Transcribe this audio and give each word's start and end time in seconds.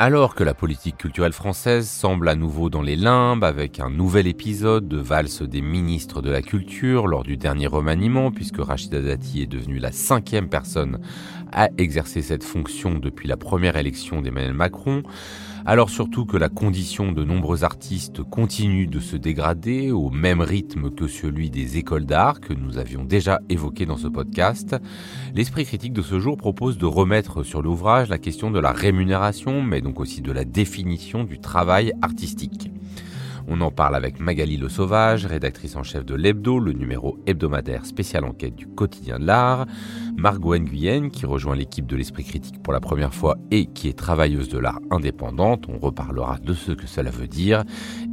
Alors 0.00 0.36
que 0.36 0.44
la 0.44 0.54
politique 0.54 0.96
culturelle 0.96 1.32
française 1.32 1.88
semble 1.90 2.28
à 2.28 2.36
nouveau 2.36 2.70
dans 2.70 2.82
les 2.82 2.94
limbes 2.94 3.42
avec 3.42 3.80
un 3.80 3.90
nouvel 3.90 4.28
épisode 4.28 4.86
de 4.86 4.96
valse 4.96 5.42
des 5.42 5.60
ministres 5.60 6.22
de 6.22 6.30
la 6.30 6.40
culture 6.40 7.08
lors 7.08 7.24
du 7.24 7.36
dernier 7.36 7.66
remaniement 7.66 8.30
puisque 8.30 8.60
Rachida 8.60 9.02
Dati 9.02 9.42
est 9.42 9.48
devenue 9.48 9.80
la 9.80 9.90
cinquième 9.90 10.48
personne 10.48 11.00
à 11.50 11.68
exercer 11.78 12.22
cette 12.22 12.44
fonction 12.44 13.00
depuis 13.00 13.26
la 13.26 13.36
première 13.36 13.76
élection 13.76 14.22
d'Emmanuel 14.22 14.54
Macron, 14.54 15.02
alors 15.68 15.90
surtout 15.90 16.24
que 16.24 16.38
la 16.38 16.48
condition 16.48 17.12
de 17.12 17.24
nombreux 17.24 17.62
artistes 17.62 18.22
continue 18.22 18.86
de 18.86 19.00
se 19.00 19.16
dégrader 19.16 19.90
au 19.90 20.08
même 20.08 20.40
rythme 20.40 20.90
que 20.90 21.06
celui 21.06 21.50
des 21.50 21.76
écoles 21.76 22.06
d'art 22.06 22.40
que 22.40 22.54
nous 22.54 22.78
avions 22.78 23.04
déjà 23.04 23.40
évoqué 23.50 23.84
dans 23.84 23.98
ce 23.98 24.08
podcast, 24.08 24.74
l'esprit 25.34 25.66
critique 25.66 25.92
de 25.92 26.00
ce 26.00 26.20
jour 26.20 26.38
propose 26.38 26.78
de 26.78 26.86
remettre 26.86 27.42
sur 27.42 27.60
l'ouvrage 27.60 28.08
la 28.08 28.16
question 28.16 28.50
de 28.50 28.58
la 28.58 28.72
rémunération, 28.72 29.60
mais 29.60 29.82
donc 29.82 30.00
aussi 30.00 30.22
de 30.22 30.32
la 30.32 30.46
définition 30.46 31.22
du 31.22 31.38
travail 31.38 31.92
artistique. 32.00 32.70
On 33.50 33.62
en 33.62 33.70
parle 33.70 33.96
avec 33.96 34.20
Magali 34.20 34.58
Le 34.58 34.68
Sauvage, 34.68 35.24
rédactrice 35.24 35.74
en 35.74 35.82
chef 35.82 36.04
de 36.04 36.14
l'Hebdo, 36.14 36.58
le 36.58 36.74
numéro 36.74 37.18
hebdomadaire 37.26 37.86
spécial 37.86 38.26
enquête 38.26 38.54
du 38.54 38.66
quotidien 38.66 39.18
de 39.18 39.24
l'art, 39.24 39.64
Margot 40.18 40.54
Nguyen, 40.54 41.08
qui 41.08 41.24
rejoint 41.24 41.56
l'équipe 41.56 41.86
de 41.86 41.96
l'Esprit 41.96 42.24
Critique 42.24 42.62
pour 42.62 42.74
la 42.74 42.80
première 42.80 43.14
fois 43.14 43.38
et 43.50 43.64
qui 43.64 43.88
est 43.88 43.98
travailleuse 43.98 44.50
de 44.50 44.58
l'art 44.58 44.80
indépendante, 44.90 45.64
on 45.66 45.78
reparlera 45.78 46.36
de 46.38 46.52
ce 46.52 46.72
que 46.72 46.86
cela 46.86 47.10
veut 47.10 47.26
dire, 47.26 47.64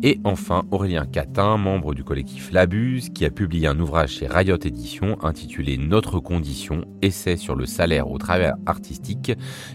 et 0.04 0.22
enfin 0.24 0.64
Aurélien 0.72 1.06
Catin, 1.06 1.58
membre 1.58 1.94
du 1.94 2.06
collectif 2.06 2.54
L'Abuse, 2.54 3.10
qui 3.10 3.26
a 3.26 3.30
publié 3.30 3.68
un 3.68 3.78
ouvrage 3.78 4.12
chez 4.12 4.28
Riot 4.28 4.56
Éditions 4.64 5.22
intitulé 5.22 5.78
Notre 5.78 6.22
condition, 6.22 6.86
essai 7.02 7.36
sur 7.36 7.56
le 7.56 7.66
salaire 7.66 8.10
au 8.10 8.18
travail 8.18 8.54
artistique, 8.66 9.34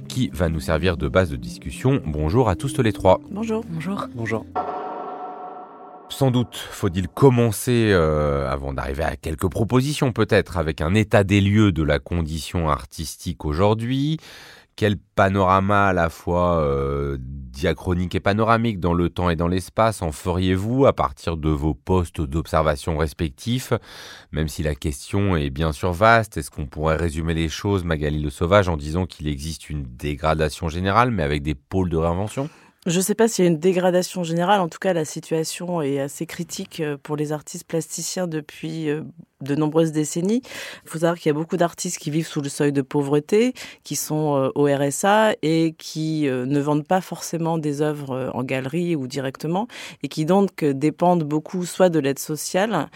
qui 0.09 0.31
va 0.33 0.49
nous 0.49 0.61
servir 0.61 0.97
de 0.97 1.09
base 1.09 1.31
de 1.31 1.37
discussion. 1.37 2.01
Bonjour 2.07 2.49
à 2.49 2.57
tous 2.57 2.81
les 2.81 2.95
trois. 2.95 3.21
Bonjour. 3.31 3.63
Bonjour. 3.69 4.07
Bonjour. 4.15 4.47
Sans 6.11 6.31
doute 6.31 6.57
faut-il 6.57 7.09
commencer, 7.09 7.91
euh, 7.93 8.51
avant 8.51 8.75
d'arriver 8.75 9.05
à 9.05 9.17
quelques 9.17 9.49
propositions 9.49 10.13
peut-être, 10.13 10.59
avec 10.59 10.81
un 10.81 10.95
état 10.95 11.25
des 11.25 11.41
lieux 11.41 11.73
de 11.73 11.83
la 11.83 11.99
condition 11.99 12.69
artistique 12.69 13.45
aujourd'hui. 13.45 14.19
Quel 14.77 14.97
panorama 14.99 15.87
à 15.87 15.93
la 15.93 16.11
fois 16.11 16.61
euh, 16.61 17.17
diachronique 17.21 18.15
et 18.15 18.21
panoramique 18.21 18.81
dans 18.81 18.93
le 18.93 19.09
temps 19.09 19.31
et 19.31 19.37
dans 19.37 19.49
l'espace 19.49 20.03
en 20.03 20.11
feriez-vous 20.11 20.85
à 20.87 20.93
partir 20.93 21.37
de 21.37 21.49
vos 21.49 21.75
postes 21.75 22.21
d'observation 22.21 22.99
respectifs? 22.99 23.73
Même 24.33 24.49
si 24.49 24.63
la 24.63 24.75
question 24.75 25.37
est 25.37 25.51
bien 25.51 25.73
sûr 25.73 25.93
vaste, 25.93 26.37
est-ce 26.37 26.51
qu'on 26.51 26.67
pourrait 26.67 26.97
résumer 26.97 27.35
les 27.35 27.49
choses, 27.49 27.85
Magali 27.85 28.21
Le 28.21 28.31
Sauvage, 28.31 28.69
en 28.69 28.77
disant 28.77 29.07
qu'il 29.07 29.29
existe 29.29 29.71
une 29.71 29.85
dégradation 29.85 30.69
générale, 30.69 31.11
mais 31.13 31.23
avec 31.23 31.43
des 31.43 31.55
pôles 31.55 31.89
de 31.89 31.97
réinvention? 31.97 32.51
Je 32.87 32.97
ne 32.97 33.03
sais 33.03 33.15
pas 33.15 33.29
s'il 33.29 33.45
y 33.45 33.49
a 33.49 33.51
une 33.51 33.59
dégradation 33.59 34.25
générale. 34.25 34.61
En 34.61 34.69
tout 34.71 34.79
cas, 34.79 34.95
la 34.95 35.05
situation 35.05 35.83
est 35.83 36.01
assez 36.01 36.25
critique 36.25 36.81
euh, 36.81 36.97
pour 36.97 37.15
les 37.15 37.31
artistes 37.31 37.67
plasticiens 37.67 38.27
depuis 38.27 38.89
euh, 38.89 39.03
de 39.43 39.55
nombreuses 39.55 39.93
décennies. 39.93 40.41
Il 40.85 40.89
faut 40.89 41.01
savoir 41.01 41.19
qu'il 41.19 41.29
y 41.29 41.31
a 41.31 41.35
beaucoup 41.35 41.59
d'artistes 41.59 41.99
qui 41.99 42.11
vivent 42.11 42.27
sous 42.27 42.41
le 42.41 42.49
seuil 42.49 42.73
de 42.73 42.81
pauvreté, 42.81 43.53
qui 43.85 43.97
sont 43.97 44.35
euh, 44.37 44.49
au 44.55 44.65
RSA 44.65 45.35
et 45.43 45.75
qui 45.77 46.23
ne 46.23 46.61
vendent 46.61 46.87
pas 46.87 47.03
forcément 47.03 47.59
des 47.59 47.83
œuvres 47.83 48.31
en 48.33 48.45
galerie 48.45 48.97
ou 48.97 49.07
directement 49.07 49.69
et 50.03 50.09
qui 50.09 50.25
donc 50.25 50.65
dépendent 50.65 51.25
beaucoup 51.25 51.67
soit 51.67 51.91
de 51.91 51.99
l'aide 51.99 52.19
sociale 52.19 52.89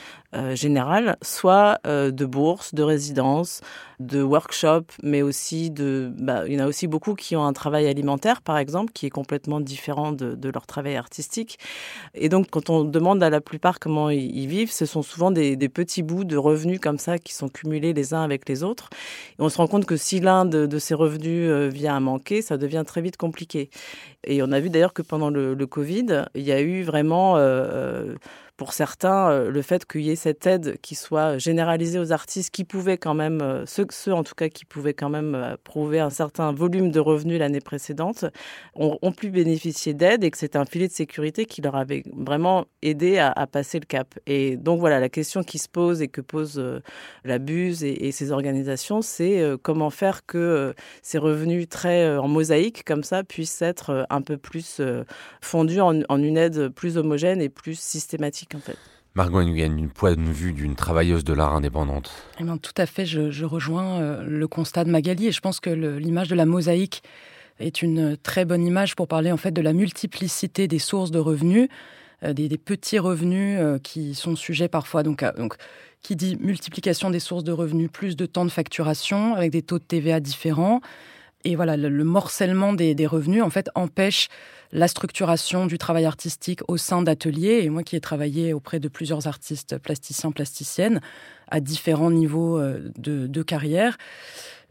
générale, 0.55 1.17
soit 1.22 1.81
de 1.84 2.25
bourses, 2.25 2.75
de 2.75 2.83
résidences, 2.83 3.61
de 4.00 4.22
workshops, 4.22 4.93
mais 5.03 5.22
aussi 5.22 5.71
de... 5.71 6.12
Bah, 6.17 6.45
il 6.47 6.55
y 6.55 6.56
en 6.61 6.65
a 6.65 6.69
aussi 6.69 6.87
beaucoup 6.87 7.15
qui 7.15 7.37
ont 7.37 7.45
un 7.45 7.53
travail 7.53 7.87
alimentaire, 7.87 8.43
par 8.43 8.59
exemple, 8.59 8.93
qui 8.93 9.06
est 9.06 9.11
complètement 9.11 9.61
différent 9.61 10.12
de, 10.12 10.49
leur 10.49 10.67
travail 10.67 10.97
artistique. 10.97 11.59
Et 12.15 12.28
donc, 12.28 12.49
quand 12.50 12.71
on 12.71 12.84
demande 12.84 13.22
à 13.22 13.31
la 13.31 13.41
plupart 13.41 13.78
comment 13.78 14.11
ils 14.11 14.47
vivent, 14.47 14.72
ce 14.72 14.87
sont 14.87 15.03
souvent 15.03 15.31
des, 15.31 15.56
petits 15.69 16.03
bouts 16.03 16.25
de 16.25 16.37
revenus 16.37 16.78
comme 16.81 16.99
ça 16.99 17.19
qui 17.19 17.34
sont 17.34 17.49
cumulés 17.49 17.93
les 17.93 18.15
uns 18.15 18.22
avec 18.22 18.49
les 18.49 18.62
autres. 18.62 18.91
Et 19.39 19.43
on 19.43 19.49
se 19.49 19.56
rend 19.56 19.66
compte 19.66 19.87
que 19.87 19.97
si 19.97 20.21
l'un 20.21 20.45
de, 20.45 20.78
ces 20.78 20.95
revenus 20.95 21.49
euh, 21.49 21.69
vient 21.69 21.97
à 21.97 22.01
manquer, 22.01 22.43
ça 22.43 22.56
devient 22.59 22.84
très 22.87 23.01
vite 23.01 23.16
compliqué. 23.16 23.71
Et 24.25 24.43
on 24.43 24.53
a 24.53 24.61
vu 24.61 24.71
d'ailleurs 24.71 24.93
que 24.93 25.03
pendant 25.03 25.31
le, 25.31 25.55
Covid, 25.66 26.27
il 26.34 26.43
y 26.43 26.53
a 26.53 26.61
eu 26.61 26.83
vraiment... 26.83 27.37
Euh, 27.37 28.15
pour 28.56 28.72
certains, 28.72 29.31
euh, 29.31 29.50
le 29.50 29.62
fait 29.62 29.84
qu'il 29.84 30.03
y 30.03 30.10
ait 30.10 30.16
cette 30.16 30.47
aide 30.47 30.78
qui 30.81 30.94
soit 30.94 31.38
généralisée 31.38 31.98
aux 31.98 32.12
artistes 32.12 32.50
qui 32.54 32.62
pouvaient 32.65 32.98
quand 32.98 33.15
même, 33.15 33.41
euh, 33.42 33.65
ceux, 33.66 34.12
en 34.12 34.22
tout 34.22 34.34
cas 34.37 34.48
qui 34.48 34.65
pouvaient 34.65 34.94
quand 34.94 35.09
même 35.09 35.34
euh, 35.34 35.56
prouver 35.65 35.98
un 35.98 36.10
certain 36.10 36.53
volume 36.53 36.92
de 36.92 37.00
revenus 37.00 37.41
l'année 37.41 37.60
précédente, 37.60 38.26
ont, 38.76 39.12
pu 39.12 39.31
bénéficier 39.31 39.94
d'aide 39.94 40.25
et 40.25 40.31
que 40.31 40.38
c'est 40.38 40.56
un 40.56 40.65
filet 40.65 40.88
de 40.88 40.92
sécurité 40.92 41.47
qui 41.47 41.62
leur 41.62 41.76
avait 41.76 42.03
vraiment 42.16 42.66
aidé 42.82 43.19
à, 43.19 43.47
passer 43.47 43.78
le 43.78 43.87
cap. 43.87 44.19
Et 44.26 44.56
donc 44.56 44.81
voilà, 44.81 44.98
la 44.98 45.09
question 45.09 45.42
qui 45.44 45.59
se 45.59 45.69
pose 45.69 46.03
et 46.03 46.09
que 46.09 46.21
pose 46.21 46.62
la 47.25 47.38
Buse 47.38 47.84
et, 47.84 48.10
ces 48.10 48.32
organisations, 48.32 49.03
c'est 49.03 49.42
comment 49.62 49.91
faire 49.91 50.26
que 50.26 50.75
ces 51.03 51.19
revenus 51.19 51.69
très 51.69 52.16
en 52.16 52.26
mosaïque 52.26 52.84
comme 52.84 53.04
ça 53.04 53.22
puissent 53.22 53.62
être 53.62 54.06
un 54.10 54.22
peu 54.22 54.36
plus 54.36 54.81
fondus 55.41 55.81
en 55.81 56.19
une 56.19 56.36
aide 56.36 56.69
plus 56.71 56.97
homogène 56.97 57.41
et 57.41 57.48
plus 57.48 57.78
systématique 57.78 58.44
en 58.55 58.60
fait. 58.60 58.77
Margot 59.15 59.43
Nguyen, 59.43 59.78
une 59.78 59.91
point 59.91 60.16
de 60.16 60.21
vue 60.21 60.53
d'une 60.53 60.75
travailleuse 60.75 61.22
de 61.22 61.32
l'art 61.32 61.55
indépendante. 61.55 62.10
Eh 62.41 62.44
bien, 62.44 62.56
tout 62.56 62.72
à 62.77 62.84
fait, 62.84 63.06
je, 63.06 63.31
je 63.31 63.44
rejoins 63.44 64.00
euh, 64.00 64.25
le 64.27 64.49
constat 64.49 64.82
de 64.84 64.91
Magali 64.91 65.28
et 65.28 65.32
je 65.32 65.41
pense 65.41 65.60
que 65.60 65.71
l'image 65.71 66.27
de 66.27 66.34
la 66.34 66.47
mosaïque 66.47 67.03
est 67.60 67.83
une 67.83 68.16
très 68.16 68.44
bonne 68.44 68.66
image 68.66 68.97
pour 68.97 69.06
parler 69.06 69.31
en 69.31 69.37
fait 69.37 69.53
de 69.53 69.62
la 69.62 69.72
multiplicité 69.72 70.66
des 70.66 70.81
sources 70.81 71.12
de 71.12 71.21
revenus, 71.21 71.69
euh, 72.25 72.33
des, 72.33 72.49
des, 72.49 72.59
petits 72.59 72.99
revenus 72.99 73.59
euh, 73.60 73.78
qui 73.78 74.16
sont 74.16 74.34
sujets 74.34 74.69
parfois 74.69 75.04
donc, 75.04 75.22
à, 75.22 75.31
donc 75.31 75.54
qui 76.03 76.16
dit 76.16 76.37
multiplication 76.41 77.10
des 77.10 77.21
sources 77.21 77.44
de 77.44 77.53
revenus, 77.53 77.91
plus 77.93 78.16
de 78.16 78.27
temps 78.27 78.44
de 78.44 78.50
facturation 78.50 79.34
avec 79.34 79.53
des 79.53 79.62
taux 79.62 79.78
de 79.78 79.84
TVA 79.84 80.19
différents. 80.19 80.81
Et 81.44 81.54
voilà, 81.56 81.77
le, 81.77 81.88
le 81.88 82.04
morcellement 82.04 82.72
des, 82.72 82.94
des, 82.94 83.06
revenus 83.06 83.43
en 83.43 83.50
fait 83.50 83.71
empêche 83.75 84.28
la 84.75 84.89
structuration 84.89 85.67
du 85.67 85.79
travail 85.79 86.05
artistique 86.05 86.61
au 86.67 86.77
sein 86.77 87.01
d'ateliers. 87.01 87.61
Et 87.62 87.71
moi 87.71 87.83
qui 87.83 87.97
ai 87.97 88.01
travaillé 88.01 88.53
auprès 88.53 88.81
de 88.81 88.89
plusieurs 88.89 89.27
artistes 89.27 89.79
plasticiens, 89.79 90.33
plasticiennes, 90.33 91.01
à 91.49 91.61
différents 91.61 92.11
niveaux 92.11 92.59
euh, 92.59 92.91
de, 92.99 93.43
carrière, 93.43 93.97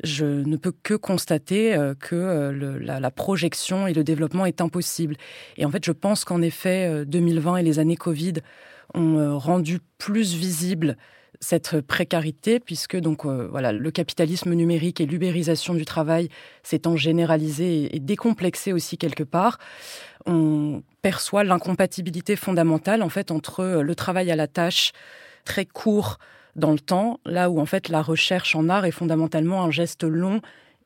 je 0.04 0.26
ne 0.26 0.58
peux 0.58 0.74
que 0.84 0.94
constater 0.94 1.74
euh, 1.74 1.96
que 1.98 2.16
euh, 2.16 2.80
la, 2.82 3.12
projection 3.12 3.88
et 3.88 3.94
le 3.94 4.04
développement 4.04 4.46
est 4.46 4.60
impossible. 4.60 5.16
Et 5.56 5.66
en 5.66 5.72
fait, 5.72 5.86
je 5.86 5.94
pense 5.94 6.26
qu'en 6.26 6.42
effet, 6.42 7.06
2020 7.06 7.58
et 7.58 7.64
les 7.64 7.80
années 7.80 7.96
Covid 7.96 8.34
ont 8.94 9.40
rendu 9.40 9.80
plus 9.98 10.36
visible 10.36 10.98
cette 11.40 11.82
précarité, 11.82 12.60
puisque 12.60 12.98
donc 12.98 13.26
euh, 13.26 13.48
voilà 13.50 13.72
le 13.72 13.92
capitalisme 13.92 14.54
numérique 14.54 15.02
et 15.02 15.06
l'ubérisation 15.06 15.74
du 15.74 15.86
travail 15.86 16.30
s'étant 16.64 16.96
généralisé 16.96 17.96
et 17.96 18.00
décomplexé 18.00 18.74
aussi 18.74 18.98
quelque 18.98 19.24
part, 19.24 19.58
on 20.26 20.84
perçoit 21.02 21.44
l'incompatibilité 21.44 22.36
fondamentale 22.36 23.04
en 23.04 23.10
fait 23.10 23.32
entre 23.32 23.60
euh, 23.62 23.82
le 23.82 23.96
travail 23.96 24.32
à 24.32 24.36
la 24.36 24.48
tâche 24.48 24.92
très 25.46 25.66
court 25.66 26.18
dans 26.56 26.72
le 26.72 26.80
temps, 26.80 27.20
là 27.26 27.50
où 27.50 27.60
en 27.60 27.66
fait 27.66 27.90
la 27.90 28.02
recherche 28.02 28.56
en 28.56 28.70
art 28.70 28.86
est 28.86 28.92
fondamentalement 28.92 29.64
un 29.64 29.72
geste 29.72 30.04
long 30.04 30.40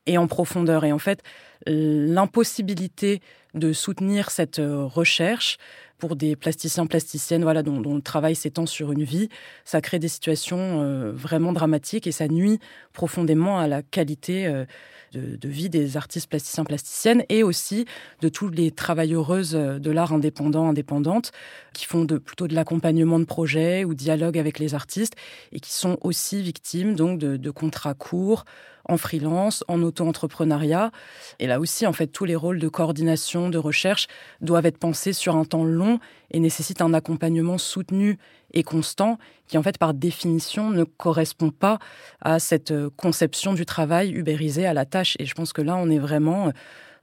et 0.08 0.18
en 0.18 0.28
profondeur. 0.28 0.86
Et 0.86 0.92
en 0.92 1.00
fait, 1.00 1.22
l'impossibilité 1.66 3.22
de 3.54 3.74
soutenir 3.74 4.32
cette 4.32 4.60
euh, 4.60 4.86
recherche 4.86 5.58
pour 5.98 6.16
des 6.16 6.36
plasticiens, 6.36 6.86
plasticiennes, 6.86 7.44
voilà, 7.44 7.64
dont, 7.64 7.80
le 7.80 8.02
travail 8.02 8.36
s'étend 8.36 8.66
sur 8.66 8.92
une 8.92 9.04
vie, 9.04 9.30
ça 9.66 9.82
crée 9.82 10.00
des 10.00 10.08
situations 10.08 10.82
euh, 10.82 11.12
vraiment 11.12 11.54
dramatiques 11.54 12.08
et 12.08 12.12
ça 12.12 12.28
nuit 12.28 12.60
profondément 12.94 13.60
à 13.60 13.68
la 13.68 13.82
qualité 13.82 14.46
euh, 14.46 14.66
de, 15.14 15.50
vie 15.50 15.70
des 15.70 15.98
artistes 15.98 16.30
plasticiens, 16.30 16.66
plasticiennes 16.66 17.24
et 17.30 17.42
aussi 17.42 17.86
de 18.22 18.30
tous 18.30 18.50
les 18.50 18.72
travailleuses 18.72 19.54
de 19.54 19.92
l'art 19.92 20.14
indépendant, 20.14 20.70
indépendantes, 20.70 21.32
qui 21.74 21.86
font 21.86 22.06
de, 22.06 22.18
plutôt 22.18 22.48
de 22.48 22.54
l'accompagnement 22.54 23.20
de 23.20 23.26
projets 23.26 23.86
ou 23.86 23.94
dialogue 23.94 24.38
avec 24.38 24.60
les 24.60 24.76
artistes 24.76 25.16
et 25.52 25.60
qui 25.60 25.74
sont 25.74 25.98
aussi 26.02 26.42
victimes 26.42 26.96
donc 26.96 27.20
de 27.20 27.50
contrats 27.50 27.94
courts, 27.94 28.46
en 28.88 28.98
freelance, 28.98 29.64
en 29.68 29.82
auto-entrepreneuriat. 29.82 30.92
Et 31.40 31.48
là 31.48 31.60
aussi, 31.60 31.86
en 31.86 31.94
fait, 31.94 32.08
tous 32.08 32.26
les 32.26 32.36
rôles 32.36 32.60
de 32.60 32.68
coordination, 32.68 33.50
de 33.50 33.58
recherche 33.58 34.08
doivent 34.42 34.66
être 34.66 34.78
pensés 34.78 35.14
sur 35.14 35.36
un 35.36 35.46
temps 35.46 35.64
long 35.64 36.00
et 36.32 36.40
nécessitent 36.40 36.82
un 36.82 36.94
accompagnement 36.94 37.58
soutenu 37.58 38.18
et 38.54 38.64
constant 38.64 39.18
qui, 39.48 39.58
en 39.58 39.64
fait, 39.64 39.78
par 39.78 39.94
définition, 39.94 40.70
ne 40.70 40.84
correspond 40.84 41.52
pas 41.52 41.80
à 42.22 42.40
cette 42.40 42.72
euh, 42.72 42.90
conception 42.96 43.54
du 43.54 43.66
travail 43.66 44.12
ubérisé 44.12 44.66
à 44.66 44.74
la 44.74 44.86
tâche. 44.86 45.16
Et 45.20 45.26
je 45.26 45.34
pense 45.34 45.54
que 45.54 45.62
là, 45.62 45.76
on 45.78 45.90
est 45.90 46.00
vraiment 46.00 46.48
euh, 46.48 46.52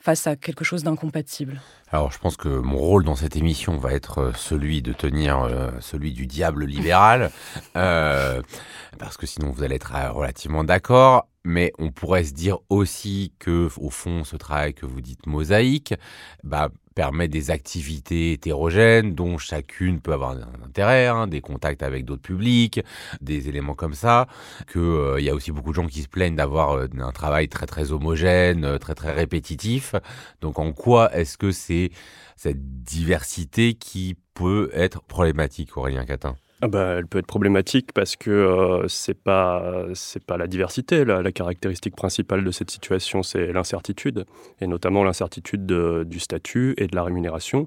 face 0.01 0.27
à 0.27 0.37
quelque 0.37 0.65
chose 0.65 0.83
d'incompatible. 0.83 1.63
Alors 1.91 2.13
je 2.13 2.19
pense 2.19 2.37
que 2.37 2.49
mon 2.49 2.77
rôle 2.77 3.05
dans 3.05 3.15
cette 3.15 3.37
émission 3.37 3.79
va 3.79 3.95
être 3.95 4.19
euh, 4.19 4.33
celui 4.37 4.83
de 4.83 4.93
tenir 4.93 5.49
celui 5.81 6.13
du 6.13 6.27
diable 6.27 6.67
libéral, 6.67 7.31
parce 7.73 9.17
que 9.17 9.27
sinon 9.27 9.51
vous 9.51 9.63
allez 9.63 9.77
être 9.77 9.95
relativement 10.13 10.63
d'accord 10.63 11.27
mais 11.45 11.73
on 11.79 11.93
pourrait 11.93 12.25
se 12.25 12.33
dire 12.33 12.59
aussi 12.71 13.33
que, 13.39 13.69
au 13.77 13.91
fond, 13.91 14.25
ce 14.25 14.37
travail 14.37 14.75
que 14.75 14.87
vous 14.87 15.01
dites 15.01 15.27
mosaïque, 15.27 15.95
bah, 16.43 16.71
permet 16.95 17.29
des 17.29 17.51
activités 17.51 18.33
hétérogènes 18.33 19.15
dont 19.15 19.37
chacune 19.37 20.01
peut 20.01 20.13
avoir 20.13 20.31
un 20.31 20.65
intérêt, 20.65 21.07
hein, 21.07 21.27
des 21.27 21.41
contacts 21.41 21.83
avec 21.83 22.05
d'autres 22.05 22.23
publics, 22.23 22.81
des 23.21 23.49
éléments 23.49 23.75
comme 23.75 23.95
ça, 23.95 24.27
qu'il 24.71 24.81
euh, 24.81 25.21
y 25.21 25.29
a 25.29 25.35
aussi 25.35 25.53
beaucoup 25.53 25.71
de 25.71 25.75
gens 25.75 25.87
qui 25.87 26.03
se 26.03 26.09
plaignent 26.09 26.37
d'avoir 26.37 26.73
euh, 26.73 26.87
un 26.99 27.13
travail 27.13 27.49
très 27.49 27.67
très 27.67 27.93
homogène, 27.93 28.65
euh, 28.65 28.79
très 28.79 28.95
très 28.95 29.13
répétitif. 29.13 29.95
Donc 30.41 30.59
en 30.59 30.73
quoi 30.73 31.15
est-ce 31.15 31.37
que 31.37 31.51
c'est 31.51 31.91
cette 32.37 32.83
diversité 32.83 33.75
qui 33.75 34.17
peut 34.35 34.71
être 34.73 35.03
problématique, 35.03 35.77
Aurélien 35.77 36.05
Catin 36.05 36.37
bah, 36.69 36.97
elle 36.99 37.07
peut 37.07 37.19
être 37.19 37.27
problématique 37.27 37.93
parce 37.93 38.17
que 38.17 38.31
euh, 38.31 38.89
c'est 38.89 39.19
pas 39.19 39.87
pas 40.27 40.37
la 40.37 40.47
diversité 40.47 41.05
la, 41.05 41.33
caractéristique 41.33 41.97
principale 41.97 42.45
de 42.45 42.51
cette 42.51 42.71
situation 42.71 43.23
c'est 43.23 43.53
l'incertitude 43.53 44.25
et 44.61 44.67
notamment 44.67 45.05
l'incertitude 45.05 45.67
du 45.67 46.21
statut 46.21 46.75
et 46.79 46.87
de 46.87 46.95
la 46.95 47.03
rémunération 47.03 47.67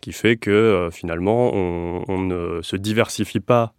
qui 0.00 0.12
fait 0.12 0.36
que 0.36 0.50
euh, 0.50 0.90
finalement 0.90 1.52
on, 1.52 2.18
ne 2.18 2.62
se 2.62 2.76
diversifie 2.76 3.40
pas 3.40 3.74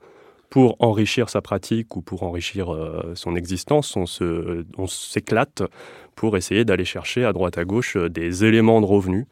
pour 0.49 0.75
enrichir 0.79 1.29
sa 1.29 1.41
pratique 1.41 1.95
ou 1.95 2.01
pour 2.01 2.23
enrichir 2.23 2.73
euh, 2.73 3.11
son 3.13 3.35
existence. 3.35 3.95
On 3.95 4.05
on 4.77 4.87
s'éclate 4.87 5.63
pour 6.15 6.37
essayer 6.37 6.65
d'aller 6.65 6.85
chercher 6.85 7.23
à 7.23 7.33
droite 7.33 7.57
à 7.57 7.65
gauche 7.65 7.97
des 7.97 8.45
éléments 8.45 8.81
de 8.81 8.85
revenus 8.85 9.25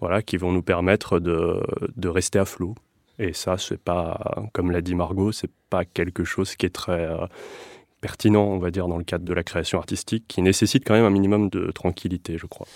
voilà 0.00 0.22
qui 0.22 0.36
vont 0.36 0.50
nous 0.50 0.62
permettre 0.62 1.20
de, 1.20 1.62
de 1.96 2.08
rester 2.08 2.38
à 2.38 2.44
flot 2.44 2.74
et 3.18 3.32
ça, 3.32 3.58
c'est 3.58 3.80
pas, 3.80 4.48
comme 4.52 4.70
l'a 4.70 4.80
dit 4.80 4.94
Margot, 4.94 5.32
c'est 5.32 5.50
pas 5.70 5.84
quelque 5.84 6.24
chose 6.24 6.56
qui 6.56 6.66
est 6.66 6.70
très 6.70 7.06
euh, 7.06 7.26
pertinent, 8.00 8.44
on 8.44 8.58
va 8.58 8.70
dire, 8.70 8.88
dans 8.88 8.98
le 8.98 9.04
cadre 9.04 9.24
de 9.24 9.32
la 9.32 9.42
création 9.42 9.78
artistique, 9.78 10.24
qui 10.28 10.42
nécessite 10.42 10.84
quand 10.86 10.94
même 10.94 11.04
un 11.04 11.10
minimum 11.10 11.48
de 11.50 11.70
tranquillité, 11.70 12.38
je 12.38 12.46
crois. 12.46 12.66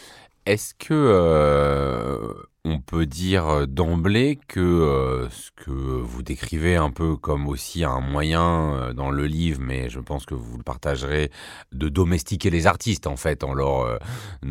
Est-ce 0.47 0.75
que 0.75 0.95
euh, 0.95 2.33
on 2.65 2.79
peut 2.79 3.05
dire 3.05 3.67
d'emblée 3.67 4.39
que 4.47 4.61
euh, 4.61 5.29
ce 5.29 5.51
que 5.57 5.73
vous 5.73 6.23
décrivez 6.23 6.77
un 6.77 6.93
peu 6.93 7.17
comme 7.17 7.49
aussi 7.49 7.83
un 7.83 7.99
moyen 7.99 8.75
euh, 8.75 8.93
dans 8.93 9.11
le 9.11 9.27
livre, 9.27 9.61
mais 9.61 9.91
je 9.91 9.99
pense 9.99 10.25
que 10.25 10.35
vous 10.35 10.57
le 10.57 10.63
partagerez, 10.63 11.33
de 11.73 11.89
domestiquer 11.89 12.51
les 12.51 12.69
artistes 12.69 13.09
en 13.09 13.17
fait, 13.17 13.43
en 13.43 13.55
leur 13.55 13.99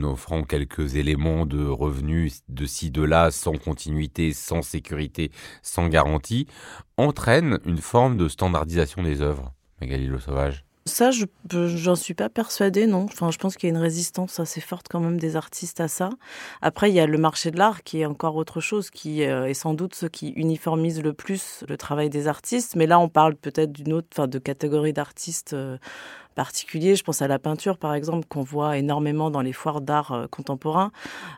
offrant 0.04 0.44
quelques 0.44 0.96
éléments 0.96 1.46
de 1.46 1.66
revenus 1.66 2.42
de 2.50 2.66
ci, 2.66 2.92
de 2.92 3.02
là, 3.02 3.32
sans 3.32 3.54
continuité, 3.54 4.34
sans 4.34 4.62
sécurité, 4.62 5.32
sans 5.62 5.88
garantie, 5.88 6.46
entraîne 6.98 7.60
une 7.64 7.78
forme 7.78 8.18
de 8.18 8.28
standardisation 8.28 9.02
des 9.02 9.22
œuvres, 9.22 9.54
Magali 9.80 10.08
Le 10.08 10.20
Sauvage? 10.20 10.65
Ça, 10.88 11.10
je 11.10 11.26
j'en 11.52 11.96
suis 11.96 12.14
pas 12.14 12.30
persuadée, 12.30 12.86
non. 12.86 13.06
Enfin, 13.06 13.32
je 13.32 13.40
pense 13.40 13.56
qu'il 13.56 13.68
y 13.68 13.72
a 13.72 13.76
une 13.76 13.82
résistance 13.82 14.40
assez 14.40 14.62
forte 14.62 14.88
quand 14.88 15.00
même 15.00 15.20
des 15.20 15.36
artistes 15.36 15.80
à 15.80 15.88
ça. 15.88 16.12
Après, 16.62 16.92
il 16.92 16.96
y 16.96 17.00
a 17.00 17.08
le 17.08 17.18
marché 17.18 17.50
de 17.50 17.58
l'art 17.58 17.84
qui 17.84 18.02
est 18.02 18.06
encore 18.06 18.36
autre 18.36 18.62
chose, 18.62 18.92
qui 18.92 19.24
euh, 19.24 19.48
est 19.48 19.56
sans 19.56 19.74
doute 19.74 19.96
ce 19.96 20.06
qui 20.06 20.30
uniformise 20.30 21.02
le 21.02 21.14
plus 21.14 21.64
le 21.68 21.76
travail 21.78 22.12
des 22.12 22.28
artistes. 22.28 22.76
Mais 22.76 22.86
là, 22.86 23.00
on 23.00 23.10
parle 23.10 23.36
peut-être 23.36 23.72
d'une 23.72 23.94
autre, 23.94 24.08
enfin, 24.14 24.28
de 24.28 24.38
catégorie 24.38 24.94
d'artistes 24.94 25.54
euh, 25.54 25.78
particuliers. 26.36 26.96
Je 26.96 27.04
pense 27.04 27.22
à 27.22 27.28
la 27.28 27.40
peinture, 27.40 27.78
par 27.78 27.94
exemple, 27.94 28.28
qu'on 28.28 28.44
voit 28.44 28.78
énormément 28.78 29.32
dans 29.32 29.42
les 29.42 29.54
foires 29.54 29.82
d'art 29.82 30.12
euh, 30.12 30.28
contemporain. 30.28 30.92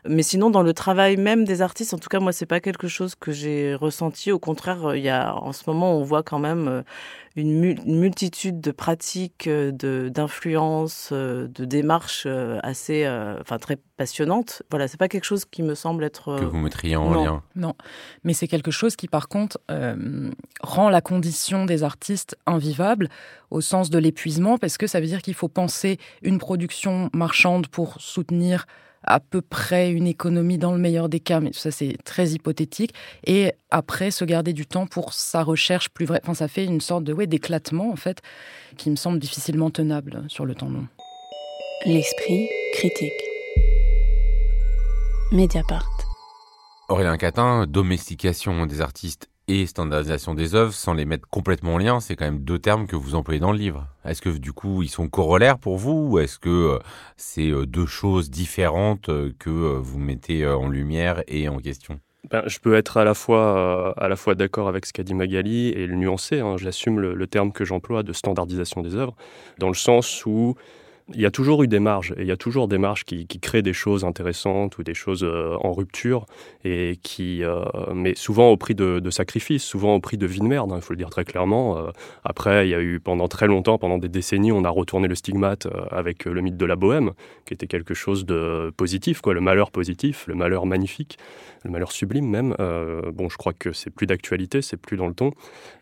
Mais 0.06 0.22
sinon, 0.22 0.50
dans 0.50 0.62
le 0.62 0.72
travail 0.72 1.16
même 1.16 1.44
des 1.44 1.62
artistes, 1.62 1.94
en 1.94 1.98
tout 1.98 2.08
cas, 2.08 2.20
moi, 2.20 2.32
c'est 2.32 2.46
pas 2.46 2.60
quelque 2.60 2.88
chose 2.88 3.14
que 3.14 3.32
j'ai 3.32 3.74
ressenti. 3.74 4.32
Au 4.32 4.38
contraire, 4.38 4.94
il 4.94 5.02
y 5.02 5.08
a, 5.08 5.34
en 5.36 5.52
ce 5.52 5.62
moment, 5.66 5.96
on 5.96 6.02
voit 6.02 6.22
quand 6.22 6.38
même 6.38 6.84
une, 7.38 7.98
multitude 7.98 8.60
de 8.60 8.70
pratiques, 8.70 9.46
euh, 9.46 9.72
de 9.72 10.08
d'influences, 10.08 11.10
euh, 11.12 11.48
de 11.48 11.64
démarches 11.64 12.24
euh, 12.26 12.58
assez, 12.62 13.08
enfin 13.40 13.58
très 13.58 13.76
passionnantes. 13.96 14.62
Voilà, 14.70 14.88
c'est 14.88 14.96
pas 14.96 15.08
quelque 15.08 15.24
chose 15.24 15.44
qui 15.44 15.62
me 15.62 15.74
semble 15.74 16.04
être 16.04 16.36
que 16.38 16.44
vous 16.44 16.58
mettriez 16.58 16.96
en 16.96 17.10
lien. 17.10 17.42
Non, 17.56 17.74
mais 18.24 18.32
c'est 18.32 18.48
quelque 18.48 18.70
chose 18.70 18.96
qui, 18.96 19.08
par 19.08 19.28
contre, 19.28 19.58
rend 20.62 20.88
la 20.88 21.00
condition 21.00 21.64
des 21.64 21.82
artistes 21.82 22.36
invivable 22.46 23.08
au 23.50 23.60
sens 23.60 23.90
de 23.90 23.98
l'épuisement, 23.98 24.58
parce 24.58 24.76
que 24.76 24.86
ça 24.88 25.00
veut 25.00 25.06
dire 25.06 25.22
qu'il 25.22 25.34
faut 25.34 25.48
penser 25.48 25.98
une 26.22 26.38
production 26.38 27.10
marchande 27.12 27.68
pour 27.68 28.00
soutenir 28.00 28.66
à 29.04 29.20
peu 29.20 29.40
près 29.40 29.90
une 29.90 30.06
économie 30.06 30.58
dans 30.58 30.72
le 30.72 30.78
meilleur 30.78 31.08
des 31.08 31.20
cas, 31.20 31.40
mais 31.40 31.52
ça 31.52 31.70
c'est 31.70 31.96
très 32.04 32.30
hypothétique. 32.30 32.94
Et 33.24 33.52
après, 33.70 34.10
se 34.10 34.24
garder 34.24 34.52
du 34.52 34.66
temps 34.66 34.86
pour 34.86 35.12
sa 35.12 35.42
recherche 35.42 35.88
plus 35.88 36.04
vraie. 36.04 36.20
Enfin, 36.22 36.34
ça 36.34 36.48
fait 36.48 36.64
une 36.64 36.80
sorte 36.80 37.04
de 37.04 37.12
ouais, 37.12 37.26
d'éclatement 37.26 37.90
en 37.90 37.96
fait, 37.96 38.20
qui 38.76 38.90
me 38.90 38.96
semble 38.96 39.18
difficilement 39.18 39.70
tenable 39.70 40.24
sur 40.28 40.44
le 40.44 40.54
temps 40.54 40.68
long. 40.68 40.86
L'esprit 41.86 42.48
critique. 42.72 43.12
Mediapart. 45.30 45.88
Aurélien 46.88 47.16
Catin, 47.18 47.66
domestication 47.66 48.66
des 48.66 48.80
artistes 48.80 49.28
et 49.48 49.66
standardisation 49.66 50.34
des 50.34 50.54
œuvres 50.54 50.72
sans 50.72 50.94
les 50.94 51.06
mettre 51.06 51.26
complètement 51.28 51.74
en 51.74 51.78
lien, 51.78 52.00
c'est 52.00 52.14
quand 52.14 52.26
même 52.26 52.44
deux 52.44 52.58
termes 52.58 52.86
que 52.86 52.96
vous 52.96 53.14
employez 53.14 53.40
dans 53.40 53.52
le 53.52 53.58
livre. 53.58 53.86
Est-ce 54.04 54.22
que 54.22 54.28
du 54.28 54.52
coup 54.52 54.82
ils 54.82 54.88
sont 54.88 55.08
corollaires 55.08 55.58
pour 55.58 55.78
vous 55.78 56.08
ou 56.10 56.18
est-ce 56.18 56.38
que 56.38 56.48
euh, 56.48 56.78
c'est 57.16 57.50
euh, 57.50 57.66
deux 57.66 57.86
choses 57.86 58.30
différentes 58.30 59.08
euh, 59.08 59.32
que 59.38 59.50
vous 59.50 59.98
mettez 59.98 60.46
en 60.46 60.68
lumière 60.68 61.22
et 61.26 61.48
en 61.48 61.58
question? 61.58 61.98
Ben, 62.30 62.42
je 62.46 62.58
peux 62.58 62.74
être 62.74 62.98
à 62.98 63.04
la 63.04 63.14
fois, 63.14 63.94
fois 64.16 64.34
d'accord 64.34 64.68
avec 64.68 64.84
ce 64.84 64.92
qu'a 64.92 65.02
dit 65.02 65.14
Magali 65.14 65.68
et 65.68 65.86
le 65.86 65.94
nuancer. 65.94 66.40
Hein. 66.40 66.56
J'assume 66.58 67.00
le, 67.00 67.26
terme 67.26 67.52
que 67.52 67.64
j'emploie 67.64 68.02
de 68.02 68.12
standardisation 68.12 68.82
des 68.82 68.96
œuvres, 68.96 69.14
dans 69.58 69.68
le 69.68 69.74
sens 69.74 70.26
où 70.26 70.54
il 71.14 71.20
y 71.20 71.26
a 71.26 71.30
toujours 71.30 71.62
eu 71.62 71.68
des 71.68 71.78
marges, 71.78 72.12
et 72.18 72.22
il 72.22 72.26
y 72.26 72.32
a 72.32 72.36
toujours 72.36 72.68
des 72.68 72.76
marges 72.76 73.04
qui, 73.04 73.26
créent 73.26 73.62
des 73.62 73.72
choses 73.72 74.04
intéressantes 74.04 74.76
ou 74.78 74.82
des 74.82 74.94
choses 74.94 75.24
euh, 75.24 75.56
en 75.60 75.72
rupture, 75.72 76.26
et 76.64 76.98
qui, 77.02 77.42
euh, 77.42 77.64
mais 77.94 78.14
souvent 78.14 78.50
au 78.50 78.56
prix 78.56 78.74
de, 78.74 79.08
sacrifices, 79.10 79.64
souvent 79.64 79.94
au 79.94 80.00
prix 80.00 80.18
de 80.18 80.26
vie 80.26 80.40
de 80.40 80.44
merde, 80.44 80.70
hein, 80.70 80.76
il 80.76 80.82
faut 80.82 80.92
le 80.92 80.98
dire 80.98 81.08
très 81.08 81.24
clairement. 81.24 81.78
Euh. 81.78 81.90
après, 82.24 82.66
il 82.66 82.70
y 82.70 82.74
a 82.74 82.80
eu 82.80 83.00
pendant 83.00 83.26
très 83.26 83.46
longtemps, 83.46 83.78
pendant 83.78 83.96
des 83.96 84.08
décennies, 84.08 84.52
on 84.52 84.64
a 84.64 84.68
retourné 84.68 85.08
le 85.08 85.14
stigmate 85.14 85.66
avec 85.90 86.26
le 86.26 86.40
mythe 86.42 86.58
de 86.58 86.66
la 86.66 86.76
bohème, 86.76 87.12
qui 87.46 87.54
était 87.54 87.66
quelque 87.66 87.94
chose 87.94 88.26
de 88.26 88.70
positif, 88.76 89.22
quoi, 89.22 89.32
le 89.32 89.40
malheur 89.40 89.70
positif, 89.70 90.26
le 90.26 90.34
malheur 90.34 90.66
magnifique, 90.66 91.16
le 91.64 91.70
malheur 91.70 91.90
sublime 91.90 92.28
même. 92.28 92.54
bon, 93.14 93.28
je 93.28 93.36
crois 93.36 93.54
que 93.54 93.72
c'est 93.72 93.90
plus 93.90 94.06
d'actualité, 94.06 94.60
c'est 94.60 94.76
plus 94.76 94.96
dans 94.96 95.06
le 95.06 95.14
ton. 95.14 95.32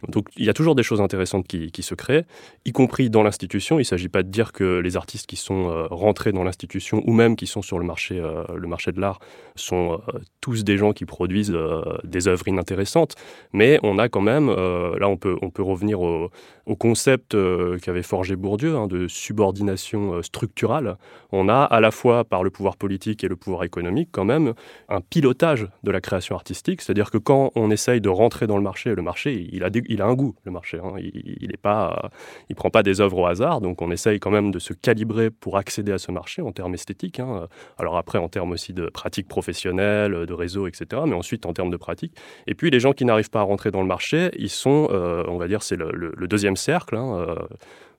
Donc 0.08 0.28
il 0.36 0.44
y 0.44 0.48
a 0.48 0.54
toujours 0.54 0.74
des 0.74 0.82
choses 0.82 1.00
intéressantes 1.00 1.46
qui, 1.48 1.72
qui 1.72 1.82
se 1.82 1.94
créent, 1.94 2.24
y 2.64 2.72
compris 2.72 3.10
dans 3.10 3.22
l'institution. 3.22 3.78
Il 3.78 3.82
ne 3.82 3.84
s'agit 3.84 4.08
pas 4.08 4.22
de 4.22 4.28
dire 4.28 4.52
que 4.52 4.78
les 4.78 4.96
artistes 4.96 5.15
qui 5.24 5.36
sont 5.36 5.70
euh, 5.70 5.86
rentrés 5.90 6.32
dans 6.32 6.44
l'institution 6.44 7.02
ou 7.06 7.12
même 7.12 7.36
qui 7.36 7.46
sont 7.46 7.62
sur 7.62 7.78
le 7.78 7.84
marché, 7.84 8.18
euh, 8.18 8.44
le 8.54 8.68
marché 8.68 8.92
de 8.92 9.00
l'art 9.00 9.20
sont 9.54 10.00
euh, 10.08 10.18
tous 10.40 10.64
des 10.64 10.76
gens 10.76 10.92
qui 10.92 11.06
produisent 11.06 11.56
des 12.04 12.28
œuvres 12.28 12.46
inintéressantes. 12.48 13.14
Mais 13.52 13.78
on 13.82 13.98
a 13.98 14.08
quand 14.08 14.20
même, 14.20 14.48
là 14.48 15.08
on 15.08 15.16
peut, 15.16 15.36
on 15.42 15.50
peut 15.50 15.62
revenir 15.62 16.00
au, 16.00 16.30
concept 16.74 17.36
qu'avait 17.82 18.02
forgé 18.02 18.34
Bourdieu 18.36 18.76
hein, 18.76 18.86
de 18.86 19.06
subordination 19.06 20.22
structurale. 20.22 20.96
On 21.30 21.48
a 21.48 21.62
à 21.62 21.80
la 21.80 21.90
fois 21.90 22.24
par 22.24 22.42
le 22.42 22.50
pouvoir 22.50 22.76
politique 22.76 23.22
et 23.22 23.28
le 23.28 23.36
pouvoir 23.36 23.64
économique 23.64 24.08
quand 24.12 24.24
même 24.24 24.54
un 24.88 25.00
pilotage 25.00 25.68
de 25.84 25.90
la 25.90 26.00
création 26.00 26.34
artistique. 26.34 26.82
C'est-à-dire 26.82 27.10
que 27.10 27.18
quand 27.18 27.52
on 27.54 27.70
essaye 27.70 28.00
de 28.00 28.08
rentrer 28.08 28.46
dans 28.46 28.56
le 28.56 28.62
marché, 28.62 28.94
le 28.94 29.02
marché 29.02 29.48
il 29.52 29.62
a, 29.64 29.70
il 29.88 30.02
a 30.02 30.06
un 30.06 30.14
goût, 30.14 30.34
le 30.44 30.50
marché. 30.50 30.80
Hein. 30.82 30.94
il, 30.98 31.50
est 31.52 31.60
pas, 31.60 32.10
il 32.48 32.56
prend 32.56 32.70
pas 32.70 32.82
des 32.82 33.00
œuvres 33.00 33.18
au 33.18 33.26
hasard. 33.26 33.60
Donc 33.60 33.80
on 33.82 33.90
essaye 33.90 34.18
quand 34.18 34.30
même 34.30 34.50
de 34.50 34.58
se 34.58 34.72
calibrer 34.72 35.30
pour 35.30 35.56
accéder 35.56 35.92
à 35.92 35.98
ce 35.98 36.10
marché 36.10 36.42
en 36.42 36.52
termes 36.52 36.74
esthétiques. 36.74 37.20
Hein. 37.20 37.46
Alors 37.78 37.96
après, 37.96 38.18
en 38.18 38.28
termes 38.28 38.52
aussi 38.52 38.72
de 38.72 38.88
pratiques 38.88 39.28
professionnelles, 39.28 40.26
de 40.26 40.32
réseau, 40.32 40.66
etc. 40.66 41.02
Mais 41.06 41.14
ensuite, 41.14 41.46
en 41.46 41.52
termes 41.52 41.70
de 41.70 41.76
pratiques. 41.76 42.14
Et 42.46 42.54
puis, 42.54 42.70
les 42.70 42.80
gens 42.80 42.92
qui 42.92 43.04
n'arrivent 43.04 43.30
pas 43.30 43.40
à 43.40 43.44
rentrer 43.44 43.70
dans 43.70 43.80
le 43.80 43.86
marché, 43.86 44.30
ils 44.38 44.50
sont, 44.50 44.88
euh, 44.90 45.24
on 45.28 45.38
va 45.38 45.48
dire, 45.48 45.62
c'est 45.62 45.76
le, 45.76 46.26
deuxième 46.26 46.55
cercle. 46.56 46.96
Hein, 46.96 47.16
euh, 47.18 47.34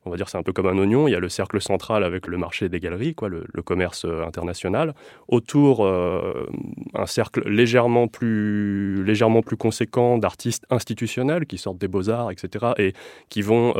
on 0.06 0.10
va 0.10 0.16
dire 0.16 0.30
c'est 0.30 0.38
un 0.38 0.44
peu 0.44 0.54
comme 0.54 0.68
un 0.68 0.78
oignon. 0.78 1.08
Il 1.08 1.12
y 1.12 1.16
a 1.16 1.20
le 1.20 1.30
cercle 1.30 1.62
central 1.62 2.04
avec 2.04 2.28
le 2.28 2.38
marché 2.38 2.70
des 2.70 2.80
galeries, 2.80 3.14
quoi, 3.14 3.30
le, 3.30 3.62
commerce 3.62 4.06
euh, 4.06 4.24
international. 4.26 4.94
Autour, 5.28 5.86
un 5.86 7.06
cercle 7.06 7.48
légèrement 7.48 8.08
plus, 8.08 9.04
légèrement 9.04 9.42
plus 9.42 9.58
conséquent 9.58 10.18
d'artistes 10.18 10.66
institutionnels 10.70 11.46
qui 11.46 11.58
sortent 11.58 11.78
des 11.78 11.88
beaux-arts, 11.88 12.32
etc. 12.32 12.74
et 12.78 12.94
qui 13.30 13.42
vont 13.42 13.74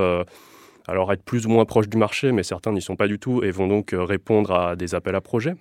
alors 0.88 1.12
être 1.12 1.24
plus 1.24 1.46
ou 1.46 1.50
moins 1.50 1.66
proches 1.66 1.90
du 1.90 1.98
marché, 1.98 2.32
mais 2.32 2.44
certains 2.44 2.72
n'y 2.72 2.82
sont 2.82 2.96
pas 2.96 3.08
du 3.08 3.20
tout 3.20 3.44
et 3.44 3.52
vont 3.52 3.68
donc 3.68 3.94
répondre 3.94 4.52
à 4.52 4.76
des 4.76 4.96
appels 4.96 5.16
à 5.16 5.22
projets 5.22 5.56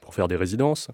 pour 0.00 0.14
faire 0.14 0.28
des 0.28 0.36
résidences, 0.36 0.88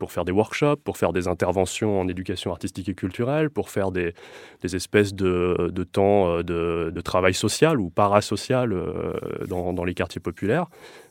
pour 0.00 0.10
faire 0.10 0.24
des 0.24 0.32
workshops, 0.32 0.80
pour 0.82 0.96
faire 0.96 1.12
des 1.12 1.28
interventions 1.28 2.00
en 2.00 2.08
éducation 2.08 2.50
artistique 2.50 2.88
et 2.88 2.94
culturelle, 2.94 3.50
pour 3.50 3.68
faire 3.68 3.92
des, 3.92 4.14
espèces 4.64 5.14
de, 5.14 5.84
temps 5.92 6.38
euh, 6.38 6.42
de, 6.42 7.00
travail 7.02 7.34
social 7.34 7.78
ou 7.78 7.90
parasocial 7.90 8.72
euh, 8.72 9.12
dans, 9.46 9.84
les 9.84 9.94
quartiers 9.94 10.20
populaires. 10.20 10.66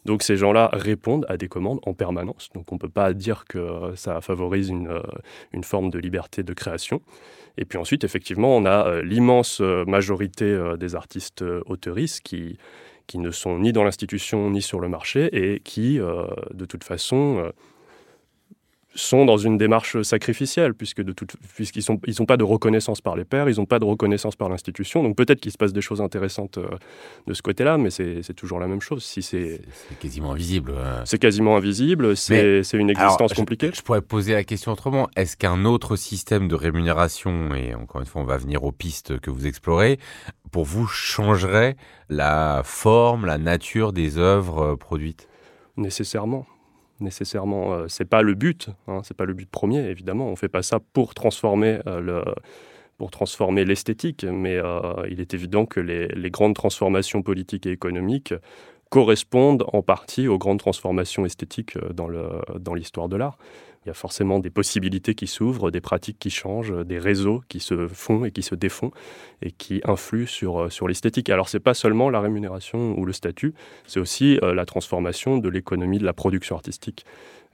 Donc 0.06 0.24
ces 0.24 0.36
gens-là 0.36 0.70
répondent 0.74 1.26
à 1.30 1.38
des 1.38 1.48
commandes 1.48 1.80
en 1.86 1.94
permanence. 1.94 2.50
Donc 2.56 2.72
on 2.72 2.76
ne 2.76 2.80
peut 2.80 2.90
pas 2.90 3.14
dire 3.14 3.46
que 3.48 3.94
ça 3.96 4.20
favorise 4.22 4.70
une, 4.70 4.88
euh, 4.88 5.02
une, 5.54 5.64
forme 5.64 5.92
de 5.92 6.00
liberté 6.00 6.42
de 6.42 6.54
création. 6.54 7.02
Et 7.58 7.66
puis 7.66 7.78
ensuite, 7.78 8.04
effectivement, 8.04 8.58
on 8.58 8.66
a 8.66 9.02
l'immense 9.02 9.60
majorité 9.60 10.58
des 10.80 10.96
artistes 10.96 11.44
auteuristes 11.66 12.22
qui, 12.22 12.58
qui 13.06 13.20
ne 13.20 13.32
sont 13.32 13.60
ni 13.60 13.72
dans 13.72 13.84
l'institution 13.84 14.50
ni 14.50 14.62
sur 14.62 14.80
le 14.80 14.88
marché 14.88 15.30
et 15.34 15.60
qui, 15.60 15.98
de 15.98 16.66
toute 16.66 16.86
façon, 16.86 17.52
sont 18.96 19.26
dans 19.26 19.38
une 19.38 19.58
démarche 19.58 20.02
sacrificielle, 20.02 20.74
puisque 20.74 21.02
de 21.02 21.12
toute, 21.12 21.36
puisqu'ils 21.56 21.84
n'ont 21.90 22.00
ils 22.08 22.26
pas 22.26 22.38
de 22.38 22.44
reconnaissance 22.44 23.02
par 23.02 23.16
les 23.16 23.24
pairs, 23.24 23.48
ils 23.48 23.58
n'ont 23.58 23.66
pas 23.66 23.80
de 23.80 23.86
reconnaissance 23.86 24.36
par 24.36 24.50
l'institution. 24.50 25.04
Donc 25.04 25.16
peut-être 25.16 25.40
qu'il 25.40 25.52
se 25.52 25.58
passe 25.58 25.74
des 25.74 25.82
choses 25.82 26.02
intéressantes 26.02 26.58
euh, 26.58 26.68
de 27.28 27.34
ce 27.34 27.42
côté-là, 27.42 27.78
mais 27.78 27.92
c'est, 27.92 28.24
toujours 28.36 28.60
la 28.60 28.68
même 28.68 28.82
chose. 28.82 29.04
Si 29.04 29.22
c'est, 29.22 29.62
c'est 29.72 30.00
quasiment 30.00 30.32
invisible. 30.32 30.74
C'est 31.06 31.20
quasiment 31.20 31.56
invisible, 31.58 32.16
c'est, 32.16 32.64
c'est 32.64 32.78
une 32.78 32.90
existence 32.90 33.34
compliquée. 33.34 33.72
Je, 33.74 33.82
pourrais 33.82 34.02
poser 34.02 34.34
la 34.34 34.44
question 34.44 34.72
autrement. 34.72 35.08
Est-ce 35.16 35.38
qu'un 35.38 35.66
autre 35.66 35.96
système 35.96 36.48
de 36.48 36.56
rémunération, 36.56 37.54
et 37.54 37.76
encore 37.76 38.02
une 38.02 38.08
fois 38.08 38.22
on 38.22 38.26
va 38.26 38.38
venir 38.38 38.64
aux 38.64 38.72
pistes 38.72 39.20
que 39.20 39.30
vous 39.30 39.46
explorez, 39.46 40.00
pour 40.52 40.66
vous 40.66 40.88
changerait 40.88 41.76
la 42.10 42.62
forme, 42.64 43.26
la 43.26 43.38
nature 43.38 43.94
des 43.94 44.18
œuvres 44.18 44.74
euh, 44.74 44.76
produites? 44.76 45.28
Nécessairement 45.78 46.46
nécessairement. 47.00 47.74
Euh, 47.74 47.86
c'est 47.88 48.06
pas 48.06 48.22
le 48.22 48.34
but, 48.34 48.70
hein, 48.88 49.02
c'est 49.04 49.16
pas 49.16 49.26
le 49.26 49.34
but 49.34 49.50
premier, 49.50 49.80
évidemment. 49.90 50.28
On 50.28 50.36
fait 50.36 50.50
pas 50.50 50.64
ça 50.64 50.80
pour 50.94 51.14
transformer 51.14 51.80
euh, 51.88 52.00
le 52.00 52.24
pour 52.98 53.12
transformer 53.12 53.64
l'esthétique, 53.64 54.26
mais 54.26 54.58
euh, 54.58 55.08
il 55.10 55.22
est 55.22 55.34
évident 55.34 55.66
que 55.66 55.80
les, 55.80 56.30
grandes 56.30 56.54
transformations 56.54 57.22
politiques 57.22 57.66
et 57.66 57.72
économiques 57.72 58.34
correspondent 58.90 59.64
en 59.72 59.82
partie 59.82 60.28
aux 60.28 60.38
grandes 60.38 60.60
transformations 60.60 61.26
esthétiques 61.26 61.78
dans 61.94 62.10
l'histoire 62.74 63.08
dans 63.08 63.16
de 63.16 63.18
l'art. 63.18 63.38
Il 63.90 63.94
y 63.94 63.94
a 63.94 63.96
forcément 63.96 64.38
des 64.38 64.52
possibilités 64.52 65.16
qui 65.16 65.26
s'ouvrent, 65.26 65.72
des 65.72 65.82
pratiques 65.82 66.20
qui 66.20 66.30
changent, 66.30 66.86
des 66.86 67.00
réseaux 67.00 67.42
qui 67.50 67.60
se 67.60 67.88
font 67.88 68.24
et 68.24 68.30
qui 68.30 68.44
se 68.44 68.54
défont 68.54 68.92
et 69.42 69.50
qui 69.50 69.82
influent 69.84 70.28
sur, 70.28 70.60
euh, 70.60 70.88
l'esthétique. 70.88 71.32
Alors, 71.32 71.50
ce 71.50 71.58
n'est 71.58 71.62
pas 71.62 71.74
seulement 71.74 72.12
la 72.12 72.22
rémunération 72.22 72.94
ou 73.00 73.04
le 73.04 73.14
statut, 73.14 73.56
c'est 73.88 74.00
aussi 74.00 74.38
euh, 74.44 74.54
la 74.54 74.68
transformation 74.68 75.40
de 75.40 75.50
l'économie 75.50 75.98
de 75.98 76.06
la 76.06 76.14
production 76.14 76.56
artistique 76.56 77.04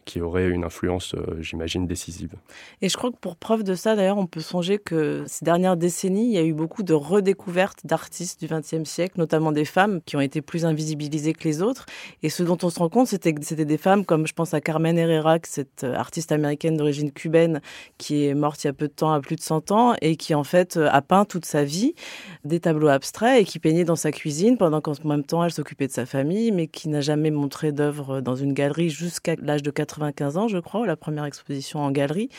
qui 0.05 0.21
aurait 0.21 0.47
une 0.47 0.63
influence, 0.63 1.15
euh, 1.15 1.41
j'imagine, 1.41 1.87
décisive. 1.87 2.35
Et 2.81 2.89
je 2.89 2.95
crois 2.95 3.11
que 3.11 3.17
pour 3.17 3.35
preuve 3.35 3.63
de 3.63 3.73
ça, 3.73 3.95
d'ailleurs, 3.95 4.19
on 4.19 4.27
peut 4.27 4.39
songer 4.39 4.77
que 4.77 5.23
ces 5.25 5.43
dernières 5.43 5.77
décennies, 5.77 6.27
il 6.27 6.33
y 6.33 6.37
a 6.37 6.43
eu 6.43 6.53
beaucoup 6.53 6.83
de 6.83 6.93
redécouvertes 6.93 7.79
d'artistes 7.85 8.39
du 8.39 8.47
XXe 8.47 8.87
siècle, 8.87 9.15
notamment 9.17 9.51
des 9.51 9.65
femmes 9.65 10.01
qui 10.05 10.15
ont 10.15 10.21
été 10.21 10.41
plus 10.41 10.63
invisibilisées 10.63 11.33
que 11.33 11.43
les 11.43 11.63
autres. 11.63 11.87
Et 12.21 12.29
ce 12.29 12.43
dont 12.43 12.57
on 12.61 12.69
se 12.69 12.77
rend 12.77 12.89
compte, 12.89 13.07
c'était 13.07 13.33
que 13.33 13.43
c'était 13.43 13.65
des 13.65 13.79
femmes 13.79 14.05
comme, 14.05 14.27
je 14.27 14.33
pense 14.33 14.53
à 14.53 14.61
Carmen 14.61 14.97
Herrera, 14.97 15.39
cette 15.43 15.83
euh, 15.83 15.95
artiste 15.95 16.31
américaine 16.31 16.77
d'origine 16.77 17.11
cubaine 17.11 17.61
qui 17.97 18.27
est 18.27 18.35
morte 18.35 18.63
il 18.63 18.67
y 18.67 18.69
a 18.69 18.73
peu 18.73 18.87
de 18.87 18.93
temps, 18.93 19.11
à 19.11 19.19
plus 19.21 19.35
de 19.35 19.41
100 19.41 19.71
ans, 19.71 19.95
et 20.01 20.17
qui 20.17 20.35
en 20.35 20.43
fait 20.43 20.77
euh, 20.77 20.87
a 20.91 21.01
peint 21.01 21.25
toute 21.25 21.45
sa 21.45 21.63
vie 21.63 21.95
des 22.43 22.59
tableaux 22.59 22.89
abstraits 22.89 23.41
et 23.41 23.45
qui 23.45 23.57
peignait 23.57 23.85
dans 23.85 23.95
sa 23.95 24.11
cuisine 24.11 24.57
pendant 24.57 24.81
qu'en 24.81 24.93
même 25.03 25.23
temps 25.23 25.43
elle 25.43 25.51
s'occupait 25.51 25.87
de 25.87 25.91
sa 25.91 26.05
famille, 26.05 26.51
mais 26.51 26.67
qui 26.67 26.89
n'a 26.89 27.01
jamais 27.01 27.31
montré 27.31 27.71
d'œuvre 27.71 28.21
dans 28.21 28.35
une 28.35 28.53
galerie 28.53 28.91
jusqu'à 28.91 29.35
l'âge 29.41 29.63
de 29.63 29.71
80 29.71 29.94
95 29.95 30.37
ans, 30.37 30.47
je 30.47 30.57
crois, 30.57 30.85
la 30.85 30.95
première 30.95 31.25
exposition 31.25 31.79
en 31.79 31.91
galerie. 31.91 32.29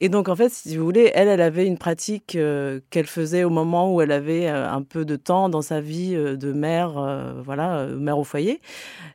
Et 0.00 0.08
donc, 0.08 0.28
en 0.28 0.36
fait, 0.36 0.50
si 0.50 0.76
vous 0.76 0.84
voulez, 0.84 1.10
elle, 1.14 1.28
elle 1.28 1.40
avait 1.40 1.66
une 1.66 1.78
pratique 1.78 2.36
euh, 2.36 2.80
qu'elle 2.90 3.06
faisait 3.06 3.44
au 3.44 3.50
moment 3.50 3.94
où 3.94 4.00
elle 4.00 4.12
avait 4.12 4.48
euh, 4.48 4.70
un 4.70 4.82
peu 4.82 5.04
de 5.04 5.16
temps 5.16 5.48
dans 5.48 5.62
sa 5.62 5.80
vie 5.80 6.14
euh, 6.14 6.36
de 6.36 6.52
mère, 6.52 6.92
voilà, 7.44 7.86
mère 7.86 8.18
au 8.18 8.24
foyer. 8.24 8.60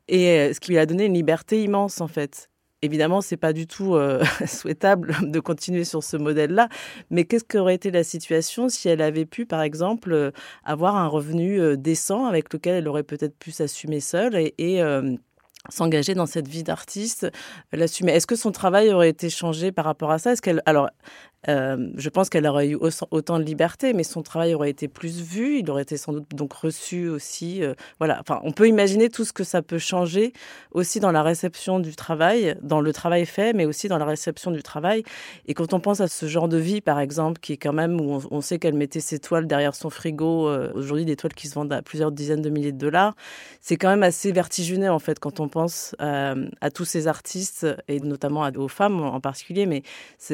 Et 0.07 0.53
ce 0.53 0.59
qui 0.59 0.71
lui 0.71 0.77
a 0.77 0.85
donné 0.85 1.05
une 1.05 1.13
liberté 1.13 1.63
immense, 1.63 2.01
en 2.01 2.07
fait. 2.07 2.49
Évidemment, 2.81 3.21
c'est 3.21 3.37
pas 3.37 3.53
du 3.53 3.65
tout 3.65 3.95
souhaitable 4.45 5.15
de 5.21 5.39
continuer 5.39 5.85
sur 5.85 6.03
ce 6.03 6.17
modèle-là, 6.17 6.67
mais 7.09 7.23
qu'est-ce 7.23 7.45
qu'aurait 7.45 7.75
été 7.75 7.91
la 7.91 8.03
situation 8.03 8.67
si 8.67 8.89
elle 8.89 9.01
avait 9.01 9.25
pu, 9.25 9.45
par 9.45 9.61
exemple, 9.61 10.33
avoir 10.65 10.97
un 10.97 11.07
revenu 11.07 11.77
décent 11.77 12.25
avec 12.25 12.51
lequel 12.51 12.75
elle 12.75 12.87
aurait 12.89 13.03
peut-être 13.03 13.37
pu 13.37 13.51
s'assumer 13.51 14.01
seule 14.01 14.35
et, 14.35 14.53
et 14.57 14.81
s'engager 15.69 16.13
dans 16.13 16.25
cette 16.25 16.47
vie 16.47 16.63
d'artiste, 16.63 17.29
l'assumer. 17.71 18.11
Est-ce 18.13 18.27
que 18.27 18.35
son 18.35 18.51
travail 18.51 18.91
aurait 18.91 19.09
été 19.09 19.29
changé 19.29 19.71
par 19.71 19.85
rapport 19.85 20.11
à 20.11 20.19
ça? 20.19 20.33
Est-ce 20.33 20.41
qu'elle, 20.41 20.61
alors, 20.65 20.89
euh, 21.49 21.89
je 21.95 22.09
pense 22.09 22.29
qu'elle 22.29 22.47
aurait 22.47 22.69
eu 22.69 22.77
autant 23.11 23.37
de 23.37 23.43
liberté, 23.43 23.93
mais 23.93 24.03
son 24.03 24.21
travail 24.21 24.53
aurait 24.53 24.69
été 24.69 24.87
plus 24.87 25.21
vu, 25.21 25.59
il 25.59 25.69
aurait 25.69 25.81
été 25.81 25.97
sans 25.97 26.13
doute 26.13 26.29
donc 26.33 26.53
reçu 26.53 27.09
aussi. 27.09 27.63
Euh, 27.63 27.73
voilà, 27.99 28.19
enfin, 28.21 28.39
on 28.43 28.51
peut 28.51 28.67
imaginer 28.67 29.09
tout 29.09 29.25
ce 29.25 29.33
que 29.33 29.43
ça 29.43 29.61
peut 29.61 29.77
changer 29.77 30.33
aussi 30.71 30.99
dans 30.99 31.11
la 31.11 31.23
réception 31.23 31.79
du 31.79 31.95
travail, 31.95 32.55
dans 32.61 32.81
le 32.81 32.93
travail 32.93 33.25
fait, 33.25 33.53
mais 33.53 33.65
aussi 33.65 33.87
dans 33.87 33.97
la 33.97 34.05
réception 34.05 34.51
du 34.51 34.63
travail. 34.63 35.03
Et 35.47 35.53
quand 35.53 35.73
on 35.73 35.79
pense 35.79 35.99
à 35.99 36.07
ce 36.07 36.25
genre 36.27 36.47
de 36.47 36.57
vie, 36.57 36.81
par 36.81 36.99
exemple, 36.99 37.39
qui 37.41 37.53
est 37.53 37.57
quand 37.57 37.73
même 37.73 37.99
où 37.99 38.21
on, 38.31 38.41
sait 38.41 38.59
qu'elle 38.59 38.73
mettait 38.73 38.99
ses 38.99 39.19
toiles 39.19 39.47
derrière 39.47 39.75
son 39.75 39.89
frigo, 39.89 40.47
euh, 40.47 40.71
aujourd'hui 40.75 41.05
des 41.05 41.15
toiles 41.15 41.33
qui 41.33 41.47
se 41.47 41.55
vendent 41.55 41.73
à 41.73 41.81
plusieurs 41.81 42.11
dizaines 42.11 42.41
de 42.41 42.49
milliers 42.49 42.71
de 42.71 42.77
dollars, 42.77 43.15
c'est 43.61 43.77
quand 43.77 43.89
même 43.89 44.03
assez 44.03 44.31
vertigineux 44.31 44.91
en 44.91 44.99
fait 44.99 45.19
quand 45.19 45.39
on 45.39 45.47
pense 45.47 45.95
à 45.99 46.71
tous 46.73 46.85
ces 46.85 47.07
artistes 47.07 47.67
et 47.87 47.99
notamment 47.99 48.49
aux 48.55 48.67
femmes 48.67 49.01
en 49.01 49.19
particulier. 49.19 49.65
Mais 49.65 49.83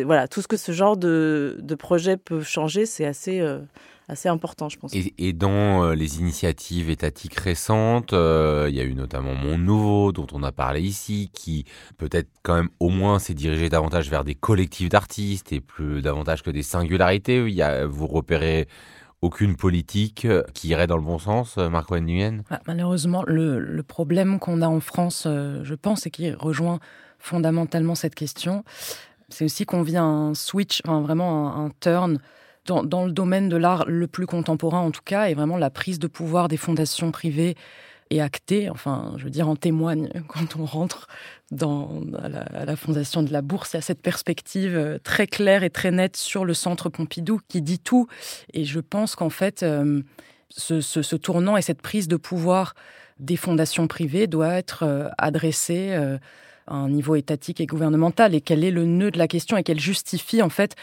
voilà 0.04 0.28
tout 0.28 0.42
ce 0.42 0.48
que 0.48 0.58
ce 0.58 0.72
genre 0.72 0.98
de, 1.00 1.58
de 1.60 1.76
projets 1.76 2.18
peuvent 2.18 2.48
changer, 2.48 2.86
c'est 2.86 3.06
assez, 3.06 3.40
euh, 3.40 3.60
assez 4.08 4.30
important, 4.30 4.70
je 4.70 4.78
pense. 4.78 4.94
Et, 4.94 5.34
dans 5.34 5.84
euh, 5.84 5.96
les 5.96 6.20
initiatives 6.20 6.90
étatiques 6.90 7.36
récentes, 7.36 8.14
euh, 8.14 8.68
il 8.70 8.76
y 8.76 8.80
a 8.80 8.84
eu 8.84 8.94
notamment 8.94 9.34
Mon 9.34 9.58
Nouveau, 9.58 10.12
dont 10.12 10.28
on 10.34 10.44
a 10.44 10.52
parlé 10.52 10.82
ici, 10.82 11.32
qui 11.34 11.66
peut-être 11.98 12.30
quand 12.44 12.56
même 12.56 12.70
au 12.80 12.90
moins 12.90 13.20
s'est 13.20 13.34
dirigé 13.34 13.70
davantage 13.70 14.10
vers 14.10 14.24
des 14.24 14.36
collectifs 14.36 14.90
d'artistes 14.90 15.52
et 15.54 15.62
plus 15.62 16.02
davantage 16.02 16.44
que 16.44 16.52
des 16.52 16.64
singularités. 16.64 17.38
Il 17.38 17.56
y 17.56 17.64
a, 17.64 17.86
vous 17.88 18.08
repérez 18.08 18.68
aucune 19.22 19.56
politique 19.56 20.28
qui 20.54 20.70
irait 20.70 20.88
dans 20.88 20.96
le 20.96 21.04
bon 21.04 21.20
sens, 21.20 21.58
Marco 21.58 21.98
Nguyen 21.98 22.44
bah, 22.50 22.62
Malheureusement, 22.68 23.24
le, 23.28 23.60
le 23.60 23.84
problème 23.84 24.40
qu'on 24.40 24.62
a 24.62 24.68
en 24.68 24.80
France, 24.80 25.24
je 25.26 25.76
pense, 25.76 26.06
et 26.06 26.10
qui 26.10 26.32
rejoint 26.32 26.80
fondamentalement 27.20 27.96
cette 27.96 28.16
question, 28.16 28.64
c'est 29.30 29.46
aussi 29.46 29.66
qu'on 29.66 29.82
vit 29.82 29.98
un 29.98 30.34
switch, 30.34 30.82
vraiment 30.86 31.56
un, 31.56 31.70
turn 31.80 32.20
dans, 32.66 33.06
le 33.06 33.12
domaine 33.12 33.50
de 33.50 33.58
l'art 33.58 33.86
le 33.88 34.08
plus 34.08 34.26
contemporain 34.26 34.80
en 34.80 34.92
tout 34.92 35.02
cas, 35.04 35.30
et 35.30 35.34
vraiment 35.34 35.58
la 35.58 35.70
prise 35.70 36.00
de 36.00 36.08
pouvoir 36.08 36.48
des 36.48 36.58
fondations 36.58 37.12
privées 37.12 37.56
est 38.10 38.20
actée. 38.20 38.70
Enfin, 38.70 39.14
je 39.18 39.24
veux 39.24 39.30
dire, 39.30 39.48
en 39.48 39.56
témoigne 39.56 40.10
quand 40.28 40.56
on 40.56 40.66
rentre 40.66 41.08
dans, 41.52 42.02
à, 42.22 42.66
la, 42.66 42.76
fondation 42.76 43.24
de 43.24 43.32
la 43.32 43.42
Bourse. 43.42 43.74
Il 43.74 43.78
y 43.78 43.80
a 43.80 43.82
cette 43.82 44.02
perspective 44.02 44.76
euh, 44.76 44.98
très 45.04 45.28
claire 45.28 45.64
et 45.64 45.70
très 45.70 45.92
nette 45.92 46.18
sur 46.18 46.46
le 46.46 46.54
centre 46.54 46.90
Pompidou 46.90 47.40
qui 47.48 47.62
dit 47.62 47.80
tout. 47.80 48.08
Et 48.54 48.66
je 48.66 48.80
pense 48.80 49.16
qu'en 49.16 49.30
fait, 49.30 49.64
euh, 49.64 50.02
ce, 50.50 51.16
tournant 51.16 51.58
et 51.58 51.62
cette 51.62 51.82
prise 51.82 52.08
de 52.08 52.18
pouvoir 52.18 52.74
des 53.20 53.36
fondations 53.36 53.88
privées 53.88 54.28
doit 54.28 54.54
être 54.54 54.84
euh, 54.84 55.10
adressé 55.18 55.98
un 56.70 56.90
niveau 56.90 57.16
étatique 57.16 57.60
et 57.62 57.66
gouvernemental 57.66 58.36
et 58.36 58.42
quel 58.42 58.64
est 58.64 58.72
le 58.72 58.86
nœud 58.86 59.12
de 59.12 59.18
la 59.18 59.28
question 59.28 59.58
et 59.58 59.64
qu'elle 59.64 59.80
justifie 59.80 60.42
en 60.42 60.50
fait 60.50 60.76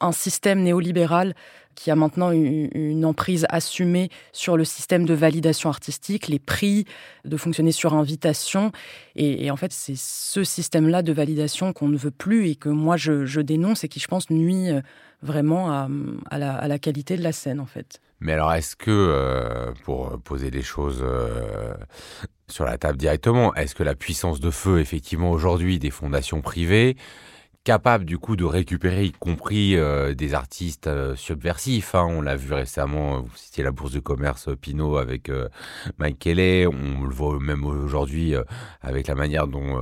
un 0.00 0.12
système 0.12 0.62
néolibéral 0.62 1.34
qui 1.74 1.90
a 1.90 1.96
maintenant 1.96 2.30
une 2.30 3.04
emprise 3.04 3.46
assumée 3.48 4.10
sur 4.32 4.56
le 4.56 4.64
système 4.64 5.06
de 5.06 5.14
validation 5.14 5.70
artistique, 5.70 6.28
les 6.28 6.38
prix, 6.38 6.84
de 7.24 7.36
fonctionner 7.36 7.72
sur 7.72 7.94
invitation. 7.94 8.70
Et, 9.16 9.50
en 9.50 9.56
fait, 9.56 9.72
c'est 9.72 9.96
ce 9.96 10.44
système-là 10.44 11.02
de 11.02 11.12
validation 11.12 11.72
qu'on 11.72 11.88
ne 11.88 11.96
veut 11.96 12.10
plus 12.10 12.48
et 12.48 12.56
que 12.56 12.68
moi 12.68 12.96
je, 12.96 13.40
dénonce 13.40 13.84
et 13.84 13.88
qui, 13.88 14.00
je 14.00 14.08
pense, 14.08 14.28
nuit 14.28 14.70
euh, 14.70 14.80
vraiment 15.22 15.70
à, 16.30 16.38
la, 16.38 16.78
qualité 16.78 17.16
de 17.16 17.22
la 17.22 17.32
scène, 17.32 17.60
en 17.60 17.66
fait. 17.66 18.00
Mais 18.20 18.32
alors, 18.32 18.52
est-ce 18.52 18.76
que, 18.76 18.90
euh, 18.90 19.72
pour 19.84 20.18
poser 20.20 20.50
les 20.50 20.62
choses 20.62 21.00
euh, 21.02 21.74
sur 22.50 22.64
la 22.64 22.76
table 22.78 22.98
directement. 22.98 23.54
Est-ce 23.54 23.74
que 23.74 23.82
la 23.82 23.94
puissance 23.94 24.40
de 24.40 24.50
feu, 24.50 24.80
effectivement, 24.80 25.30
aujourd'hui, 25.30 25.78
des 25.78 25.90
fondations 25.90 26.40
privées, 26.40 26.96
capables 27.64 28.04
du 28.04 28.18
coup 28.18 28.36
de 28.36 28.44
récupérer, 28.44 29.04
y 29.04 29.12
compris 29.12 29.76
euh, 29.76 30.14
des 30.14 30.34
artistes 30.34 30.86
euh, 30.86 31.14
subversifs. 31.16 31.94
Hein. 31.94 32.06
On 32.08 32.22
l'a 32.22 32.36
vu 32.36 32.52
récemment, 32.52 33.20
vous 33.20 33.36
citiez 33.36 33.62
la 33.62 33.70
bourse 33.70 33.92
de 33.92 34.00
commerce 34.00 34.48
euh, 34.48 34.56
Pinot 34.56 34.96
avec 34.96 35.30
Mike 35.98 36.18
Kelly. 36.18 36.66
On 36.66 37.04
le 37.04 37.14
voit 37.14 37.38
même 37.38 37.64
aujourd'hui 37.64 38.34
avec 38.80 39.06
la 39.06 39.14
manière 39.14 39.46
dont 39.46 39.78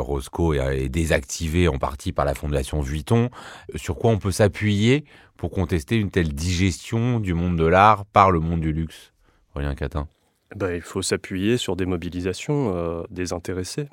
Roscoe 0.00 0.54
est, 0.54 0.84
est, 0.84 0.88
désactivé 0.88 1.68
en 1.68 1.78
partie 1.78 2.12
par 2.12 2.24
la 2.24 2.34
fondation 2.34 2.80
Vuitton. 2.80 3.30
Sur 3.74 3.96
quoi 3.96 4.10
on 4.10 4.18
peut 4.18 4.32
s'appuyer 4.32 5.04
pour 5.36 5.50
contester 5.50 5.96
une 5.96 6.10
telle 6.10 6.34
digestion 6.34 7.20
du 7.20 7.34
monde 7.34 7.56
de 7.56 7.66
l'art 7.66 8.04
par 8.06 8.30
le 8.30 8.40
monde 8.40 8.60
du 8.60 8.72
luxe? 8.72 9.12
Rien 9.54 9.74
Catin 9.74 10.08
ben, 10.54 10.74
Il 10.74 10.82
faut 10.82 11.02
s'appuyer 11.02 11.56
sur 11.56 11.76
des 11.76 11.86
mobilisations 11.86 12.74
euh, 12.74 13.02
des 13.10 13.32
intéressés. 13.32 13.88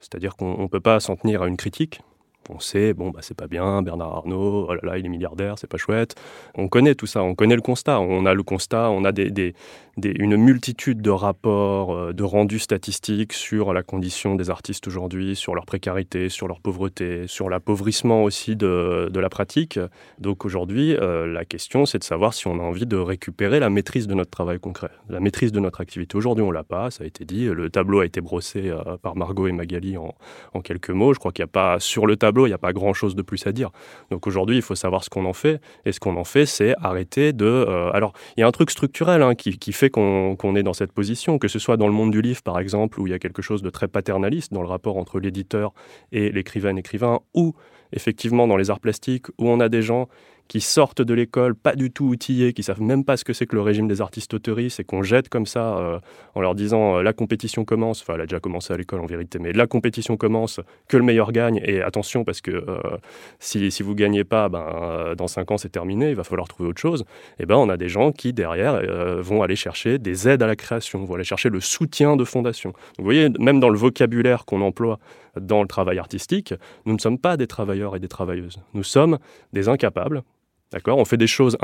C'est-à-dire 0.00 0.36
qu'on 0.36 0.62
ne 0.62 0.68
peut 0.68 0.80
pas 0.80 1.00
s'en 1.00 1.16
tenir 1.16 1.42
à 1.42 1.48
une 1.48 1.56
critique, 1.56 2.00
on 2.48 2.60
sait, 2.60 2.94
bon, 2.94 3.10
bah, 3.10 3.20
c'est 3.22 3.36
pas 3.36 3.46
bien, 3.46 3.82
Bernard 3.82 4.14
Arnault, 4.14 4.66
oh 4.68 4.74
là 4.74 4.80
là, 4.82 4.98
il 4.98 5.06
est 5.06 5.08
milliardaire, 5.08 5.58
c'est 5.58 5.66
pas 5.66 5.76
chouette. 5.76 6.14
On 6.54 6.68
connaît 6.68 6.94
tout 6.94 7.06
ça, 7.06 7.22
on 7.22 7.34
connaît 7.34 7.56
le 7.56 7.62
constat. 7.62 8.00
On 8.00 8.26
a 8.26 8.34
le 8.34 8.42
constat, 8.42 8.90
on 8.90 9.04
a 9.04 9.12
une 10.04 10.36
multitude 10.36 11.02
de 11.02 11.10
rapports, 11.10 11.94
euh, 11.94 12.12
de 12.12 12.22
rendus 12.22 12.58
statistiques 12.58 13.32
sur 13.32 13.72
la 13.72 13.82
condition 13.82 14.34
des 14.34 14.50
artistes 14.50 14.86
aujourd'hui, 14.86 15.36
sur 15.36 15.54
leur 15.54 15.66
précarité, 15.66 16.28
sur 16.28 16.48
leur 16.48 16.60
pauvreté, 16.60 17.26
sur 17.26 17.50
l'appauvrissement 17.50 18.22
aussi 18.24 18.56
de, 18.56 19.10
la 19.14 19.28
pratique. 19.28 19.80
Donc 20.18 20.44
aujourd'hui, 20.44 20.94
euh, 20.94 21.26
la 21.26 21.44
question, 21.44 21.86
c'est 21.86 21.98
de 21.98 22.04
savoir 22.04 22.34
si 22.34 22.46
on 22.46 22.60
a 22.60 22.62
envie 22.62 22.86
de 22.86 22.96
récupérer 22.96 23.58
la 23.58 23.68
maîtrise 23.68 24.06
de 24.06 24.14
notre 24.14 24.30
travail 24.30 24.60
concret, 24.60 24.90
la 25.08 25.20
maîtrise 25.20 25.52
de 25.52 25.60
notre 25.60 25.80
activité. 25.80 26.16
Aujourd'hui, 26.16 26.44
on 26.44 26.52
l'a 26.52 26.64
pas, 26.64 26.90
ça 26.90 27.04
a 27.04 27.06
été 27.06 27.24
dit. 27.24 27.46
Le 27.46 27.68
tableau 27.68 28.00
a 28.00 28.06
été 28.06 28.20
brossé 28.20 28.68
euh, 28.68 28.96
par 29.02 29.16
Margot 29.16 29.48
et 29.48 29.52
Magali 29.52 29.96
en, 29.96 30.14
en 30.54 30.60
quelques 30.60 30.90
mots. 30.90 31.12
Je 31.12 31.18
crois 31.18 31.32
qu'il 31.32 31.42
n'y 31.42 31.50
a 31.50 31.52
pas 31.52 31.80
sur 31.80 32.06
le 32.06 32.16
tableau 32.16 32.37
il 32.46 32.50
n'y 32.50 32.54
a 32.54 32.58
pas 32.58 32.72
grand-chose 32.72 33.14
de 33.14 33.22
plus 33.22 33.46
à 33.46 33.52
dire. 33.52 33.70
Donc 34.10 34.26
aujourd'hui, 34.26 34.56
il 34.56 34.62
faut 34.62 34.74
savoir 34.74 35.04
ce 35.04 35.10
qu'on 35.10 35.24
en 35.24 35.32
fait. 35.32 35.60
Et 35.84 35.92
ce 35.92 36.00
qu'on 36.00 36.16
en 36.16 36.24
fait, 36.24 36.46
c'est 36.46 36.74
arrêter 36.80 37.32
de... 37.32 37.44
Euh, 37.44 37.90
alors, 37.92 38.12
il 38.36 38.40
y 38.40 38.42
a 38.42 38.46
un 38.46 38.52
truc 38.52 38.70
structurel 38.70 39.22
hein, 39.22 39.34
qui, 39.34 39.72
fait 39.72 39.90
qu'on 39.90 40.56
est 40.56 40.62
dans 40.62 40.72
cette 40.72 40.92
position, 40.92 41.38
que 41.38 41.48
ce 41.48 41.58
soit 41.58 41.76
dans 41.76 41.88
le 41.88 41.94
monde 41.94 42.10
du 42.10 42.22
livre, 42.22 42.42
par 42.42 42.58
exemple, 42.58 43.00
où 43.00 43.06
il 43.06 43.10
y 43.10 43.14
a 43.14 43.18
quelque 43.18 43.42
chose 43.42 43.62
de 43.62 43.70
très 43.70 43.88
paternaliste 43.88 44.52
dans 44.52 44.62
le 44.62 44.68
rapport 44.68 44.96
entre 44.96 45.20
l'éditeur 45.20 45.72
et 46.12 46.30
l'écrivain-écrivain, 46.30 47.20
ou 47.34 47.54
effectivement 47.92 48.46
dans 48.46 48.56
les 48.56 48.70
arts 48.70 48.80
plastiques, 48.80 49.28
où 49.38 49.48
on 49.48 49.60
a 49.60 49.68
des 49.68 49.82
gens 49.82 50.08
qui 50.48 50.62
sortent 50.62 51.02
de 51.02 51.14
l'école 51.14 51.54
pas 51.54 51.76
du 51.76 51.90
tout 51.90 52.06
outillés, 52.06 52.54
qui 52.54 52.62
savent 52.62 52.80
même 52.80 53.04
pas 53.04 53.16
ce 53.16 53.24
que 53.24 53.34
c'est 53.34 53.46
que 53.46 53.54
le 53.54 53.62
régime 53.62 53.86
des 53.86 54.00
artistes 54.00 54.32
autoristes 54.32 54.80
et 54.80 54.84
qu'on 54.84 55.02
jette 55.02 55.28
comme 55.28 55.46
ça 55.46 55.78
euh, 55.78 56.00
en 56.34 56.40
leur 56.40 56.54
disant 56.54 56.96
euh, 56.96 57.02
la 57.02 57.12
compétition 57.12 57.64
commence, 57.64 58.00
enfin 58.00 58.14
elle 58.14 58.22
a 58.22 58.26
déjà 58.26 58.40
commencé 58.40 58.72
à 58.72 58.76
l'école 58.76 59.00
en 59.00 59.06
vérité, 59.06 59.38
mais 59.38 59.52
la 59.52 59.66
compétition 59.66 60.16
commence, 60.16 60.60
que 60.88 60.96
le 60.96 61.02
meilleur 61.02 61.32
gagne 61.32 61.60
et 61.62 61.82
attention 61.82 62.24
parce 62.24 62.40
que 62.40 62.50
euh, 62.50 62.78
si, 63.38 63.70
si 63.70 63.82
vous 63.82 63.94
gagnez 63.94 64.24
pas, 64.24 64.48
ben, 64.48 65.14
dans 65.16 65.28
cinq 65.28 65.50
ans 65.50 65.58
c'est 65.58 65.68
terminé, 65.68 66.10
il 66.10 66.16
va 66.16 66.24
falloir 66.24 66.48
trouver 66.48 66.70
autre 66.70 66.80
chose. 66.80 67.02
Et 67.38 67.42
eh 67.42 67.46
ben 67.46 67.56
on 67.56 67.68
a 67.68 67.76
des 67.76 67.88
gens 67.88 68.10
qui 68.10 68.32
derrière 68.32 68.80
vont 69.20 69.42
aller 69.42 69.56
chercher 69.56 69.98
des 69.98 70.28
aides 70.28 70.42
à 70.42 70.46
la 70.46 70.56
création, 70.56 71.04
vont 71.04 71.14
aller 71.14 71.24
chercher 71.24 71.50
le 71.50 71.60
soutien 71.60 72.16
de 72.16 72.24
fondation. 72.24 72.72
vous 72.98 73.04
voyez, 73.04 73.28
même 73.38 73.60
dans 73.60 73.68
le 73.68 73.78
vocabulaire 73.78 74.46
qu'on 74.46 74.62
emploie 74.62 74.98
dans 75.38 75.62
le 75.62 75.68
travail 75.68 75.98
artistique, 75.98 76.54
nous 76.86 76.94
ne 76.94 76.98
sommes 76.98 77.18
pas 77.18 77.36
des 77.36 77.46
travailleurs 77.46 77.94
et 77.94 78.00
des 78.00 78.08
travailleuses. 78.08 78.58
Nous 78.74 78.82
sommes 78.82 79.18
des 79.52 79.68
incapables 79.68 80.22
D'accord? 80.72 80.98
On 80.98 81.04
fait 81.04 81.16
des 81.16 81.26
choses 81.26 81.56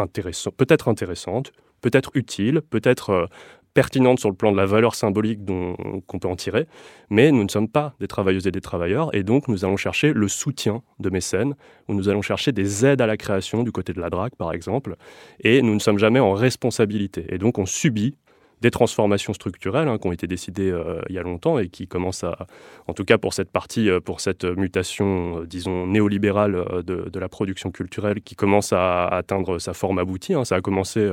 peut-être 0.56 0.88
intéressantes, 0.88 1.52
peut-être 1.80 2.10
utiles, 2.14 2.62
peut-être 2.70 3.10
euh, 3.10 3.26
pertinentes 3.74 4.20
sur 4.20 4.30
le 4.30 4.36
plan 4.36 4.52
de 4.52 4.56
la 4.56 4.66
valeur 4.66 4.94
symbolique 4.94 5.40
qu'on 5.44 6.18
peut 6.18 6.28
en 6.28 6.36
tirer, 6.36 6.66
mais 7.10 7.32
nous 7.32 7.42
ne 7.42 7.48
sommes 7.48 7.68
pas 7.68 7.94
des 8.00 8.06
travailleuses 8.06 8.46
et 8.46 8.52
des 8.52 8.60
travailleurs, 8.60 9.14
et 9.14 9.24
donc 9.24 9.48
nous 9.48 9.64
allons 9.64 9.76
chercher 9.76 10.12
le 10.12 10.28
soutien 10.28 10.82
de 11.00 11.10
mécènes, 11.10 11.54
ou 11.88 11.94
nous 11.94 12.08
allons 12.08 12.22
chercher 12.22 12.52
des 12.52 12.86
aides 12.86 13.00
à 13.00 13.06
la 13.06 13.16
création 13.16 13.64
du 13.64 13.72
côté 13.72 13.92
de 13.92 14.00
la 14.00 14.10
drague, 14.10 14.34
par 14.36 14.52
exemple, 14.52 14.96
et 15.40 15.60
nous 15.60 15.74
ne 15.74 15.80
sommes 15.80 15.98
jamais 15.98 16.20
en 16.20 16.32
responsabilité. 16.32 17.26
Et 17.28 17.38
donc 17.38 17.58
on 17.58 17.66
subit 17.66 18.16
des 18.60 18.70
transformations 18.70 19.32
structurelles 19.32 19.88
hein, 19.88 19.98
qui 19.98 20.06
ont 20.06 20.12
été 20.12 20.26
décidées 20.26 20.70
euh, 20.70 21.00
il 21.08 21.14
y 21.14 21.18
a 21.18 21.22
longtemps 21.22 21.58
et 21.58 21.68
qui 21.68 21.86
commencent 21.86 22.24
à, 22.24 22.46
en 22.86 22.94
tout 22.94 23.04
cas 23.04 23.18
pour 23.18 23.34
cette 23.34 23.50
partie, 23.50 23.90
euh, 23.90 24.00
pour 24.00 24.20
cette 24.20 24.44
mutation, 24.44 25.40
euh, 25.40 25.46
disons, 25.46 25.86
néolibérale 25.86 26.82
de, 26.84 27.18
la 27.18 27.28
production 27.28 27.70
culturelle 27.70 28.20
qui 28.20 28.34
commence 28.34 28.72
à, 28.72 29.06
atteindre 29.06 29.58
sa 29.58 29.72
forme 29.72 29.98
aboutie. 29.98 30.34
Hein. 30.34 30.44
Ça 30.44 30.56
a 30.56 30.60
commencé 30.60 31.08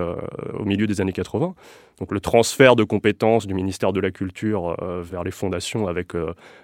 au 0.53 0.65
milieu 0.65 0.88
des 0.88 1.00
années 1.00 1.13
80. 1.13 1.53
Donc 2.01 2.12
le 2.12 2.20
transfert 2.20 2.75
de 2.75 2.84
compétences 2.84 3.48
du 3.48 3.53
ministère 3.53 3.93
de 3.93 4.00
la 4.00 4.12
Culture 4.12 4.75
vers 5.01 5.24
les 5.24 5.31
fondations 5.31 5.88
avec 5.88 6.13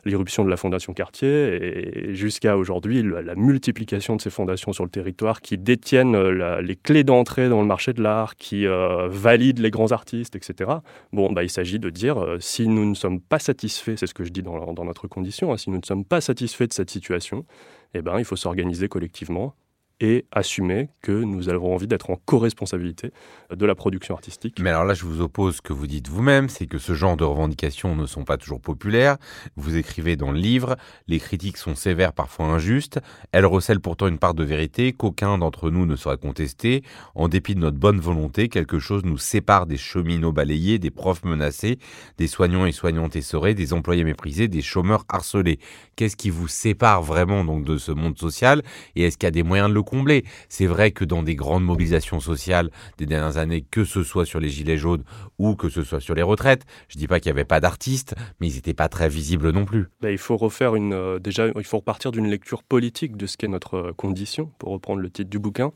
l'irruption 0.04 0.44
de 0.44 0.50
la 0.50 0.58
Fondation 0.58 0.94
Cartier 0.94 2.10
et, 2.10 2.16
jusqu'à 2.16 2.58
aujourd'hui 2.58 3.04
la, 3.04 3.36
multiplication 3.36 4.16
de 4.16 4.22
ces 4.22 4.32
fondations 4.32 4.74
sur 4.74 4.84
le 4.84 4.90
territoire 4.90 5.42
qui 5.42 5.60
détiennent 5.60 6.18
les 6.60 6.76
clés 6.76 7.04
d'entrée 7.04 7.50
dans 7.50 7.62
le 7.62 7.68
marché 7.68 7.94
de 7.94 8.02
l'art, 8.02 8.36
qui 8.36 8.66
valident 8.66 9.60
les 9.60 9.70
grands 9.70 9.92
artistes, 9.92 10.36
etc. 10.36 10.72
Bon, 11.14 11.32
bah, 11.32 11.44
il 11.44 11.50
s'agit 11.50 11.80
de 11.80 11.90
dire 11.90 12.18
euh, 12.18 12.38
si 12.40 12.68
nous 12.68 12.86
ne 12.86 12.96
sommes 12.96 13.20
pas 13.20 13.40
satisfaits, 13.40 13.96
c'est 13.98 14.08
ce 14.08 14.14
que 14.14 14.24
je 14.24 14.32
dis 14.32 14.44
dans, 14.44 14.74
notre 14.84 15.08
condition, 15.08 15.52
hein, 15.52 15.58
si 15.58 15.70
nous 15.70 15.78
ne 15.78 15.86
sommes 15.86 16.06
pas 16.06 16.22
satisfaits 16.22 16.68
de 16.68 16.74
cette 16.74 16.90
situation, 16.90 17.46
eh 17.94 18.02
ben, 18.02 18.20
il 18.20 18.26
faut 18.26 18.36
s'organiser 18.36 18.88
collectivement 18.88 19.56
et 20.00 20.26
assumer 20.32 20.90
que 21.02 21.12
nous 21.12 21.50
avons 21.50 21.74
envie 21.74 21.88
d'être 21.88 22.10
en 22.10 22.18
co-responsabilité 22.26 23.12
de 23.54 23.66
la 23.66 23.76
production 23.76 24.14
artistique. 24.14 24.60
Mais 24.60 24.70
alors 24.70 24.86
là, 24.86 24.94
je 24.94 25.06
vous 25.06 25.22
oppose 25.22 25.58
ce 25.58 25.62
que 25.62 25.74
vous 25.74 25.88
dites 25.88 26.08
vous-même, 26.08 26.50
c'est 26.50 26.68
que 26.68 26.78
ce 26.78 26.94
genre 26.94 27.18
de 27.18 27.24
revendications 27.24 27.96
ne 27.96 28.06
sont 28.06 28.24
pas 28.24 28.38
toujours 28.38 28.62
populaires. 28.62 29.18
Vous 29.56 29.76
écrivez 29.76 30.16
dans 30.16 30.32
le 30.32 30.40
livre, 30.40 30.76
les 31.08 31.20
critiques 31.20 31.58
sont 31.58 31.76
sévères, 31.76 32.14
parfois 32.14 32.46
injustes. 32.46 33.00
Elles 33.32 33.46
recèlent 33.46 33.80
pourtant 33.80 34.08
une 34.08 34.20
part 34.20 34.34
de 34.34 34.44
vérité 34.44 34.94
qu'aucun 34.94 35.38
d'entre 35.38 35.72
nous 35.72 35.86
ne 35.86 35.96
saurait 35.96 36.18
contester. 36.18 36.84
En 37.16 37.28
dépit 37.28 37.56
de 37.56 37.60
notre 37.60 37.78
bonne 37.78 38.00
volonté, 38.00 38.50
quelque 38.50 38.80
chose 38.80 39.04
nous 39.04 39.18
sépare 39.18 39.66
des 39.66 39.78
cheminots 39.78 40.32
balayés, 40.32 40.78
des 40.78 40.92
profs 40.92 41.24
menacés, 41.24 41.80
des 42.18 42.28
soignants 42.28 42.66
et 42.66 42.72
soignantes 42.72 43.16
essorés, 43.16 43.56
des 43.56 43.74
employés 43.74 44.04
méprisés, 44.04 44.48
des 44.48 44.62
chômeurs 44.62 45.06
harcelés. 45.10 45.60
Qu'est-ce 45.96 46.16
qui 46.16 46.30
vous 46.30 46.48
sépare 46.48 47.02
vraiment 47.02 47.44
donc 47.44 47.64
de 47.64 47.78
ce 47.78 47.92
monde 47.92 48.18
social? 48.18 48.62
Et 48.96 49.04
est-ce 49.04 49.18
qu'il 49.18 49.26
y 49.26 49.30
a 49.30 49.32
des 49.32 49.44
moyens 49.44 49.70
de 49.70 49.74
le 49.74 49.84
combler. 49.88 50.26
C'est 50.50 50.68
vrai 50.68 50.92
que 50.92 51.06
dans 51.06 51.24
des 51.24 51.36
grandes 51.36 51.64
mobilisations 51.64 52.20
sociales 52.20 52.70
des 52.98 53.06
dernières 53.06 53.38
années, 53.38 53.62
que 53.62 53.86
ce 53.86 54.04
soit 54.04 54.26
sur 54.26 54.40
les 54.40 54.50
gilets 54.50 54.78
jaunes 54.78 55.04
ou 55.40 55.56
que 55.56 55.70
ce 55.70 55.82
soit 55.84 56.02
sur 56.02 56.14
les 56.14 56.22
retraites, 56.22 56.66
je 56.90 56.98
dis 56.98 57.08
pas 57.08 57.20
qu'il 57.20 57.32
n'y 57.32 57.38
avait 57.40 57.46
pas 57.46 57.62
d'artistes, 57.62 58.14
mais 58.40 58.48
ils 58.50 58.56
n'étaient 58.56 58.74
pas 58.74 58.90
très 58.90 59.08
visibles 59.08 59.52
non 59.52 59.66
plus. 59.66 59.88
Il 60.04 60.18
faut 60.18 60.38
refaire 60.38 60.76
une, 60.76 60.94
euh, 60.94 61.20
il 61.56 61.64
faut 61.64 61.78
repartir 61.78 62.12
d'une 62.12 62.28
lecture 62.28 62.64
politique 62.64 63.16
de 63.16 63.26
ce 63.26 63.38
qu'est 63.38 63.48
notre 63.48 63.76
euh, 63.78 63.94
condition, 63.94 64.52
pour 64.60 64.70
reprendre 64.72 65.02
le 65.02 65.10
titre 65.10 65.30
du 65.30 65.40
bouquin, 65.40 65.72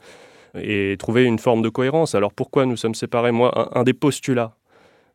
et 0.56 0.97
trouver 1.00 1.24
une 1.24 1.39
forme 1.39 1.62
de 1.62 1.69
cohérence. 1.69 2.13
Alors 2.13 2.34
pourquoi 2.34 2.65
nous 2.65 2.76
sommes 2.76 2.95
séparés? 2.95 3.32
Moi, 3.32 3.50
un 3.78 3.84
des 3.84 3.93
postulats 3.93 4.58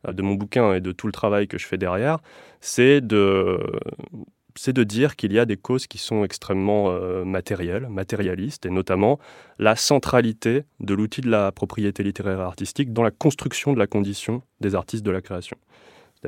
euh, 0.07 0.13
de 0.13 0.21
mon 0.23 0.33
bouquin 0.33 0.73
et 0.73 0.81
de 0.81 0.91
tout 0.91 1.05
le 1.05 1.13
travail 1.13 1.47
que 1.47 1.57
je 1.57 1.67
fais 1.67 1.77
derrière, 1.77 2.17
c'est 2.59 3.01
de 3.01 3.59
c'est 4.57 4.73
de 4.73 4.83
dire 4.83 5.15
qu'il 5.15 5.33
y 5.33 5.39
a 5.39 5.45
des 5.45 5.57
causes 5.57 5.87
qui 5.87 5.97
sont 5.97 6.23
extrêmement 6.23 6.89
euh, 6.89 7.23
matérielles, 7.23 7.87
matérialistes, 7.89 8.65
et 8.65 8.69
notamment 8.69 9.19
la 9.59 9.75
centralité 9.75 10.63
de 10.79 10.93
l'outil 10.93 11.21
de 11.21 11.29
la 11.29 11.51
propriété 11.51 12.03
littéraire 12.03 12.39
et 12.39 12.43
artistique 12.43 12.93
dans 12.93 13.03
la 13.03 13.11
construction 13.11 13.73
de 13.73 13.79
la 13.79 13.87
condition 13.87 14.41
des 14.59 14.75
artistes 14.75 15.05
de 15.05 15.11
la 15.11 15.21
création. 15.21 15.57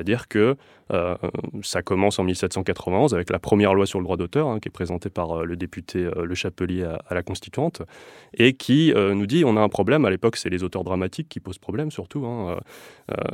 C'est-à-dire 0.00 0.28
que 0.28 0.56
euh, 0.94 1.14
ça 1.62 1.82
commence 1.82 2.18
en 2.18 2.24
1791 2.24 3.12
avec 3.12 3.28
la 3.28 3.38
première 3.38 3.74
loi 3.74 3.84
sur 3.84 3.98
le 3.98 4.04
droit 4.04 4.16
d'auteur, 4.16 4.48
hein, 4.48 4.58
qui 4.58 4.68
est 4.68 4.72
présentée 4.72 5.10
par 5.10 5.40
euh, 5.40 5.44
le 5.44 5.54
député 5.56 6.06
euh, 6.06 6.24
Le 6.24 6.34
Chapelier 6.34 6.84
à, 6.84 7.14
la 7.14 7.22
Constituante, 7.22 7.82
et 8.32 8.54
qui 8.54 8.94
nous 8.96 9.26
dit 9.26 9.44
on 9.44 9.58
a 9.58 9.60
un 9.60 9.68
problème. 9.68 10.06
À 10.06 10.10
l'époque, 10.10 10.36
c'est 10.36 10.48
les 10.48 10.62
auteurs 10.62 10.84
dramatiques 10.84 11.28
qui 11.28 11.38
posent 11.38 11.58
problème 11.58 11.90
surtout. 11.90 12.24
Hein. 12.24 12.58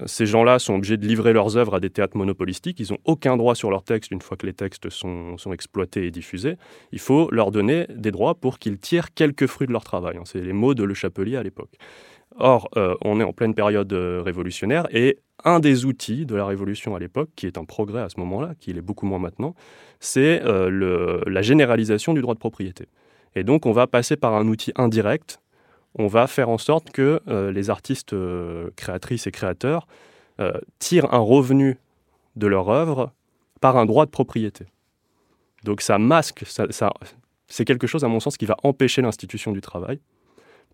ces 0.06 0.26
gens-là 0.26 0.58
sont 0.58 0.74
obligés 0.74 0.96
de 0.96 1.06
livrer 1.06 1.32
leurs 1.32 1.56
œuvres 1.56 1.76
à 1.76 1.80
des 1.80 1.90
théâtres 1.90 2.16
monopolistiques. 2.16 2.80
Ils 2.80 2.90
n'ont 2.90 2.98
aucun 3.04 3.36
droit 3.36 3.54
sur 3.54 3.70
leurs 3.70 3.84
textes 3.84 4.10
une 4.10 4.20
fois 4.20 4.36
que 4.36 4.46
les 4.46 4.54
textes 4.54 4.90
sont, 4.90 5.36
exploités 5.52 6.06
et 6.06 6.10
diffusés. 6.10 6.56
Il 6.90 6.98
faut 6.98 7.28
leur 7.30 7.52
donner 7.52 7.86
des 7.94 8.10
droits 8.10 8.34
pour 8.34 8.58
qu'ils 8.58 8.78
tirent 8.78 9.14
quelques 9.14 9.46
fruits 9.46 9.68
de 9.68 9.72
leur 9.72 9.84
travail. 9.84 10.16
Hein. 10.16 10.22
C'est 10.24 10.40
les 10.40 10.52
mots 10.52 10.74
de 10.74 10.82
Le 10.82 10.94
Chapelier 10.94 11.36
à 11.36 11.42
l'époque. 11.42 11.76
Or, 12.38 12.68
on 13.02 13.20
est 13.20 13.24
en 13.24 13.32
pleine 13.32 13.54
période 13.54 13.92
révolutionnaire 13.92 14.86
et 14.94 15.18
un 15.44 15.60
des 15.60 15.84
outils 15.84 16.26
de 16.26 16.34
la 16.34 16.44
révolution 16.44 16.96
à 16.96 16.98
l'époque, 16.98 17.30
qui 17.36 17.46
est 17.46 17.58
un 17.58 17.64
progrès 17.64 18.02
à 18.02 18.08
ce 18.08 18.18
moment-là, 18.20 18.54
qui 18.58 18.70
est 18.70 18.80
beaucoup 18.80 19.06
moins 19.06 19.18
maintenant, 19.18 19.54
c'est 20.00 20.42
euh, 20.44 21.20
la 21.26 21.42
généralisation 21.42 22.14
du 22.14 22.20
droit 22.20 22.34
de 22.34 22.38
propriété. 22.38 22.88
Et 23.34 23.44
donc 23.44 23.64
on 23.64 23.72
va 23.72 23.86
passer 23.86 24.16
par 24.16 24.34
un 24.34 24.48
outil 24.48 24.72
indirect, 24.76 25.40
on 25.98 26.08
va 26.08 26.26
faire 26.26 26.48
en 26.48 26.58
sorte 26.58 26.90
que 26.90 27.20
euh, 27.28 27.52
les 27.52 27.70
artistes 27.70 28.12
euh, 28.12 28.70
créatrices 28.76 29.26
et 29.26 29.30
créateurs 29.30 29.86
tirent 30.78 31.14
un 31.14 31.18
revenu 31.20 31.78
de 32.34 32.46
leur 32.46 32.68
œuvre 32.68 33.10
par 33.62 33.78
un 33.78 33.86
droit 33.86 34.04
de 34.04 34.10
propriété. 34.10 34.66
Donc 35.64 35.80
ça 35.80 35.96
masque, 35.96 36.44
c'est 37.48 37.64
quelque 37.64 37.86
chose 37.86 38.04
à 38.04 38.08
mon 38.08 38.20
sens 38.20 38.36
qui 38.36 38.44
va 38.44 38.54
empêcher 38.62 39.00
l'institution 39.00 39.52
du 39.52 39.62
travail, 39.62 39.98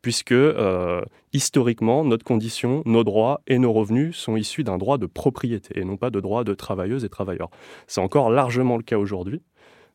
puisque 0.02 0.32
euh, 0.32 1.00
historiquement, 1.32 2.04
notre 2.04 2.24
condition, 2.24 2.82
nos 2.84 3.04
droits 3.04 3.40
et 3.46 3.58
nos 3.58 3.72
revenus 3.72 4.16
sont 4.16 4.36
issus 4.36 4.64
d'un 4.64 4.76
droit 4.76 4.98
de 4.98 5.06
propriété 5.06 5.78
et 5.78 5.84
non 5.84 5.96
pas 5.96 6.10
de 6.10 6.20
droit 6.20 6.44
de 6.44 6.54
travailleuses 6.54 7.04
et 7.04 7.08
travailleurs. 7.08 7.50
C'est 7.86 8.00
encore 8.00 8.30
largement 8.30 8.76
le 8.76 8.82
cas 8.82 8.98
aujourd'hui, 8.98 9.40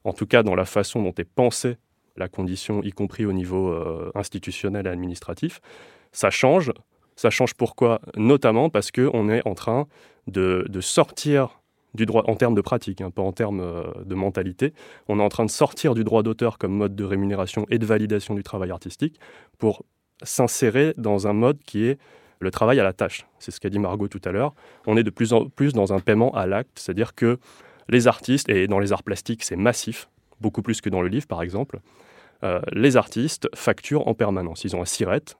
en 0.05 0.13
tout 0.13 0.25
cas 0.25 0.43
dans 0.43 0.55
la 0.55 0.65
façon 0.65 1.03
dont 1.03 1.13
est 1.17 1.25
pensée 1.25 1.77
la 2.17 2.27
condition, 2.27 2.81
y 2.81 2.91
compris 2.91 3.25
au 3.25 3.33
niveau 3.33 3.69
euh, 3.69 4.11
institutionnel 4.15 4.87
et 4.87 4.89
administratif. 4.89 5.61
Ça 6.11 6.29
change. 6.29 6.73
Ça 7.15 7.29
change 7.29 7.53
pourquoi? 7.53 8.01
Notamment 8.15 8.69
parce 8.69 8.91
qu'on 8.91 9.29
est 9.29 9.47
en 9.47 9.55
train 9.55 9.87
de, 10.27 10.67
sortir 10.81 11.61
du 11.93 12.05
droit 12.05 12.23
en 12.27 12.35
termes 12.35 12.55
de 12.55 12.61
pratique, 12.61 13.01
hein, 13.01 13.11
pas 13.11 13.21
en 13.21 13.31
termes 13.31 13.61
euh, 13.61 13.83
de 14.05 14.15
mentalité. 14.15 14.73
On 15.07 15.19
est 15.19 15.23
en 15.23 15.29
train 15.29 15.45
de 15.45 15.51
sortir 15.51 15.93
du 15.93 16.03
droit 16.03 16.23
d'auteur 16.23 16.57
comme 16.57 16.73
mode 16.73 16.95
de 16.95 17.03
rémunération 17.03 17.65
et 17.69 17.79
de 17.79 17.85
validation 17.85 18.35
du 18.35 18.43
travail 18.43 18.71
artistique 18.71 19.19
pour 19.57 19.83
s'insérer 20.23 20.93
dans 20.97 21.27
un 21.27 21.33
mode 21.33 21.59
qui 21.63 21.85
est 21.85 21.97
le 22.39 22.51
travail 22.51 22.79
à 22.79 22.83
la 22.83 22.93
tâche. 22.93 23.25
C'est 23.39 23.51
ce 23.51 23.59
qu'a 23.59 23.69
dit 23.69 23.79
Margot 23.79 24.07
tout 24.07 24.21
à 24.25 24.31
l'heure. 24.31 24.53
On 24.85 24.97
est 24.97 25.03
de 25.03 25.09
plus 25.09 25.33
en 25.33 25.45
plus 25.45 25.73
dans 25.73 25.93
un 25.93 25.99
paiement 25.99 26.31
à 26.35 26.45
l'acte, 26.45 26.79
c'est-à-dire 26.79 27.15
que 27.15 27.39
les 27.89 28.07
artistes, 28.07 28.49
et 28.49 28.67
dans 28.67 28.79
les 28.79 28.93
arts 28.93 29.03
plastiques 29.03 29.43
c'est 29.43 29.55
massif, 29.55 30.09
beaucoup 30.41 30.61
plus 30.61 30.81
que 30.81 30.89
dans 30.89 31.01
le 31.01 31.07
livre 31.07 31.27
par 31.27 31.41
exemple, 31.41 31.79
euh, 32.43 32.61
les 32.71 32.97
artistes 32.97 33.49
facturent 33.55 34.07
en 34.07 34.13
permanence. 34.13 34.63
Ils 34.63 34.75
ont 34.75 34.81
un 34.81 34.85
SIRET, 34.85 35.35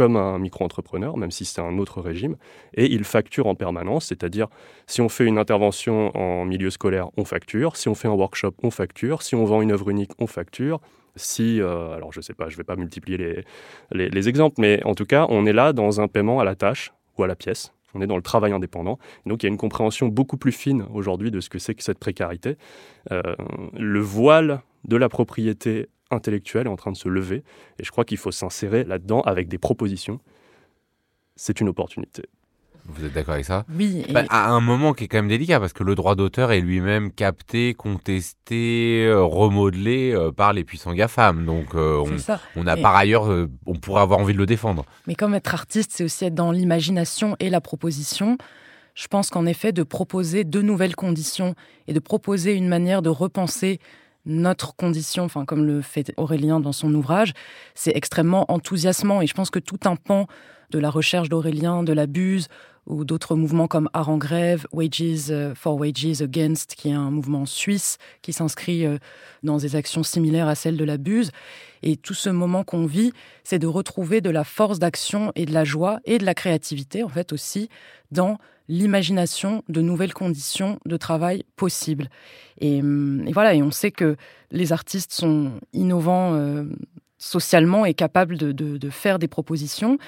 comme 0.00 0.16
un 0.16 0.38
micro-entrepreneur, 0.38 1.18
même 1.18 1.30
si 1.30 1.44
c'est 1.44 1.60
un 1.60 1.76
autre 1.76 2.00
régime, 2.00 2.36
et 2.72 2.86
ils 2.86 3.04
facturent 3.04 3.48
en 3.48 3.54
permanence, 3.54 4.06
c'est-à-dire 4.06 4.48
si 4.86 5.02
on 5.02 5.10
fait 5.10 5.26
une 5.26 5.36
intervention 5.36 6.16
en 6.16 6.46
milieu 6.46 6.70
scolaire, 6.70 7.10
on 7.18 7.26
facture, 7.26 7.76
si 7.76 7.90
on 7.90 7.94
fait 7.94 8.08
un 8.08 8.12
workshop, 8.12 8.52
on 8.62 8.70
facture, 8.70 9.20
si 9.20 9.34
on 9.34 9.44
vend 9.44 9.60
une 9.60 9.72
œuvre 9.72 9.90
unique, 9.90 10.12
on 10.18 10.26
facture, 10.26 10.80
si, 11.16 11.60
euh, 11.60 11.92
alors 11.92 12.14
je 12.14 12.20
ne 12.20 12.22
sais 12.22 12.32
pas, 12.32 12.48
je 12.48 12.54
ne 12.54 12.56
vais 12.56 12.64
pas 12.64 12.76
multiplier 12.76 13.44
les, 13.90 14.08
les, 14.08 14.28
exemples, 14.30 14.54
mais 14.58 14.82
en 14.86 14.94
tout 14.94 15.04
cas, 15.04 15.26
on 15.28 15.44
est 15.44 15.52
là 15.52 15.74
dans 15.74 16.00
un 16.00 16.08
paiement 16.08 16.40
à 16.40 16.44
la 16.44 16.54
tâche 16.54 16.94
ou 17.18 17.22
à 17.22 17.26
la 17.26 17.36
pièce. 17.36 17.74
On 17.92 18.00
est 18.00 18.06
dans 18.06 18.16
le 18.16 18.22
travail 18.22 18.52
indépendant. 18.52 18.98
Donc 19.26 19.42
il 19.42 19.46
y 19.46 19.48
a 19.48 19.52
une 19.52 19.58
compréhension 19.58 20.08
beaucoup 20.08 20.38
plus 20.38 20.52
fine 20.52 20.86
aujourd'hui 20.94 21.30
de 21.30 21.40
ce 21.40 21.50
que 21.50 21.58
c'est 21.58 21.74
que 21.74 21.82
cette 21.82 21.98
précarité. 21.98 22.56
Euh, 23.12 23.20
le 23.76 24.00
voile 24.00 24.62
de 24.84 24.96
la 24.96 25.10
propriété 25.10 25.88
intellectuelle 26.10 26.66
est 26.66 26.70
en 26.70 26.76
train 26.76 26.92
de 26.92 26.96
se 26.96 27.08
lever 27.08 27.44
et 27.78 27.84
je 27.84 27.90
crois 27.90 28.04
qu'il 28.04 28.18
faut 28.18 28.32
s'insérer 28.32 28.84
là-dedans 28.84 29.20
avec 29.22 29.48
des 29.48 29.58
propositions. 29.58 30.20
C'est 31.36 31.60
une 31.60 31.68
opportunité. 31.68 32.24
Vous 32.86 33.04
êtes 33.04 33.12
d'accord 33.12 33.34
avec 33.34 33.46
ça? 33.46 33.64
Oui. 33.72 34.04
Bah, 34.10 34.24
à 34.30 34.50
un 34.50 34.60
moment 34.60 34.92
qui 34.92 35.04
est 35.04 35.08
quand 35.08 35.18
même 35.18 35.28
délicat 35.28 35.60
parce 35.60 35.72
que 35.72 35.84
le 35.84 35.94
droit 35.94 36.14
d'auteur 36.14 36.52
est 36.52 36.60
lui-même 36.60 37.12
capté, 37.12 37.74
contesté, 37.74 39.06
euh, 39.06 39.22
remodelé 39.22 40.12
euh, 40.12 40.32
par 40.32 40.52
les 40.52 40.64
puissants 40.64 40.92
GAFAM. 40.92 41.44
Donc 41.44 41.74
euh, 41.74 42.02
on, 42.56 42.66
a 42.66 42.76
par 42.76 42.96
ailleurs, 42.96 43.28
on 43.66 43.74
pourrait 43.74 44.02
avoir 44.02 44.18
envie 44.18 44.32
de 44.32 44.38
le 44.38 44.46
défendre. 44.46 44.84
Mais 45.06 45.14
comme 45.14 45.34
être 45.34 45.54
artiste, 45.54 45.92
c'est 45.94 46.04
aussi 46.04 46.24
être 46.24 46.34
dans 46.34 46.52
l'imagination 46.52 47.36
et 47.38 47.50
la 47.50 47.60
proposition. 47.60 48.38
Je 48.94 49.06
pense 49.06 49.30
qu'en 49.30 49.46
effet, 49.46 49.72
de 49.72 49.82
proposer 49.82 50.44
de 50.44 50.60
nouvelles 50.62 50.96
conditions 50.96 51.54
et 51.86 51.92
de 51.92 52.00
proposer 52.00 52.54
une 52.54 52.68
manière 52.68 53.02
de 53.02 53.08
repenser 53.08 53.78
notre 54.26 54.74
condition, 54.74 55.24
enfin 55.24 55.44
comme 55.44 55.64
le 55.64 55.82
fait 55.82 56.12
Aurélien 56.16 56.60
dans 56.60 56.72
son 56.72 56.92
ouvrage, 56.94 57.32
c'est 57.74 57.96
extrêmement 57.96 58.50
enthousiasmant 58.50 59.22
et 59.22 59.26
je 59.26 59.34
pense 59.34 59.50
que 59.50 59.58
tout 59.58 59.80
un 59.84 59.96
pan 59.96 60.26
de 60.70 60.78
la 60.78 60.90
recherche 60.90 61.28
d'Aurélien, 61.28 61.82
de 61.82 61.92
la 61.92 62.06
Buse 62.06 62.48
ou 62.86 63.04
d'autres 63.04 63.36
mouvements 63.36 63.68
comme 63.68 63.88
Art 63.92 64.08
en 64.08 64.18
grève, 64.18 64.66
Wages 64.72 65.30
euh, 65.30 65.54
for 65.54 65.78
Wages 65.78 66.22
Against, 66.22 66.74
qui 66.74 66.88
est 66.88 66.94
un 66.94 67.10
mouvement 67.10 67.46
suisse 67.46 67.98
qui 68.22 68.32
s'inscrit 68.32 68.86
euh, 68.86 68.98
dans 69.42 69.58
des 69.58 69.76
actions 69.76 70.02
similaires 70.02 70.48
à 70.48 70.54
celles 70.54 70.76
de 70.76 70.84
la 70.84 70.96
Buse. 70.96 71.30
Et 71.82 71.96
tout 71.96 72.14
ce 72.14 72.30
moment 72.30 72.64
qu'on 72.64 72.86
vit, 72.86 73.12
c'est 73.44 73.58
de 73.58 73.66
retrouver 73.66 74.20
de 74.20 74.30
la 74.30 74.44
force 74.44 74.78
d'action 74.78 75.32
et 75.36 75.46
de 75.46 75.52
la 75.52 75.64
joie 75.64 76.00
et 76.04 76.18
de 76.18 76.24
la 76.24 76.34
créativité, 76.34 77.04
en 77.04 77.08
fait, 77.08 77.32
aussi, 77.32 77.68
dans 78.10 78.38
l'imagination 78.70 79.64
de 79.68 79.82
nouvelles 79.82 80.14
conditions 80.14 80.78
de 80.86 80.96
travail 80.96 81.42
possibles. 81.56 82.08
Et, 82.60 82.80
hum, 82.80 83.28
voilà, 83.32 83.54
et 83.54 83.62
on 83.62 83.72
sait 83.72 83.90
que 83.90 84.16
les 84.52 84.72
artistes 84.72 85.12
sont 85.12 85.52
innovants 85.72 86.34
euh, 86.34 86.64
socialement 87.18 87.84
et 87.84 87.94
capables 87.94 88.36
de, 88.36 88.90
faire 88.90 89.18
des 89.18 89.28
propositions. 89.28 89.98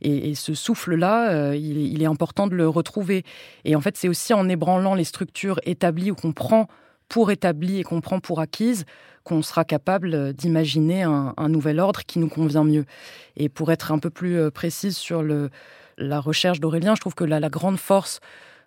Et, 0.00 0.34
ce 0.34 0.54
souffle-là, 0.54 1.32
euh, 1.32 1.56
il, 1.56 2.02
est 2.02 2.06
important 2.06 2.46
de 2.46 2.54
le 2.54 2.68
retrouver. 2.68 3.24
Et 3.64 3.76
en 3.76 3.80
fait, 3.80 3.96
c'est 3.96 4.08
aussi 4.08 4.32
en 4.32 4.48
ébranlant 4.48 4.94
les 4.94 5.04
structures 5.04 5.60
établies 5.64 6.10
ou 6.12 6.14
qu'on 6.14 6.32
prend 6.32 6.68
pour 7.08 7.30
établies 7.30 7.80
et 7.80 7.82
qu'on 7.82 8.00
prend 8.00 8.20
pour 8.20 8.40
acquises 8.40 8.84
qu'on 9.24 9.42
sera 9.42 9.64
capable 9.64 10.32
d'imaginer 10.32 11.02
un, 11.02 11.32
un, 11.36 11.48
nouvel 11.48 11.78
ordre 11.78 12.00
qui 12.04 12.18
nous 12.18 12.28
convient 12.28 12.64
mieux. 12.64 12.86
Et 13.36 13.48
pour 13.48 13.70
être 13.70 13.92
un 13.92 14.00
peu 14.00 14.10
plus 14.10 14.36
euh, 14.36 14.50
précise 14.50 14.96
sur 14.96 15.22
le, 15.22 15.50
la 15.98 16.20
recherche 16.20 16.60
d'Aurélien, 16.60 16.94
je 16.94 17.00
trouve 17.00 17.14
que 17.14 17.24
la, 17.24 17.40
grande 17.48 17.78
force 17.78 18.20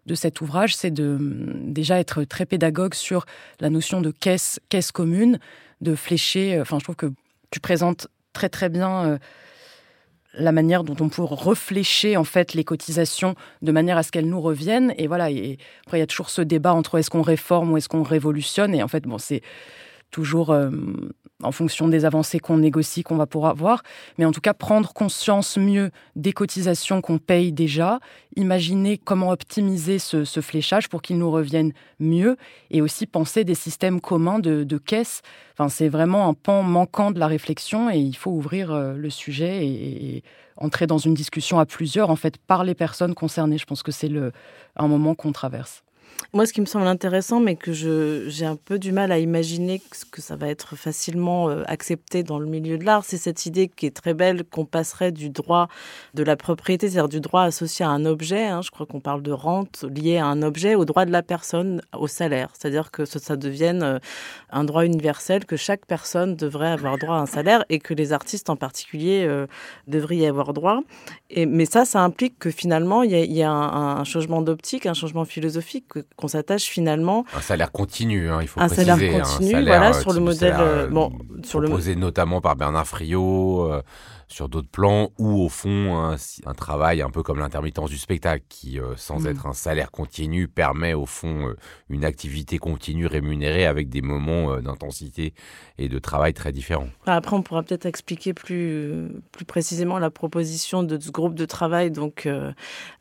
de 0.06 0.16
cet 0.16 0.42
ouvrage, 0.42 0.76
c'est 0.76 0.92
de 0.92 1.18
déjà 1.20 2.00
être 2.00 2.24
très 2.24 2.46
pédagogue 2.46 2.94
sur 2.94 3.26
la 3.60 3.70
notion 3.70 4.02
de 4.02 4.12
caisse, 4.12 4.60
caisse 4.70 4.92
commune, 4.92 5.40
de 5.82 5.96
flécher. 5.96 6.56
Euh, 6.56 6.62
enfin, 6.62 6.80
je 6.80 6.84
trouve 6.84 6.96
que 6.96 7.12
tu 7.52 7.60
présentes 7.60 8.08
très 8.34 8.50
très 8.50 8.70
bien 8.70 9.06
euh, 9.06 9.18
la 10.38 10.52
manière 10.52 10.84
dont 10.84 10.96
on 11.00 11.10
peut 11.10 11.24
reflécher 11.24 12.18
en 12.18 12.24
fait 12.24 12.54
les 12.54 12.64
cotisations 12.64 13.36
de 13.62 13.72
manière 13.72 13.98
à 13.98 14.04
ce 14.04 14.12
qu'elles 14.12 14.30
nous 14.30 14.42
reviennent. 14.42 14.94
Et 14.98 15.08
voilà. 15.08 15.32
Et 15.32 15.58
après, 15.86 15.98
il 15.98 16.02
y 16.02 16.04
a 16.04 16.08
toujours 16.08 16.30
ce 16.30 16.42
débat 16.42 16.74
entre 16.74 17.00
est-ce 17.00 17.10
qu'on 17.10 17.22
réforme 17.22 17.72
ou 17.72 17.78
est-ce 17.78 17.90
qu'on 17.90 18.04
révolutionne. 18.04 18.76
Et 18.76 18.84
en 18.84 18.88
fait, 18.88 19.04
bon, 19.04 19.18
c'est 19.18 19.42
toujours 20.16 20.52
euh, 20.52 20.70
en 21.44 21.52
fonction 21.52 21.90
des 21.90 22.06
avancées 22.06 22.40
qu'on 22.40 22.60
négocie, 22.60 23.04
qu'on 23.04 23.18
va 23.18 23.26
pouvoir 23.26 23.52
avoir. 23.52 23.84
Mais 24.18 24.24
en 24.24 24.32
tout 24.32 24.40
cas, 24.40 24.54
prendre 24.54 24.94
conscience 24.94 25.58
mieux 25.58 25.92
des 26.16 26.32
cotisations 26.32 27.02
qu'on 27.02 27.18
paye 27.18 27.52
déjà, 27.52 28.00
imaginer 28.38 28.98
comment 28.98 29.32
optimiser 29.32 30.00
ce, 30.00 30.24
fléchage 30.40 30.88
pour 30.88 31.02
qu'il 31.02 31.18
nous 31.18 31.30
revienne 31.30 31.74
mieux 32.00 32.38
et 32.72 32.82
aussi 32.82 33.08
penser 33.08 33.44
des 33.44 33.56
systèmes 33.56 34.00
communs 34.00 34.40
de, 34.40 34.64
de 34.64 34.78
caisse. 34.78 35.22
Enfin, 35.54 35.68
c'est 35.68 35.90
vraiment 35.90 36.30
un 36.30 36.34
pan 36.34 36.64
manquant 36.64 37.12
de 37.12 37.20
la 37.20 37.28
réflexion 37.28 37.90
et 37.90 37.98
il 37.98 38.16
faut 38.16 38.32
ouvrir 38.32 38.72
euh, 38.72 38.94
le 38.94 39.10
sujet 39.10 39.68
et, 39.68 40.24
entrer 40.58 40.88
dans 40.88 40.98
une 40.98 41.14
discussion 41.14 41.60
à 41.60 41.66
plusieurs, 41.66 42.10
en 42.10 42.16
fait, 42.16 42.38
par 42.38 42.64
les 42.64 42.76
personnes 42.76 43.14
concernées. 43.14 43.58
Je 43.58 43.66
pense 43.66 43.84
que 43.84 43.92
c'est 43.92 44.10
un 44.78 44.88
moment 44.88 45.14
qu'on 45.14 45.34
traverse. 45.34 45.84
Moi, 46.34 46.46
ce 46.46 46.52
qui 46.52 46.60
me 46.60 46.66
semble 46.66 46.88
intéressant, 46.88 47.40
mais 47.40 47.56
que 47.56 47.72
j'ai 47.72 48.46
un 48.46 48.58
peu 48.58 48.78
du 48.78 48.92
mal 48.92 49.12
à 49.12 49.20
imaginer 49.20 49.82
que 50.12 50.22
ça 50.22 50.36
va 50.36 50.50
être 50.50 50.76
facilement 50.76 51.50
euh, 51.50 51.64
accepté 51.68 52.24
dans 52.24 52.40
le 52.40 52.46
milieu 52.46 52.78
de 52.78 52.84
l'art, 52.84 53.06
c'est 53.06 53.18
cette 53.18 53.46
idée 53.46 53.70
qui 53.70 53.86
est 53.86 53.96
très 53.96 54.14
belle 54.14 54.44
qu'on 54.44 54.66
passerait 54.66 55.14
du 55.14 55.30
droit 55.30 55.70
de 56.14 56.24
la 56.24 56.36
propriété, 56.36 56.90
c'est-à-dire 56.90 57.08
du 57.08 57.22
droit 57.22 57.44
associé 57.44 57.86
à 57.86 57.90
un 57.90 58.06
objet, 58.06 58.48
hein, 58.48 58.62
je 58.62 58.70
crois 58.70 58.86
qu'on 58.86 59.00
parle 59.00 59.22
de 59.22 59.32
rente 59.32 59.86
liée 59.90 60.18
à 60.18 60.26
un 60.26 60.42
objet, 60.42 60.76
au 60.76 60.84
droit 60.84 61.06
de 61.06 61.12
la 61.12 61.24
personne, 61.24 61.82
au 61.98 62.08
salaire. 62.08 62.50
C'est-à-dire 62.54 62.92
que 62.92 63.06
ça, 63.06 63.36
devienne 63.38 63.84
euh, 63.84 64.00
un 64.50 64.64
droit 64.66 64.86
universel, 64.86 65.46
que 65.46 65.56
chaque 65.56 65.86
personne 65.86 66.36
devrait 66.36 66.72
avoir 66.72 66.98
droit 66.98 67.16
à 67.16 67.20
un 67.20 67.26
salaire 67.26 67.64
et 67.70 67.80
que 67.80 67.94
les 67.94 68.14
artistes 68.14 68.50
en 68.50 68.56
particulier 68.56 69.26
euh, 69.26 69.48
devraient 69.88 70.18
y 70.18 70.26
avoir 70.26 70.54
droit. 70.54 70.82
Et, 71.30 71.46
mais 71.46 71.66
ça, 71.66 71.86
ça 71.86 72.02
implique 72.02 72.40
que 72.40 72.52
finalement, 72.52 73.04
il 73.04 73.12
y 73.12 73.44
a, 73.44 73.52
un, 73.52 73.98
un, 73.98 74.04
changement 74.04 74.42
d'optique, 74.42 74.86
un 74.86 74.94
changement 74.94 75.26
philosophique 75.26 75.86
qu'on 76.16 76.28
s'attache 76.28 76.64
finalement. 76.66 77.26
Un 77.36 77.42
salaire 77.42 77.72
continu, 77.72 78.30
hein, 78.30 78.40
il 78.42 78.48
faut 78.48 78.60
un 78.60 78.68
préciser. 78.68 78.92
Salaire 78.92 79.22
continu, 79.22 79.50
un 79.50 79.52
salaire, 79.52 79.80
voilà, 79.80 79.94
sur 79.94 80.14
le 80.14 80.20
modèle. 80.20 80.56
Euh, 80.60 80.88
bon, 80.88 81.12
sur 81.44 81.62
proposé 81.62 81.96
notamment 81.96 82.42
par 82.42 82.56
Bernard 82.56 82.88
Friot. 82.88 83.82
Sur 84.28 84.50
d'autres 84.50 84.70
plans 84.70 85.12
ou 85.20 85.42
au 85.42 85.50
fond 85.50 85.96
un, 85.96 86.54
travail 86.54 87.02
un 87.02 87.10
peu 87.10 87.22
comme 87.22 87.40
l'intermittence 87.40 87.90
du 87.90 87.98
spectacle 87.98 88.44
qui, 88.50 88.80
euh, 88.80 88.96
sans 88.98 89.22
mm. 89.22 89.28
être 89.28 89.46
un 89.46 89.54
salaire 89.54 89.92
continu, 89.92 90.48
permet 90.48 90.94
au 90.94 91.06
fond 91.06 91.50
euh, 91.50 91.56
une 91.90 92.04
activité 92.04 92.58
continue 92.58 93.06
rémunérée 93.06 93.66
avec 93.66 93.90
des 93.90 94.02
moments 94.02 94.54
euh, 94.54 94.62
d'intensité 94.62 95.34
et 95.78 95.90
de 95.90 96.00
travail 96.00 96.34
très 96.34 96.52
différents. 96.52 96.88
Après, 97.06 97.36
on 97.36 97.44
pourra 97.44 97.64
peut-être 97.64 97.86
expliquer 97.86 98.34
plus, 98.34 99.10
plus 99.32 99.46
précisément 99.46 100.00
la 100.00 100.10
proposition 100.10 100.84
de 100.84 101.00
ce 101.00 101.12
groupe 101.12 101.36
de 101.36 101.46
travail. 101.46 101.92
Donc, 101.92 102.28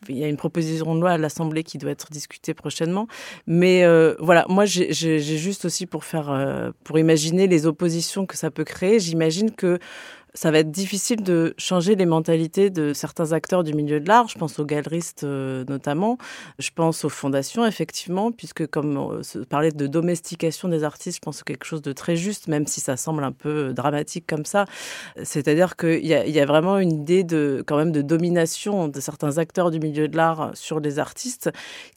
il 0.09 0.19
y 0.19 0.25
a 0.25 0.29
une 0.29 0.37
proposition 0.37 0.95
de 0.95 1.01
loi 1.01 1.13
à 1.13 1.19
l'Assemblée 1.19 1.63
qui 1.63 1.79
doit 1.79 1.91
être 1.91 2.11
discutée 2.11 2.53
prochainement. 2.53 3.07
Mais 3.47 3.85
voilà, 4.19 4.45
moi, 4.49 4.65
j'ai 4.65 5.21
juste 5.21 5.65
aussi 5.65 5.87
pour 5.87 6.05
faire, 6.05 6.73
pour 6.83 6.99
imaginer 6.99 7.47
les 7.47 7.67
oppositions 7.67 8.27
que 8.27 8.37
ça 8.37 8.51
peut 8.51 8.65
créer, 8.65 8.99
j'imagine 8.99 9.53
que 9.53 9.79
ça 10.35 10.51
va 10.51 10.59
être 10.59 10.73
difficile 10.73 11.23
de 11.23 11.55
changer 11.59 11.95
les 11.95 12.07
mentalités 12.07 12.69
de 12.69 12.93
certains 12.93 13.33
acteurs 13.33 13.63
du 13.63 13.73
milieu 13.73 14.01
de 14.01 14.09
l'art. 14.09 14.27
Je 14.27 14.37
pense 14.37 14.59
aux 14.59 14.65
galeristes 14.65 15.23
euh, 15.23 15.65
notamment. 15.69 16.19
Je 16.59 16.71
pense 16.75 17.05
aux 17.05 17.09
fondations, 17.09 17.65
effectivement, 17.65 18.33
puisque 18.33 18.67
comme 18.67 18.97
euh, 18.97 19.45
parler 19.49 19.71
de 19.71 19.87
domestication 19.87 20.69
des 20.69 20.83
artistes, 20.83 21.19
je 21.19 21.21
pense 21.21 21.45
que 21.45 21.45
quelque 21.45 21.65
chose 21.65 21.83
de 21.83 21.93
très 21.93 22.17
juste, 22.17 22.49
même 22.49 22.67
si 22.67 22.81
ça 22.81 22.97
semble 22.97 23.23
un 23.23 23.31
peu 23.31 23.73
dramatique 23.73 24.27
comme 24.27 24.45
ça. 24.45 24.65
C'est-à-dire 25.23 25.77
qu'il 25.77 26.05
y, 26.05 26.41
a 26.41 26.47
vraiment 26.47 26.79
une 26.79 26.93
idée 26.93 27.23
de, 27.23 27.63
quand 27.65 27.77
même 27.77 27.93
de 27.93 28.03
domination 28.03 28.89
de 28.89 29.01
certains 29.01 29.39
acteurs 29.39 29.71
du 29.71 29.79
milieu 29.79 30.09
de 30.09 30.17
l'art 30.17 30.51
sur 30.55 30.81
les 30.81 30.99
artistes 30.99 31.51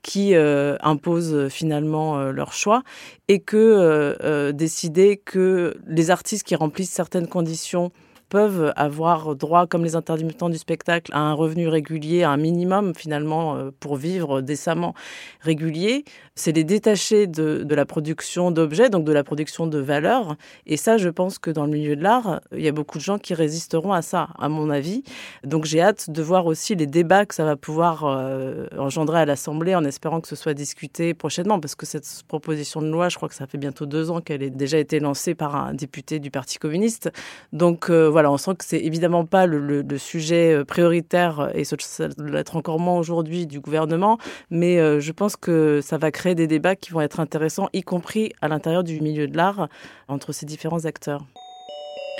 qui 0.03 0.35
euh, 0.35 0.77
imposent 0.81 1.47
finalement 1.49 2.31
leur 2.31 2.53
choix 2.53 2.83
et 3.27 3.39
que 3.39 4.51
décider 4.51 5.17
que 5.17 5.75
les 5.87 6.11
artistes 6.11 6.45
qui 6.45 6.55
remplissent 6.55 6.91
certaines 6.91 7.27
conditions 7.27 7.91
peuvent 8.29 8.73
avoir 8.75 9.35
droit, 9.35 9.67
comme 9.67 9.83
les 9.83 9.95
intermittents 9.95 10.49
du 10.49 10.57
spectacle, 10.57 11.11
à 11.13 11.19
un 11.19 11.33
revenu 11.33 11.67
régulier, 11.67 12.23
à 12.23 12.31
un 12.31 12.37
minimum 12.37 12.93
finalement 12.95 13.55
euh, 13.55 13.71
pour 13.79 13.95
vivre 13.95 14.41
décemment 14.41 14.93
régulier. 15.41 16.03
C'est 16.35 16.51
les 16.51 16.63
détacher 16.63 17.25
de, 17.25 17.65
la 17.73 17.85
production 17.85 18.51
d'objets, 18.51 18.89
donc 18.89 19.05
de 19.05 19.11
la 19.11 19.23
production 19.23 19.65
de 19.65 19.79
valeurs. 19.79 20.35
Et 20.65 20.77
ça, 20.77 20.97
je 20.97 21.09
pense 21.09 21.39
que 21.39 21.49
dans 21.49 21.65
le 21.65 21.71
milieu 21.71 21.95
de 21.95 22.03
l'art, 22.03 22.41
il 22.51 22.61
y 22.61 22.67
a 22.67 22.71
beaucoup 22.71 22.97
de 22.97 23.03
gens 23.03 23.17
qui 23.17 23.33
résisteront 23.33 23.91
à 23.91 24.01
ça, 24.01 24.29
à 24.37 24.49
mon 24.49 24.69
avis. 24.69 25.03
Donc 25.43 25.65
j'ai 25.65 25.81
hâte 25.81 26.09
de 26.09 26.21
voir 26.21 26.45
aussi 26.45 26.75
les 26.75 26.85
débats 26.85 27.25
que 27.25 27.33
ça 27.33 27.43
va 27.43 27.55
pouvoir 27.55 28.03
euh, 28.05 28.67
engendrer 28.77 29.19
à 29.19 29.25
l'Assemblée 29.25 29.73
en 29.73 29.83
espérant 29.83 30.21
que 30.21 30.27
ce 30.27 30.35
soit 30.35 30.53
discuté 30.53 31.13
prochainement, 31.13 31.59
parce 31.59 31.75
que 31.75 31.85
cette 31.85 32.07
proposition 32.27 32.81
de 32.81 32.87
loi, 32.87 33.09
je 33.09 33.15
crois 33.15 33.29
que 33.29 33.35
ça 33.35 33.47
fait 33.47 33.57
bientôt 33.57 33.85
deux 33.85 34.11
ans 34.11 34.21
qu'elle 34.21 34.43
ait 34.43 34.49
déjà 34.49 34.77
été 34.77 34.99
lancée 34.99 35.33
par 35.33 35.55
un 35.55 35.73
député 35.73 36.19
du 36.19 36.29
Parti 36.29 36.57
communiste. 36.59 37.11
Donc 37.53 37.89
euh, 37.89 38.07
voilà, 38.17 38.31
on 38.31 38.37
sent 38.39 38.55
que 38.55 38.65
c'est 38.65 38.79
évidemment 38.79 39.25
pas 39.25 39.45
le, 39.45 39.85
sujet 39.99 40.65
prioritaire 40.65 41.51
et 41.53 41.63
ça 41.63 41.75
l'être 42.17 42.55
encore 42.55 42.79
moins 42.79 42.97
aujourd'hui 42.97 43.45
du 43.45 43.59
gouvernement, 43.59 44.17
mais 44.49 44.99
je 44.99 45.11
pense 45.11 45.35
que 45.35 45.81
ça 45.83 45.99
va 45.99 46.09
créer 46.09 46.33
des 46.33 46.47
débats 46.47 46.75
qui 46.75 46.93
vont 46.93 47.01
être 47.01 47.19
intéressants, 47.19 47.69
y 47.73 47.83
compris 47.83 48.31
à 48.41 48.47
l'intérieur 48.47 48.83
du 48.83 49.01
milieu 49.01 49.27
de 49.27 49.37
l'art, 49.37 49.69
entre 50.07 50.31
ces 50.31 50.47
différents 50.47 50.85
acteurs. 50.85 51.27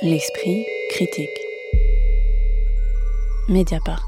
L'esprit 0.03 0.67
critique. 0.91 1.39
Mediapart. 3.49 4.05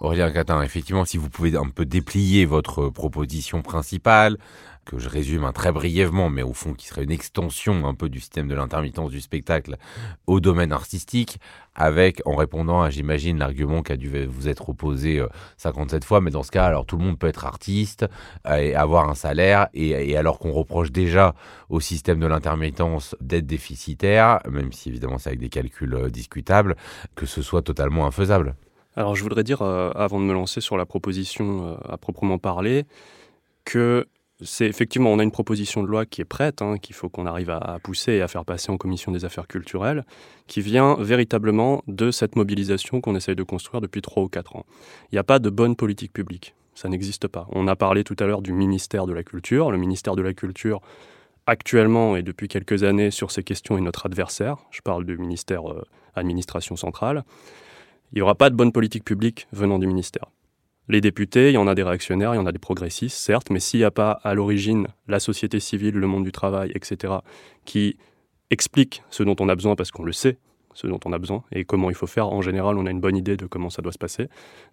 Aurélien 0.00 0.30
Catin, 0.30 0.60
effectivement, 0.62 1.06
si 1.06 1.16
vous 1.16 1.30
pouvez 1.30 1.56
un 1.56 1.70
peu 1.70 1.86
déplier 1.86 2.44
votre 2.44 2.90
proposition 2.90 3.62
principale, 3.62 4.36
que 4.84 4.98
je 4.98 5.08
résume 5.08 5.50
très 5.52 5.72
brièvement, 5.72 6.30
mais 6.30 6.42
au 6.42 6.52
fond 6.52 6.74
qui 6.74 6.86
serait 6.86 7.04
une 7.04 7.10
extension 7.10 7.86
un 7.86 7.94
peu 7.94 8.08
du 8.08 8.20
système 8.20 8.48
de 8.48 8.54
l'intermittence 8.54 9.10
du 9.10 9.20
spectacle 9.20 9.76
au 10.26 10.40
domaine 10.40 10.72
artistique, 10.72 11.38
avec, 11.74 12.22
en 12.24 12.36
répondant 12.36 12.82
à, 12.82 12.90
j'imagine, 12.90 13.38
l'argument 13.38 13.82
qui 13.82 13.92
a 13.92 13.96
dû 13.96 14.26
vous 14.26 14.48
être 14.48 14.68
opposé 14.68 15.24
57 15.56 16.02
euh, 16.02 16.06
fois, 16.06 16.20
mais 16.20 16.30
dans 16.30 16.42
ce 16.42 16.50
cas, 16.50 16.64
alors 16.64 16.86
tout 16.86 16.96
le 16.96 17.04
monde 17.04 17.18
peut 17.18 17.26
être 17.26 17.46
artiste 17.46 18.06
euh, 18.46 18.56
et 18.56 18.74
avoir 18.74 19.08
un 19.08 19.14
salaire, 19.14 19.68
et, 19.74 20.16
alors 20.16 20.38
qu'on 20.38 20.52
reproche 20.52 20.92
déjà 20.92 21.34
au 21.68 21.80
système 21.80 22.20
de 22.20 22.26
l'intermittence 22.26 23.16
d'être 23.20 23.46
déficitaire, 23.46 24.40
même 24.48 24.72
si 24.72 24.90
évidemment 24.90 25.18
c'est 25.18 25.30
avec 25.30 25.40
des 25.40 25.48
calculs 25.48 25.94
euh, 25.94 26.10
discutables, 26.10 26.76
que 27.14 27.26
ce 27.26 27.42
soit 27.42 27.62
totalement 27.62 28.06
infaisable. 28.06 28.54
Alors 28.96 29.16
je 29.16 29.22
voudrais 29.24 29.42
dire, 29.42 29.60
avant 29.60 30.20
de 30.20 30.24
me 30.24 30.32
lancer 30.32 30.60
sur 30.60 30.76
la 30.76 30.86
proposition 30.86 31.76
à 31.84 31.96
proprement 31.96 32.38
parler, 32.38 32.86
que 33.64 34.06
c'est 34.44 34.66
effectivement, 34.66 35.10
on 35.10 35.18
a 35.18 35.22
une 35.22 35.30
proposition 35.30 35.82
de 35.82 35.88
loi 35.88 36.06
qui 36.06 36.20
est 36.20 36.26
prête, 36.26 36.62
hein, 36.62 36.78
qu'il 36.78 36.94
faut 36.94 37.08
qu'on 37.08 37.26
arrive 37.26 37.50
à, 37.50 37.78
pousser 37.82 38.12
et 38.12 38.22
à 38.22 38.28
faire 38.28 38.44
passer 38.44 38.70
en 38.70 38.76
commission 38.76 39.12
des 39.12 39.24
affaires 39.24 39.46
culturelles, 39.46 40.04
qui 40.46 40.60
vient 40.60 40.96
véritablement 40.98 41.82
de 41.86 42.10
cette 42.10 42.36
mobilisation 42.36 43.00
qu'on 43.00 43.16
essaye 43.16 43.36
de 43.36 43.42
construire 43.42 43.80
depuis 43.80 44.02
trois 44.02 44.22
ou 44.22 44.28
quatre 44.28 44.56
ans. 44.56 44.66
Il 45.10 45.14
n'y 45.14 45.18
a 45.18 45.24
pas 45.24 45.38
de 45.38 45.50
bonne 45.50 45.76
politique 45.76 46.12
publique, 46.12 46.54
ça 46.74 46.88
n'existe 46.88 47.28
pas. 47.28 47.46
On 47.52 47.66
a 47.68 47.76
parlé 47.76 48.04
tout 48.04 48.16
à 48.18 48.26
l'heure 48.26 48.42
du 48.42 48.52
ministère 48.52 49.06
de 49.06 49.12
la 49.12 49.22
Culture. 49.22 49.70
Le 49.70 49.78
ministère 49.78 50.16
de 50.16 50.22
la 50.22 50.34
Culture, 50.34 50.80
actuellement 51.46 52.16
et 52.16 52.22
depuis 52.22 52.48
quelques 52.48 52.84
années, 52.84 53.10
sur 53.10 53.30
ces 53.30 53.42
questions 53.42 53.78
est 53.78 53.82
notre 53.82 54.06
adversaire. 54.06 54.56
Je 54.70 54.80
parle 54.80 55.04
du 55.04 55.16
ministère 55.18 55.70
euh, 55.70 55.84
administration 56.14 56.76
centrale. 56.76 57.24
Il 58.12 58.16
n'y 58.16 58.22
aura 58.22 58.34
pas 58.34 58.50
de 58.50 58.54
bonne 58.54 58.72
politique 58.72 59.04
publique 59.04 59.48
venant 59.52 59.78
du 59.78 59.86
ministère. 59.86 60.26
Les 60.88 61.00
députés, 61.00 61.50
il 61.50 61.54
y 61.54 61.58
en 61.58 61.66
a 61.66 61.74
des 61.74 61.82
réactionnaires, 61.82 62.34
il 62.34 62.36
y 62.36 62.40
en 62.40 62.46
a 62.46 62.52
des 62.52 62.58
progressistes, 62.58 63.16
certes, 63.16 63.50
mais 63.50 63.60
s'il 63.60 63.80
n'y 63.80 63.84
a 63.84 63.90
pas 63.90 64.12
à 64.22 64.34
l'origine 64.34 64.86
la 65.08 65.18
société 65.18 65.60
civile, 65.60 65.94
le 65.94 66.06
monde 66.06 66.24
du 66.24 66.32
travail, 66.32 66.72
etc., 66.74 67.14
qui 67.64 67.96
explique 68.50 69.02
ce 69.10 69.22
dont 69.22 69.36
on 69.40 69.48
a 69.48 69.54
besoin 69.54 69.76
parce 69.76 69.90
qu'on 69.90 70.04
le 70.04 70.12
sait, 70.12 70.38
ce 70.74 70.86
dont 70.86 71.00
on 71.04 71.12
a 71.12 71.18
besoin 71.18 71.42
et 71.52 71.64
comment 71.64 71.88
il 71.88 71.96
faut 71.96 72.06
faire, 72.06 72.28
en 72.28 72.42
général, 72.42 72.76
on 72.76 72.86
a 72.86 72.90
une 72.90 73.00
bonne 73.00 73.16
idée 73.16 73.36
de 73.36 73.46
comment 73.46 73.70
ça 73.70 73.80
doit 73.80 73.92
se 73.92 73.98
passer. 73.98 74.28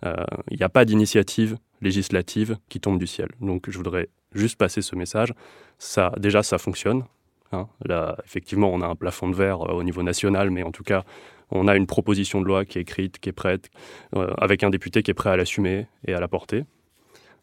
Euh, 0.06 0.16
il 0.50 0.58
n'y 0.58 0.64
a 0.64 0.70
pas 0.70 0.84
d'initiative 0.84 1.58
législative 1.82 2.58
qui 2.70 2.80
tombe 2.80 3.00
du 3.00 3.08
ciel. 3.08 3.30
Donc 3.40 3.70
je 3.70 3.78
voudrais 3.78 4.10
juste 4.34 4.58
passer 4.58 4.82
ce 4.82 4.96
message. 4.96 5.34
Ça, 5.78 6.12
déjà, 6.18 6.44
ça 6.44 6.58
fonctionne. 6.58 7.04
Hein. 7.52 7.68
Là, 7.86 8.18
effectivement, 8.26 8.72
on 8.74 8.82
a 8.82 8.88
un 8.88 8.96
plafond 8.96 9.30
de 9.30 9.36
verre 9.36 9.62
euh, 9.70 9.74
au 9.74 9.84
niveau 9.84 10.04
national, 10.04 10.50
mais 10.52 10.64
en 10.64 10.72
tout 10.72 10.84
cas, 10.84 11.04
on 11.50 11.68
a 11.68 11.76
une 11.76 11.88
proposition 11.88 12.42
de 12.42 12.46
loi 12.46 12.66
qui 12.66 12.78
est 12.78 12.82
écrite, 12.82 13.20
qui 13.20 13.30
est 13.30 13.34
prête, 13.34 13.70
euh, 14.16 14.34
avec 14.38 14.64
un 14.64 14.70
député 14.70 15.04
qui 15.04 15.12
est 15.12 15.16
prêt 15.16 15.30
à 15.30 15.38
l'assumer 15.38 15.88
et 16.08 16.14
à 16.14 16.20
la 16.20 16.28
porter. 16.28 16.64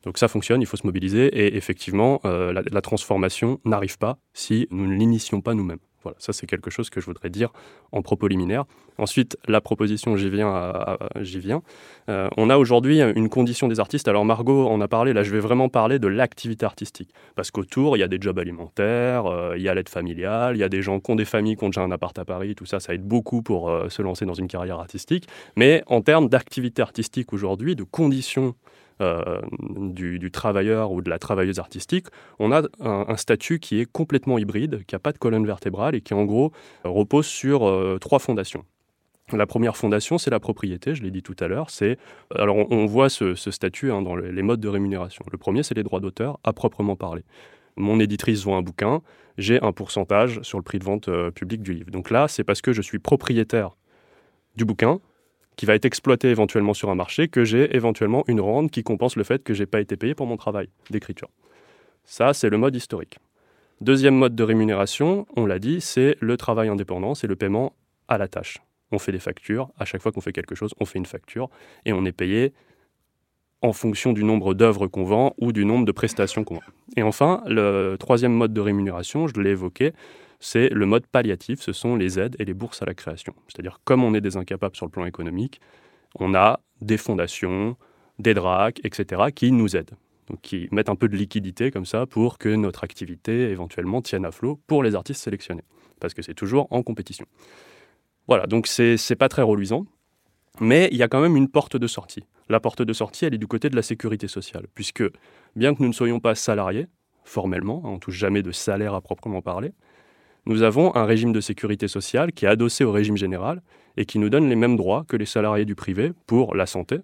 Donc 0.05 0.19
ça 0.19 0.29
fonctionne, 0.29 0.63
il 0.63 0.67
faut 0.67 0.77
se 0.77 0.87
mobiliser 0.87 1.27
et 1.27 1.57
effectivement, 1.57 2.21
euh, 2.25 2.53
la, 2.53 2.81
transformation 2.81 3.61
n'arrive 3.65 3.99
pas 3.99 4.19
si 4.33 4.69
nous 4.71 4.87
ne 4.87 4.95
l'initions 4.95 5.41
pas 5.41 5.55
nous-mêmes. 5.55 5.81
Voilà, 6.03 6.17
ça 6.19 6.33
c'est 6.33 6.47
quelque 6.47 6.71
chose 6.71 6.91
que 6.91 7.01
je 7.01 7.07
voudrais 7.07 7.31
dire 7.31 7.51
en 7.93 8.03
propos 8.03 8.29
liminaire. 8.29 8.65
Ensuite, 8.99 9.37
la 9.47 9.61
proposition, 9.61 10.17
j'y 10.17 10.29
viens. 10.29 10.73
j'y 11.21 11.39
viens. 11.39 11.63
Euh, 12.09 12.29
on 12.37 12.51
a 12.51 12.57
aujourd'hui 12.57 13.01
une 13.01 13.29
condition 13.29 13.69
des 13.69 13.81
artistes. 13.81 14.09
Alors 14.09 14.25
Margot 14.25 14.67
en 14.67 14.81
a 14.81 14.89
parlé, 14.89 15.13
là 15.13 15.23
je 15.23 15.31
vais 15.31 15.41
vraiment 15.41 15.69
parler 15.69 15.99
de 15.99 16.09
l'activité 16.09 16.67
artistique. 16.67 17.11
Parce 17.37 17.51
qu'autour, 17.51 17.97
il 17.97 18.01
y 18.01 18.03
a 18.03 18.09
des 18.09 18.19
jobs 18.21 18.39
alimentaires, 18.39 19.27
euh, 19.27 19.55
il 19.57 19.63
y 19.63 19.69
a 19.69 19.75
l'aide 19.75 19.89
familiale, 19.89 20.57
il 20.57 20.61
y 20.61 20.65
a 20.65 20.69
des 20.69 20.83
gens 20.83 21.01
qui 21.01 21.11
ont 21.11 21.17
des 21.17 21.25
familles, 21.25 21.57
qui 21.57 21.65
ont 21.65 21.69
déjà 21.69 21.83
un 21.83 21.91
appart 21.91 22.19
à 22.19 22.25
Paris, 22.25 22.55
tout 22.55 22.67
ça, 22.67 22.81
ça 22.81 22.95
aide 22.95 23.05
beaucoup 23.05 23.43
pour 23.43 23.71
euh, 23.71 23.89
se 23.89 24.03
lancer 24.03 24.27
dans 24.27 24.35
une 24.35 24.49
carrière 24.49 24.79
artistique. 24.79 25.29
Mais 25.57 25.83
en 25.87 26.01
termes 26.01 26.29
d'activité 26.29 26.83
artistique 26.83 27.33
aujourd'hui, 27.33 27.77
de 27.77 27.85
conditions 27.85 28.55
euh, 29.01 29.41
du, 29.59 30.31
travailleur 30.31 30.93
ou 30.93 31.01
de 31.01 31.11
la 31.11 31.19
travailleuse 31.19 31.59
artistique, 31.59 32.07
on 32.39 32.53
a 32.53 32.63
un, 32.81 33.17
statut 33.17 33.59
qui 33.59 33.81
est 33.81 33.91
complètement 33.91 34.39
hybride, 34.39 34.85
qui 34.87 34.95
n'a 34.95 34.99
pas 34.99 35.13
de 35.13 35.19
colonne 35.19 35.47
vertébrale 35.47 35.95
et 35.95 36.01
qui 36.01 36.15
en 36.15 36.25
gros 36.25 36.53
repose 36.85 37.27
sur 37.27 37.67
euh, 37.67 37.99
trois 38.01 38.19
fondations. 38.19 38.65
La 39.33 39.47
première 39.47 39.77
fondation, 39.77 40.17
c'est 40.17 40.31
la 40.31 40.41
propriété, 40.41 40.95
je 40.95 41.03
l'ai 41.03 41.11
dit 41.11 41.23
tout 41.23 41.37
à 41.39 41.49
l'heure. 41.49 41.71
C'est 41.71 41.99
alors 42.35 42.57
on, 42.57 42.87
voit 42.87 43.11
ce, 43.11 43.35
statut 43.35 43.93
hein, 43.93 44.01
dans 44.01 44.17
les 44.17 44.43
modes 44.43 44.61
de 44.61 44.69
rémunération. 44.69 45.25
Le 45.31 45.37
premier, 45.37 45.63
c'est 45.63 45.75
les 45.75 45.83
droits 45.83 46.01
d'auteur 46.01 46.39
à 46.45 46.53
proprement 46.53 46.97
parler. 46.97 47.25
Mon 47.77 48.01
éditrice 48.01 48.43
vend 48.45 48.57
un 48.57 48.63
bouquin, 48.63 49.03
j'ai 49.37 49.63
un 49.63 49.73
pourcentage 49.73 50.41
sur 50.43 50.59
le 50.59 50.65
prix 50.65 50.79
de 50.79 50.85
vente 50.85 51.09
euh, 51.09 51.31
public 51.31 51.63
du 51.63 51.75
livre. 51.75 51.91
Donc 51.91 52.11
là, 52.11 52.27
c'est 52.27 52.43
parce 52.43 52.61
que 52.61 52.73
je 52.73 52.83
suis 52.83 52.99
propriétaire 52.99 53.77
du 54.57 54.65
bouquin 54.65 55.01
qui 55.59 55.67
va 55.67 55.75
être 55.75 55.85
exploité 55.85 56.29
éventuellement 56.29 56.73
sur 56.73 56.89
un 56.89 56.95
marché, 56.95 57.27
que 57.27 57.43
j'ai 57.45 57.75
éventuellement 57.75 58.23
une 58.29 58.41
rente 58.41 58.71
qui 58.71 58.85
compense 58.85 59.17
le 59.17 59.25
fait 59.25 59.43
que 59.43 59.55
j'ai 59.55 59.67
pas 59.67 59.81
été 59.81 59.97
payé 59.97 60.15
pour 60.15 60.27
mon 60.27 60.37
travail 60.37 60.69
d'écriture. 60.89 61.29
Ça, 62.05 62.33
c'est 62.33 62.49
le 62.49 62.59
mode 62.59 62.77
historique. 62.77 63.19
Deuxième 63.81 64.15
mode 64.15 64.37
de 64.37 64.45
rémunération, 64.45 65.27
on 65.37 65.47
l'a 65.47 65.59
dit, 65.59 65.81
c'est 65.81 66.17
le 66.21 66.37
travail 66.37 66.69
indépendant, 66.69 67.17
c'est 67.17 67.27
le 67.27 67.35
paiement 67.35 67.75
à 68.07 68.19
la 68.19 68.29
tâche. 68.29 68.59
On 68.93 69.01
fait 69.01 69.11
des 69.11 69.19
factures, 69.19 69.71
à 69.77 69.85
chaque 69.85 70.01
fois 70.01 70.13
qu'on 70.13 70.21
fait 70.21 70.33
quelque 70.33 70.55
chose, 70.55 70.75
on 70.79 70.85
fait 70.85 70.99
une 71.01 71.07
facture, 71.07 71.51
et 71.85 71.93
on 71.93 72.05
est 72.05 72.13
payé 72.13 72.53
en 73.61 73.73
fonction 73.73 74.13
du 74.13 74.23
nombre 74.23 74.55
d'œuvres 74.55 74.87
qu'on 74.87 75.03
vend 75.03 75.35
ou 75.39 75.51
du 75.51 75.65
nombre 75.65 75.85
de 75.85 75.93
prestations 75.93 76.45
qu'on 76.45 76.55
vend. 76.55 76.73
Et 76.97 77.03
enfin, 77.03 77.43
le 77.47 77.97
troisième 77.99 78.33
mode 78.33 78.53
de 78.53 78.61
rémunération, 78.61 79.27
je 79.27 79.41
l'ai 79.41 79.51
évoqué, 79.51 79.93
c'est 80.41 80.69
le 80.69 80.87
mode 80.87 81.07
palliatif, 81.07 81.61
ce 81.61 81.73
sont 81.73 81.97
les 81.97 82.19
aides 82.19 82.37
et 82.39 82.45
les 82.45 82.55
bourses 82.55 82.83
à 82.83 82.85
la 82.87 82.95
création. 82.95 83.35
C'est-à-dire, 83.49 83.81
comme 83.85 84.05
on 84.05 84.15
est 84.15 84.21
des 84.21 84.37
incapables 84.37 84.77
sur 84.77 84.87
le 84.87 84.91
plan 84.91 85.05
économique, 85.05 85.61
on 86.15 86.35
a 86.35 86.61
des 86.81 86.97
fondations, 86.97 87.77
des 88.19 88.35
DRAC, 88.35 88.81
etc., 88.85 89.23
qui 89.35 89.53
nous 89.53 89.77
aident. 89.77 89.97
Donc, 90.29 90.41
qui 90.43 90.69
mettent 90.71 90.91
un 90.91 90.97
peu 90.97 91.09
de 91.09 91.17
liquidité 91.17 91.71
comme 91.71 91.87
ça 91.87 92.07
pour 92.07 92.39
que 92.39 92.51
notre 92.51 92.85
activité 92.85 93.51
éventuellement 93.51 94.03
tienne 94.03 94.27
à 94.27 94.31
flot 94.31 94.61
pour 94.67 94.83
les 94.83 94.95
artistes 94.95 95.23
sélectionnés. 95.23 95.65
Parce 96.01 96.15
que 96.15 96.23
c'est 96.23 96.35
toujours 96.35 96.69
en 96.71 96.83
compétition. 96.83 97.27
Voilà, 98.27 98.47
donc 98.47 98.67
c'est 98.67 99.17
pas 99.17 99.31
très 99.31 99.43
reluisant, 99.43 99.87
mais 100.61 100.89
il 100.93 100.99
y 100.99 101.03
a 101.03 101.09
quand 101.09 101.21
même 101.21 101.37
une 101.37 101.49
porte 101.49 101.77
de 101.77 101.87
sortie. 101.87 102.25
La 102.51 102.61
porte 102.61 102.83
de 102.83 102.93
sortie, 102.93 103.25
elle 103.25 103.35
est 103.35 103.39
du 103.39 103.47
côté 103.47 103.71
de 103.71 103.77
la 103.77 103.83
sécurité 103.83 104.29
sociale, 104.29 104.67
puisque 104.75 105.03
bien 105.57 105.75
que 105.75 105.83
nous 105.83 105.89
ne 105.89 105.95
soyons 105.95 106.21
pas 106.21 106.35
salariés, 106.35 106.87
formellement, 107.25 107.83
hein, 107.85 107.91
on 107.91 107.99
touche 107.99 108.17
jamais 108.17 108.43
de 108.43 108.53
salaire 108.53 108.95
à 108.95 109.01
proprement 109.01 109.41
parler, 109.41 109.73
nous 110.49 110.63
avons 110.63 110.97
un 110.97 111.05
régime 111.05 111.33
de 111.33 111.43
sécurité 111.43 111.89
sociale 111.89 112.33
qui 112.33 112.47
est 112.47 112.49
adossé 112.49 112.83
au 112.83 112.91
régime 112.91 113.19
général 113.19 113.63
et 113.99 114.07
qui 114.07 114.19
nous 114.19 114.31
donne 114.31 114.49
les 114.49 114.57
mêmes 114.57 114.77
droits 114.77 115.05
que 115.07 115.17
les 115.17 115.27
salariés 115.27 115.67
du 115.67 115.75
privé 115.75 116.13
pour 116.27 116.55
la 116.55 116.65
santé, 116.65 117.01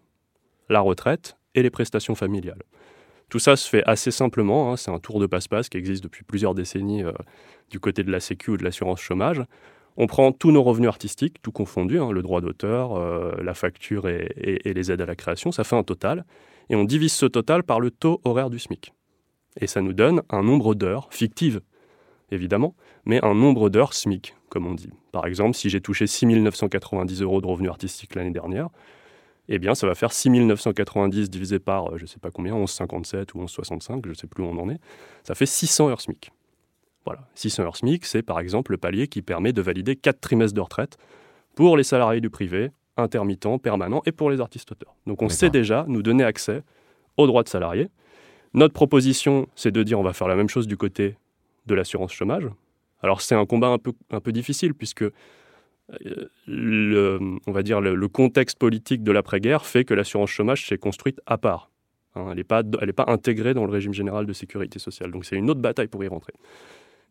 la 0.71 0.81
retraite 0.81 1.37
et 1.55 1.63
les 1.63 1.69
prestations 1.69 2.15
familiales. 2.15 2.63
Tout 3.29 3.39
ça 3.39 3.57
se 3.57 3.69
fait 3.69 3.85
assez 3.85 4.11
simplement, 4.11 4.73
hein, 4.73 4.77
c'est 4.77 4.91
un 4.91 4.99
tour 4.99 5.21
de 5.21 5.27
passe-passe 5.27 5.69
qui 5.69 5.77
existe 5.77 6.03
depuis 6.03 6.25
plusieurs 6.25 6.55
décennies 6.55 7.05
euh, 7.05 7.13
du 7.69 7.81
côté 7.81 8.03
de 8.03 8.11
la 8.11 8.19
Sécu 8.19 8.51
ou 8.53 8.57
de 8.57 8.65
l'assurance 8.65 9.01
chômage. 9.01 9.43
On 9.99 10.07
prend 10.07 10.33
tous 10.33 10.51
nos 10.51 10.63
revenus 10.63 10.89
artistiques, 10.89 11.43
tout 11.43 11.53
confondu, 11.53 11.99
hein, 11.99 12.13
le 12.13 12.23
droit 12.23 12.41
d'auteur, 12.41 12.97
euh, 12.97 13.33
la 13.43 13.53
facture 13.53 14.09
et, 14.09 14.33
et 14.37 14.73
les 14.73 14.91
aides 14.91 15.03
à 15.03 15.07
la 15.07 15.17
création, 15.17 15.53
ça 15.53 15.65
fait 15.65 15.77
un 15.77 15.83
total, 15.83 16.25
et 16.71 16.77
on 16.77 16.85
divise 16.85 17.13
ce 17.13 17.27
total 17.27 17.63
par 17.63 17.79
le 17.79 17.91
taux 17.91 18.23
horaire 18.25 18.49
du 18.49 18.59
SMIC. 18.59 18.95
Et 19.61 19.67
ça 19.67 19.83
nous 19.83 19.93
donne 19.93 20.23
un 20.31 20.43
nombre 20.43 20.75
d'heures 20.75 21.09
fictives 21.11 21.61
évidemment, 22.31 22.75
mais 23.05 23.25
un 23.25 23.35
nombre 23.35 23.71
d'heures 23.71 23.95
SMIC, 23.95 24.35
comme 24.49 24.67
on 24.67 24.75
dit. 24.75 24.91
Par 25.13 25.27
exemple, 25.27 25.57
si 25.57 25.71
j'ai 25.71 25.81
touché 25.81 26.07
6 26.07 26.27
990 26.27 27.23
euros 27.23 27.41
de 27.41 27.47
revenus 27.47 27.71
artistiques 27.71 28.15
l'année 28.15 28.31
dernière, 28.31 28.69
eh 29.49 29.59
bien, 29.59 29.75
ça 29.75 29.87
va 29.87 29.95
faire 29.95 30.13
6 30.13 30.31
990 30.31 31.29
divisé 31.31 31.59
par, 31.59 31.93
euh, 31.93 31.99
je 31.99 32.03
ne 32.03 32.07
sais 32.07 32.19
pas 32.19 32.31
combien, 32.31 32.55
11,57 32.55 33.35
ou 33.35 33.45
11,65, 33.45 34.03
je 34.05 34.11
ne 34.11 34.15
sais 34.15 34.27
plus 34.27 34.43
où 34.43 34.47
on 34.47 34.59
en 34.59 34.71
est. 34.71 34.81
Ça 35.23 35.35
fait 35.35 35.47
600 35.47 35.91
heures 35.91 36.01
SMIC. 36.01 36.31
Voilà, 37.05 37.29
600 37.35 37.63
heures 37.65 37.77
SMIC, 37.77 38.07
c'est 38.07 38.23
par 38.23 38.41
exemple 38.41 38.73
le 38.73 38.79
palier 38.79 39.09
qui 39.09 39.21
permet 39.21 39.53
de 39.53 39.61
valider 39.61 39.97
4 39.97 40.21
trimestres 40.21 40.55
de 40.55 40.61
retraite 40.63 40.97
pour 41.55 41.77
les 41.77 41.85
salariés 41.85 42.23
du 42.23 42.31
privé, 42.31 42.71
intermittents, 42.97 43.59
permanents 43.59 44.03
et 44.07 44.13
pour 44.13 44.31
les 44.31 44.41
artistes-auteurs. 44.41 44.95
Donc 45.07 45.21
on 45.21 45.29
sait 45.29 45.51
déjà 45.51 45.85
nous 45.89 46.03
donner 46.03 46.25
accès 46.25 46.63
aux 47.17 47.27
droits 47.27 47.43
de 47.43 47.49
salariés. 47.49 47.91
Notre 48.55 48.73
proposition, 48.73 49.49
c'est 49.55 49.71
de 49.71 49.83
dire 49.83 50.01
on 50.01 50.03
va 50.03 50.13
faire 50.13 50.29
la 50.29 50.37
même 50.37 50.49
chose 50.49 50.67
du 50.67 50.77
côté 50.77 51.17
de 51.67 51.75
l'assurance 51.75 52.13
chômage. 52.13 52.49
Alors 53.03 53.21
c'est 53.21 53.35
un 53.35 53.47
combat 53.47 53.69
un 53.69 53.79
peu, 53.79 53.93
un 54.11 54.21
peu 54.21 54.33
difficile 54.33 54.75
puisque 54.75 55.03
euh, 55.03 55.11
le, 56.47 57.19
on 57.47 57.53
va 57.53 57.63
dire 57.63 57.81
le, 57.81 58.09
contexte 58.09 58.59
politique 58.59 59.03
de 59.03 59.13
l'après-guerre 59.13 59.67
fait 59.67 59.85
que 59.85 59.93
l'assurance 59.93 60.31
chômage 60.31 60.67
s'est 60.67 60.79
construite 60.79 61.21
à 61.27 61.37
part. 61.37 61.71
Hein. 62.15 62.27
elle 62.31 62.37
n'est 62.37 62.45
pas, 62.45 62.63
pas 62.63 63.05
intégrée 63.13 63.55
dans 63.55 63.67
le 63.67 63.73
régime 63.73 63.93
général 63.93 64.25
de 64.25 64.33
sécurité 64.33 64.79
sociale. 64.79 65.11
Donc 65.11 65.25
c'est 65.25 65.37
une 65.37 65.51
autre 65.51 65.61
bataille 65.61 65.89
pour 65.89 66.03
y 66.05 66.09
rentrer. 66.09 66.33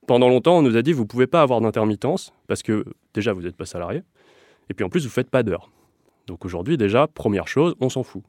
Pendant 0.07 0.27
longtemps, 0.27 0.57
on 0.57 0.61
nous 0.61 0.75
a 0.75 0.81
dit 0.81 0.93
vous 0.93 1.03
ne 1.03 1.07
pouvez 1.07 1.27
pas 1.27 1.41
avoir 1.41 1.61
d'intermittence 1.61 2.33
parce 2.47 2.63
que 2.63 2.83
déjà 3.13 3.33
vous 3.33 3.41
n'êtes 3.41 3.55
pas 3.55 3.65
salarié 3.65 4.01
Et 4.69 4.73
puis 4.73 4.83
en 4.83 4.89
plus, 4.89 5.03
vous 5.03 5.11
faites 5.11 5.29
pas 5.29 5.43
d'heures. 5.43 5.71
Donc 6.27 6.45
aujourd'hui, 6.45 6.77
déjà, 6.77 7.07
première 7.07 7.47
chose, 7.47 7.75
on 7.79 7.89
s'en 7.89 8.03
fout. 8.03 8.23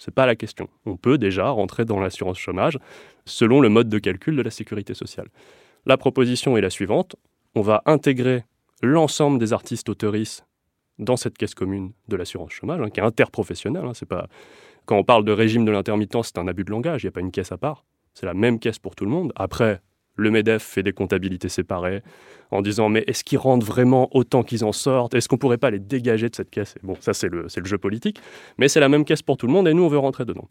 C'est 0.00 0.14
pas 0.14 0.24
la 0.24 0.34
question. 0.34 0.70
On 0.86 0.96
peut 0.96 1.18
déjà 1.18 1.50
rentrer 1.50 1.84
dans 1.84 2.00
l'assurance 2.00 2.38
chômage 2.38 2.78
selon 3.26 3.60
le 3.60 3.68
mode 3.68 3.90
de 3.90 3.98
calcul 3.98 4.34
de 4.34 4.40
la 4.40 4.50
sécurité 4.50 4.94
sociale. 4.94 5.28
La 5.84 5.98
proposition 5.98 6.56
est 6.56 6.62
la 6.62 6.70
suivante. 6.70 7.16
On 7.54 7.60
va 7.60 7.82
intégrer 7.84 8.44
l'ensemble 8.82 9.38
des 9.38 9.52
artistes 9.52 9.90
auteuristes 9.90 10.46
dans 10.98 11.18
cette 11.18 11.36
caisse 11.36 11.54
commune 11.54 11.92
de 12.08 12.16
l'assurance 12.16 12.52
chômage, 12.52 12.80
hein, 12.80 12.88
qui 12.88 13.00
est 13.00 13.02
interprofessionnelle. 13.02 13.84
Hein, 13.84 13.92
c'est 13.92 14.08
pas... 14.08 14.26
Quand 14.86 14.96
on 14.96 15.04
parle 15.04 15.26
de 15.26 15.32
régime 15.32 15.66
de 15.66 15.70
l'intermittence, 15.70 16.28
c'est 16.28 16.38
un 16.38 16.48
abus 16.48 16.64
de 16.64 16.70
langage, 16.70 17.02
il 17.02 17.06
n'y 17.06 17.10
a 17.10 17.12
pas 17.12 17.20
une 17.20 17.30
caisse 17.30 17.52
à 17.52 17.58
part. 17.58 17.84
C'est 18.14 18.24
la 18.24 18.34
même 18.34 18.58
caisse 18.58 18.78
pour 18.78 18.96
tout 18.96 19.04
le 19.04 19.10
monde. 19.10 19.34
Après, 19.36 19.82
le 20.16 20.30
MEDEF 20.30 20.62
fait 20.62 20.82
des 20.82 20.92
comptabilités 20.92 21.48
séparées 21.48 22.02
en 22.50 22.62
disant 22.62 22.88
mais 22.88 23.04
est-ce 23.06 23.24
qu'ils 23.24 23.38
rentrent 23.38 23.66
vraiment 23.66 24.08
autant 24.14 24.42
qu'ils 24.42 24.64
en 24.64 24.72
sortent? 24.72 25.14
Est-ce 25.14 25.28
qu'on 25.28 25.38
pourrait 25.38 25.58
pas 25.58 25.70
les 25.70 25.78
dégager 25.78 26.28
de 26.28 26.34
cette 26.34 26.50
caisse? 26.50 26.74
Bon, 26.82 26.96
ça 27.00 27.14
c'est 27.14 27.28
le, 27.28 27.46
le, 27.54 27.64
jeu 27.64 27.78
politique, 27.78 28.20
mais 28.58 28.68
c'est 28.68 28.80
la 28.80 28.88
même 28.88 29.04
caisse 29.04 29.22
pour 29.22 29.36
tout 29.36 29.46
le 29.46 29.52
monde 29.52 29.68
et 29.68 29.74
nous 29.74 29.84
on 29.84 29.88
veut 29.88 29.98
rentrer 29.98 30.24
dedans. 30.24 30.48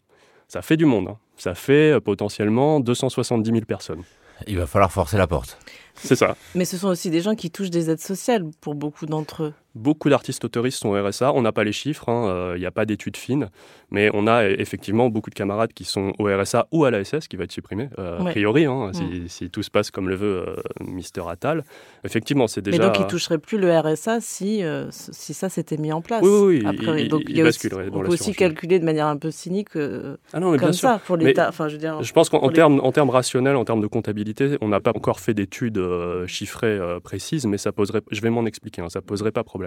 Ça 0.48 0.62
fait 0.62 0.76
du 0.76 0.84
monde, 0.84 1.08
hein. 1.08 1.18
ça 1.36 1.54
fait 1.54 1.92
euh, 1.92 2.00
potentiellement 2.00 2.80
270 2.80 3.48
000 3.50 3.64
personnes. 3.66 4.02
Il 4.46 4.56
va 4.56 4.66
falloir 4.66 4.90
forcer 4.90 5.16
la 5.16 5.26
porte. 5.26 5.58
C'est 5.94 6.16
ça. 6.16 6.36
Mais 6.54 6.64
ce 6.64 6.76
sont 6.76 6.88
aussi 6.88 7.10
des 7.10 7.20
gens 7.20 7.34
qui 7.34 7.50
touchent 7.50 7.70
des 7.70 7.90
aides 7.90 8.00
sociales 8.00 8.44
pour 8.60 8.74
beaucoup 8.74 9.06
d'entre 9.06 9.44
eux. 9.44 9.54
Beaucoup 9.76 10.10
d'artistes 10.10 10.44
autoristes 10.44 10.78
sont 10.80 10.88
au 10.88 11.00
RSA. 11.00 11.32
On 11.32 11.42
n'a 11.42 11.52
pas 11.52 11.62
les 11.62 11.70
chiffres, 11.70 12.06
il 12.08 12.12
hein, 12.12 12.56
n'y 12.56 12.64
euh, 12.64 12.68
a 12.68 12.72
pas 12.72 12.86
d'études 12.86 13.16
fines, 13.16 13.50
mais 13.92 14.10
on 14.14 14.26
a 14.26 14.48
effectivement 14.48 15.10
beaucoup 15.10 15.30
de 15.30 15.34
camarades 15.36 15.72
qui 15.72 15.84
sont 15.84 16.12
au 16.18 16.24
RSA 16.24 16.66
ou 16.72 16.84
à 16.84 16.90
l'ASS 16.90 17.28
qui 17.28 17.36
va 17.36 17.44
être 17.44 17.52
supprimé, 17.52 17.88
euh, 18.00 18.18
a 18.18 18.24
priori, 18.24 18.64
hein, 18.64 18.90
si, 18.92 19.02
mm. 19.04 19.28
si, 19.28 19.50
tout 19.50 19.62
se 19.62 19.70
passe 19.70 19.92
comme 19.92 20.08
le 20.08 20.16
veut 20.16 20.44
euh, 20.48 20.56
Mister 20.84 21.22
Attal. 21.28 21.62
Effectivement, 22.02 22.48
c'est 22.48 22.62
déjà. 22.62 22.78
Mais 22.78 22.84
donc, 22.84 22.98
ils 22.98 23.04
ne 23.04 23.08
toucheraient 23.08 23.38
plus 23.38 23.58
le 23.58 23.78
RSA 23.78 24.20
si, 24.20 24.62
si 24.90 25.34
ça 25.34 25.48
s'était 25.48 25.76
mis 25.76 25.92
en 25.92 26.00
place. 26.00 26.22
Oui, 26.24 26.58
oui, 26.58 26.66
Après, 26.66 27.04
il, 27.04 27.08
donc, 27.08 27.22
il, 27.28 27.36
y 27.36 27.40
a 27.40 27.44
aussi, 27.44 27.68
on 27.72 28.00
peut 28.00 28.08
aussi 28.08 28.32
calculer 28.32 28.80
de 28.80 28.84
manière 28.84 29.06
un 29.06 29.18
peu 29.18 29.30
cynique 29.30 29.68
ah 29.76 30.40
non, 30.40 30.50
mais 30.50 30.58
comme 30.58 30.70
bien 30.70 30.72
ça 30.72 30.94
sûr. 30.94 31.00
pour 31.02 31.16
l'État. 31.16 31.48
Enfin, 31.48 31.68
je, 31.68 31.74
veux 31.74 31.80
dire, 31.80 32.02
je 32.02 32.12
pense 32.12 32.28
qu'en 32.28 32.48
les... 32.48 32.54
termes, 32.54 32.80
en 32.82 32.90
termes 32.90 33.10
rationnels, 33.10 33.54
en 33.54 33.64
termes 33.64 33.80
de 33.80 33.86
comptabilité, 33.86 34.56
on 34.60 34.68
n'a 34.68 34.80
pas 34.80 34.90
encore 34.96 35.20
fait 35.20 35.34
d'études 35.34 35.80
chiffrées 36.26 36.80
précises, 37.04 37.46
mais 37.46 37.56
ça 37.56 37.70
poserait. 37.70 38.00
Je 38.10 38.20
vais 38.20 38.30
m'en 38.30 38.46
expliquer, 38.46 38.82
hein, 38.82 38.88
ça 38.88 39.00
poserait 39.00 39.30
pas 39.30 39.44
problème. 39.44 39.59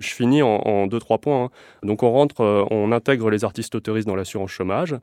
Je 0.00 0.10
finis 0.10 0.42
en, 0.42 0.56
en 0.56 0.86
deux, 0.86 0.98
trois 0.98 1.18
points. 1.18 1.44
Hein. 1.44 1.50
Donc 1.82 2.02
on 2.02 2.10
rentre, 2.10 2.40
euh, 2.40 2.64
on 2.70 2.92
intègre 2.92 3.30
les 3.30 3.44
artistes 3.44 3.74
autoristes 3.74 4.06
dans 4.06 4.16
l'assurance 4.16 4.50
chômage. 4.50 4.96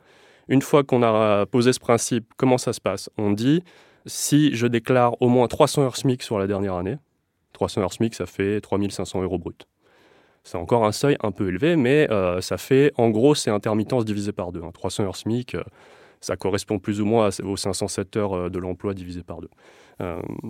Une 0.48 0.62
fois 0.62 0.84
qu'on 0.84 1.04
a 1.04 1.46
posé 1.46 1.72
ce 1.72 1.80
principe, 1.80 2.26
comment 2.36 2.58
ça 2.58 2.74
se 2.74 2.82
passe? 2.82 3.10
On 3.18 3.32
dit, 3.32 3.64
si 4.06 4.54
je 4.56 4.68
déclare 4.68 5.22
au 5.22 5.30
moins 5.30 5.48
300 5.48 5.84
heures 5.84 5.96
SMIC 5.96 6.22
sur 6.22 6.38
la 6.38 6.48
dernière 6.48 6.76
année, 6.76 6.98
300 7.54 7.82
heures 7.82 7.94
SMIC, 7.94 8.14
ça 8.14 8.26
fait 8.26 8.60
3500 8.60 9.24
euros 9.24 9.38
brut. 9.38 9.68
C'est 10.44 10.58
encore 10.58 10.86
un 10.86 10.92
seuil 10.92 11.16
un 11.22 11.32
peu 11.32 11.48
élevé, 11.48 11.78
mais 11.78 12.12
euh, 12.12 12.42
ça 12.42 12.58
fait, 12.58 12.92
en 12.98 13.10
gros, 13.10 13.36
c'est 13.36 13.52
intermittence 13.52 14.04
divisé 14.04 14.34
par 14.34 14.52
deux. 14.52 14.62
Hein. 14.62 14.72
300 14.74 15.06
heures 15.06 15.16
SMIC, 15.16 15.56
euh, 15.56 15.64
ça 16.20 16.36
correspond 16.36 16.78
plus 16.80 17.00
ou 17.00 17.06
moins 17.06 17.30
aux 17.44 17.56
507 17.56 18.18
heures 18.18 18.52
de 18.52 18.60
l'emploi 18.60 18.94
divisé 18.94 19.24
par 19.24 19.40
deux. 19.42 19.50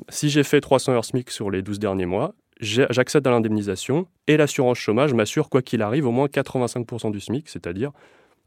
Si 0.09 0.29
j'ai 0.29 0.43
fait 0.43 0.61
300 0.61 0.93
heures 0.93 1.05
SMIC 1.05 1.29
sur 1.29 1.51
les 1.51 1.61
12 1.61 1.79
derniers 1.79 2.05
mois, 2.05 2.33
j'accède 2.63 3.25
à 3.27 3.31
l'indemnisation 3.31 4.07
et 4.27 4.37
l'assurance 4.37 4.77
chômage 4.77 5.13
m'assure, 5.13 5.49
quoi 5.49 5.61
qu'il 5.61 5.81
arrive, 5.81 6.07
au 6.07 6.11
moins 6.11 6.27
85% 6.27 7.11
du 7.11 7.19
SMIC, 7.19 7.49
c'est-à-dire 7.49 7.91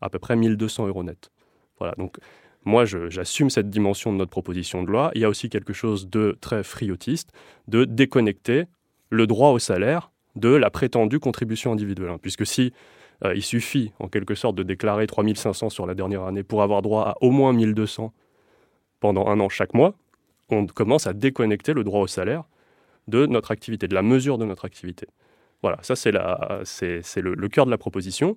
à 0.01 0.11
peu 0.11 0.19
près 0.19 0.37
1200 0.37 0.89
euros 0.89 1.03
net. 1.03 1.31
Voilà, 1.79 1.95
donc 1.97 2.19
moi, 2.67 2.85
j'assume 2.85 3.49
cette 3.49 3.71
dimension 3.71 4.13
de 4.13 4.19
notre 4.19 4.33
proposition 4.33 4.83
de 4.83 4.91
loi. 4.91 5.13
Il 5.15 5.21
y 5.21 5.25
a 5.25 5.29
aussi 5.29 5.49
quelque 5.49 5.73
chose 5.73 6.11
de 6.11 6.37
très 6.41 6.65
friotiste, 6.65 7.31
de 7.69 7.85
déconnecter 7.85 8.65
le 9.09 9.29
droit 9.29 9.51
au 9.51 9.61
salaire 9.61 10.11
de 10.35 10.49
la 10.49 10.69
prétendue 10.69 11.21
contribution 11.21 11.71
individuelle. 11.73 12.11
Hein, 12.11 12.19
puisque 12.21 12.45
si 12.45 12.73
euh, 13.25 13.35
il 13.37 13.43
suffit, 13.43 13.93
en 14.01 14.09
quelque 14.09 14.35
sorte, 14.35 14.57
de 14.57 14.65
déclarer 14.65 15.07
3500 15.07 15.71
sur 15.71 15.87
la 15.87 15.95
dernière 15.95 16.25
année 16.25 16.43
pour 16.43 16.63
avoir 16.63 16.83
droit 16.83 17.05
à 17.05 17.15
au 17.21 17.31
moins 17.31 17.53
1200 17.53 18.13
pendant 18.99 19.29
un 19.29 19.39
an 19.39 19.49
chaque 19.49 19.73
mois, 19.73 19.95
on 20.51 20.67
commence 20.67 21.07
à 21.07 21.13
déconnecter 21.13 21.73
le 21.73 21.85
droit 21.85 22.01
au 22.01 22.09
salaire 22.09 22.45
de 23.09 23.27
notre 23.27 23.51
activité, 23.51 23.89
de 23.89 23.95
la 23.95 24.03
mesure 24.03 24.39
de 24.39 24.45
notre 24.45 24.65
activité. 24.65 25.07
Voilà, 25.63 25.79
ça 25.83 25.97
c'est 25.97 26.13
le, 26.13 27.35
le, 27.35 27.49
cœur 27.49 27.67
de 27.67 27.71
la 27.71 27.79
proposition. 27.79 28.37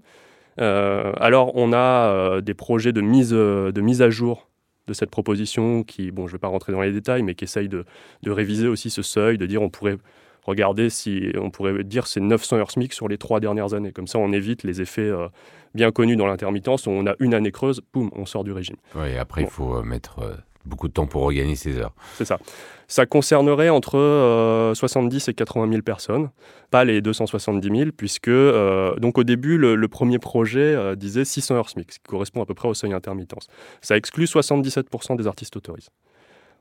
Euh, 0.59 1.13
alors 1.17 1.55
on 1.55 1.73
a 1.73 2.11
euh, 2.11 2.41
des 2.41 2.53
projets 2.53 2.91
de 2.91 3.01
mise, 3.01 3.33
euh, 3.33 3.71
de 3.71 3.81
mise 3.81 4.01
à 4.01 4.09
jour 4.09 4.49
de 4.87 4.93
cette 4.93 5.11
proposition 5.11 5.83
qui, 5.83 6.11
bon 6.11 6.27
je 6.27 6.33
ne 6.33 6.37
vais 6.37 6.39
pas 6.39 6.47
rentrer 6.47 6.71
dans 6.71 6.81
les 6.81 6.91
détails, 6.91 7.23
mais 7.23 7.35
qui 7.35 7.43
essayent 7.43 7.69
de, 7.69 7.85
de, 8.23 8.31
réviser 8.31 8.67
aussi 8.67 8.89
ce 8.89 9.01
seuil, 9.01 9.37
de 9.37 9.45
dire 9.45 9.61
on 9.61 9.69
pourrait 9.69 9.97
regarder 10.43 10.89
si 10.89 11.31
on 11.37 11.51
pourrait 11.51 11.83
dire 11.83 12.07
c'est 12.07 12.19
900 12.19 12.57
heures 12.57 12.71
SMIC 12.71 12.93
sur 12.93 13.07
les 13.07 13.17
trois 13.17 13.39
dernières 13.39 13.73
années. 13.73 13.91
Comme 13.91 14.07
ça 14.07 14.17
on 14.17 14.31
évite 14.31 14.63
les 14.63 14.81
effets 14.81 15.01
euh, 15.01 15.27
bien 15.75 15.91
connus 15.91 16.15
dans 16.15 16.25
l'intermittence 16.25 16.87
où 16.87 16.89
on 16.89 17.05
a 17.05 17.13
une 17.19 17.33
année 17.33 17.51
creuse, 17.51 17.81
boum, 17.93 18.09
on 18.15 18.25
sort 18.25 18.43
du 18.43 18.51
régime. 18.51 18.77
Oui, 18.95 19.15
après 19.17 19.41
bon. 19.41 19.47
il 19.47 19.51
faut 19.51 19.83
mettre 19.83 20.19
beaucoup 20.65 20.87
de 20.87 20.93
temps 20.93 21.07
pour 21.07 21.23
regagner 21.23 21.55
ces 21.55 21.77
heures. 21.77 21.93
C'est 22.17 22.25
ça. 22.25 22.39
Ça 22.87 23.05
concernerait 23.05 23.69
entre 23.69 23.97
euh, 23.97 24.73
70 24.73 25.27
et 25.27 25.33
80 25.33 25.69
000 25.69 25.81
personnes, 25.83 26.29
pas 26.71 26.83
les 26.85 27.01
270 27.01 27.77
000, 27.77 27.91
puisque 27.95 28.29
euh, 28.29 28.95
donc 28.95 29.17
au 29.17 29.23
début, 29.23 29.57
le, 29.57 29.75
le 29.75 29.87
premier 29.87 30.17
projet 30.17 30.75
euh, 30.75 30.95
disait 30.95 31.23
600 31.23 31.55
heures 31.55 31.69
SMIC, 31.69 31.91
ce 31.91 31.99
qui 31.99 32.07
correspond 32.07 32.41
à 32.41 32.45
peu 32.45 32.55
près 32.55 32.67
au 32.67 32.73
seuil 32.73 32.93
intermittence. 32.93 33.47
Ça 33.81 33.95
exclut 33.95 34.25
77% 34.25 35.17
des 35.17 35.27
artistes 35.27 35.55
autorisés. 35.55 35.89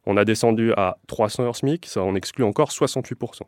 On 0.05 0.17
a 0.17 0.25
descendu 0.25 0.73
à 0.77 0.99
300 1.07 1.45
heures 1.45 1.57
SMIC, 1.57 1.87
ça 1.87 2.03
en 2.03 2.15
exclut 2.15 2.45
encore 2.45 2.71
68%. 2.71 3.43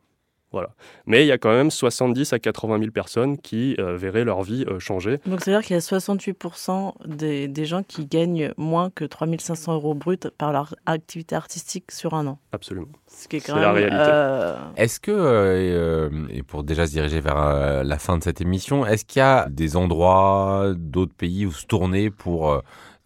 Voilà. 0.52 0.70
Mais 1.06 1.24
il 1.24 1.28
y 1.28 1.32
a 1.32 1.38
quand 1.38 1.52
même 1.52 1.70
70 1.70 2.32
à 2.32 2.38
80 2.38 2.78
000 2.78 2.90
personnes 2.90 3.38
qui 3.38 3.76
euh, 3.78 3.96
verraient 3.96 4.24
leur 4.24 4.42
vie 4.42 4.64
euh, 4.68 4.78
changer. 4.78 5.18
Donc, 5.26 5.40
c'est-à-dire 5.40 5.64
qu'il 5.64 5.74
y 5.74 5.78
a 5.78 5.80
68% 5.80 6.92
des, 7.06 7.46
des, 7.46 7.64
gens 7.64 7.82
qui 7.82 8.04
gagnent 8.06 8.52
moins 8.56 8.90
que 8.90 9.04
3 9.04 9.28
500 9.38 9.74
euros 9.74 9.94
bruts 9.94 10.18
par 10.36 10.52
leur 10.52 10.74
activité 10.86 11.36
artistique 11.36 11.92
sur 11.92 12.14
un 12.14 12.26
an. 12.26 12.38
Absolument. 12.52 12.88
Ce 13.06 13.28
qui 13.28 13.36
est 13.36 13.40
quand 13.40 13.52
est 13.52 13.56
même. 13.56 13.62
la 13.62 13.72
réalité. 13.72 13.96
Euh... 13.98 14.56
Est-ce 14.76 15.00
que, 15.00 15.10
euh, 15.10 16.26
et 16.30 16.42
pour 16.42 16.64
déjà 16.64 16.86
se 16.86 16.92
diriger 16.92 17.20
vers 17.20 17.38
euh, 17.38 17.82
la 17.82 17.98
fin 17.98 18.18
de 18.18 18.24
cette 18.24 18.40
émission, 18.40 18.86
est-ce 18.86 19.04
qu'il 19.04 19.20
y 19.20 19.22
a 19.22 19.48
des 19.48 19.76
endroits, 19.76 20.72
d'autres 20.76 21.14
pays 21.14 21.46
où 21.46 21.52
se 21.52 21.66
tourner 21.66 22.10
pour 22.10 22.50
euh, 22.50 22.60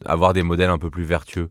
avoir 0.05 0.33
des 0.33 0.43
modèles 0.43 0.71
un 0.71 0.79
peu 0.79 0.91
plus 0.91 1.05
vertueux? 1.05 1.51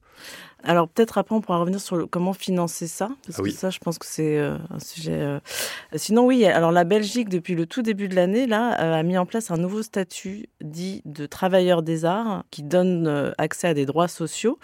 Alors 0.64 0.88
peut-être 0.88 1.18
après 1.18 1.36
on 1.36 1.42
pourra 1.42 1.60
revenir 1.60 1.80
sur 1.82 1.96
le, 1.96 2.06
comment 2.06 2.34
financer 2.34 2.88
ça, 2.88 3.10
parce 3.26 3.40
Ah 3.40 3.42
oui. 3.44 3.52
que 3.52 3.58
ça 3.58 3.70
je 3.70 3.80
pense 3.80 3.98
que 4.00 4.06
c'est 4.06 4.38
euh, 4.40 4.58
un 4.70 4.80
sujet. 4.80 5.14
euh, 5.20 5.40
Sinon 5.96 6.26
oui, 6.26 6.46
alors 6.46 6.72
la 6.72 6.84
Belgique 6.86 7.30
depuis 7.30 7.54
le 7.56 7.66
tout 7.66 7.82
début 7.82 8.08
de 8.08 8.16
l'année 8.16 8.48
là 8.48 8.80
euh, 8.82 8.94
a 9.00 9.04
mis 9.04 9.18
en 9.18 9.26
place 9.26 9.52
un 9.52 9.58
nouveau 9.58 9.82
statut 9.84 10.48
dit 10.62 11.02
de 11.06 11.26
travailleur 11.26 11.82
des 11.84 12.06
arts 12.06 12.44
qui 12.52 12.64
donne 12.64 13.34
accès 13.38 13.68
à 13.68 13.74
des 13.74 13.86
droits 13.86 14.08
sociaux 14.08 14.58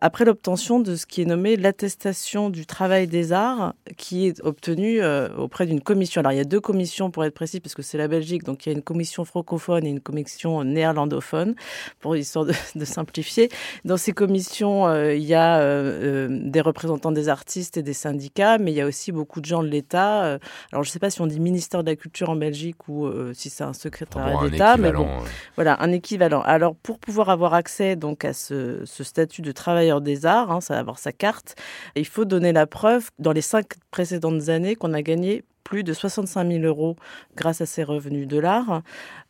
après 0.00 0.24
l'obtention 0.24 0.78
de 0.78 0.94
ce 0.94 1.06
qui 1.06 1.22
est 1.22 1.24
nommé 1.24 1.56
l'attestation 1.56 2.50
du 2.50 2.66
travail 2.66 3.06
des 3.06 3.32
arts, 3.32 3.74
qui 3.96 4.26
est 4.26 4.40
obtenue 4.44 5.00
euh, 5.00 5.28
auprès 5.36 5.66
d'une 5.66 5.80
commission. 5.80 6.20
Alors 6.20 6.32
il 6.32 6.36
y 6.36 6.40
a 6.40 6.44
deux 6.44 6.60
commissions 6.60 7.10
pour 7.10 7.24
être 7.24 7.34
précis, 7.34 7.60
parce 7.60 7.74
que 7.74 7.82
c'est 7.82 7.96
la 7.96 8.06
Belgique, 8.06 8.44
donc 8.44 8.66
il 8.66 8.68
y 8.68 8.74
a 8.74 8.76
une 8.76 8.82
commission 8.82 9.24
francophone 9.24 9.86
et 9.86 9.90
une 9.90 10.00
commission 10.00 10.64
néerlandophone, 10.64 11.54
pour 12.00 12.14
histoire 12.14 12.44
de, 12.44 12.52
de 12.74 12.84
simplifier. 12.84 13.48
Dans 13.84 13.96
ces 13.96 14.12
commissions, 14.12 14.86
euh, 14.86 15.14
il 15.14 15.24
y 15.24 15.34
a 15.34 15.60
euh, 15.60 16.28
des 16.30 16.60
représentants 16.60 17.12
des 17.12 17.28
artistes 17.28 17.78
et 17.78 17.82
des 17.82 17.94
syndicats, 17.94 18.58
mais 18.58 18.72
il 18.72 18.76
y 18.76 18.82
a 18.82 18.86
aussi 18.86 19.12
beaucoup 19.12 19.40
de 19.40 19.46
gens 19.46 19.62
de 19.62 19.68
l'État. 19.68 20.38
Alors 20.72 20.82
je 20.82 20.90
ne 20.90 20.92
sais 20.92 20.98
pas 20.98 21.10
si 21.10 21.20
on 21.22 21.26
dit 21.26 21.40
ministère 21.40 21.82
de 21.82 21.90
la 21.90 21.96
Culture 21.96 22.28
en 22.28 22.36
Belgique 22.36 22.88
ou 22.88 23.06
euh, 23.06 23.32
si 23.34 23.48
c'est 23.50 23.64
un 23.64 23.72
secrétariat 23.72 24.34
Bon, 24.34 24.40
un 24.40 24.48
d'État, 24.48 24.76
mais 24.76 24.92
bon, 24.92 25.08
voilà, 25.54 25.80
un 25.80 25.92
équivalent. 25.92 26.42
Alors, 26.42 26.74
pour 26.74 26.98
pouvoir 26.98 27.30
avoir 27.30 27.54
accès 27.54 27.96
donc 27.96 28.24
à 28.24 28.32
ce, 28.32 28.84
ce 28.84 29.04
statut 29.04 29.42
de 29.42 29.52
travailleur 29.86 30.00
des 30.00 30.26
arts, 30.26 30.50
hein, 30.50 30.60
ça 30.60 30.74
va 30.74 30.80
avoir 30.80 30.98
sa 30.98 31.12
carte, 31.12 31.54
il 31.94 32.06
faut 32.06 32.24
donner 32.24 32.52
la 32.52 32.66
preuve 32.66 33.10
dans 33.18 33.32
les 33.32 33.40
cinq 33.40 33.74
précédentes 33.90 34.48
années 34.48 34.74
qu'on 34.74 34.92
a 34.92 35.02
gagné 35.02 35.44
plus 35.62 35.82
de 35.82 35.92
65 35.92 36.48
000 36.48 36.64
euros 36.64 36.94
grâce 37.34 37.60
à 37.60 37.66
ces 37.66 37.82
revenus 37.82 38.28
de 38.28 38.38
l'art. 38.38 38.82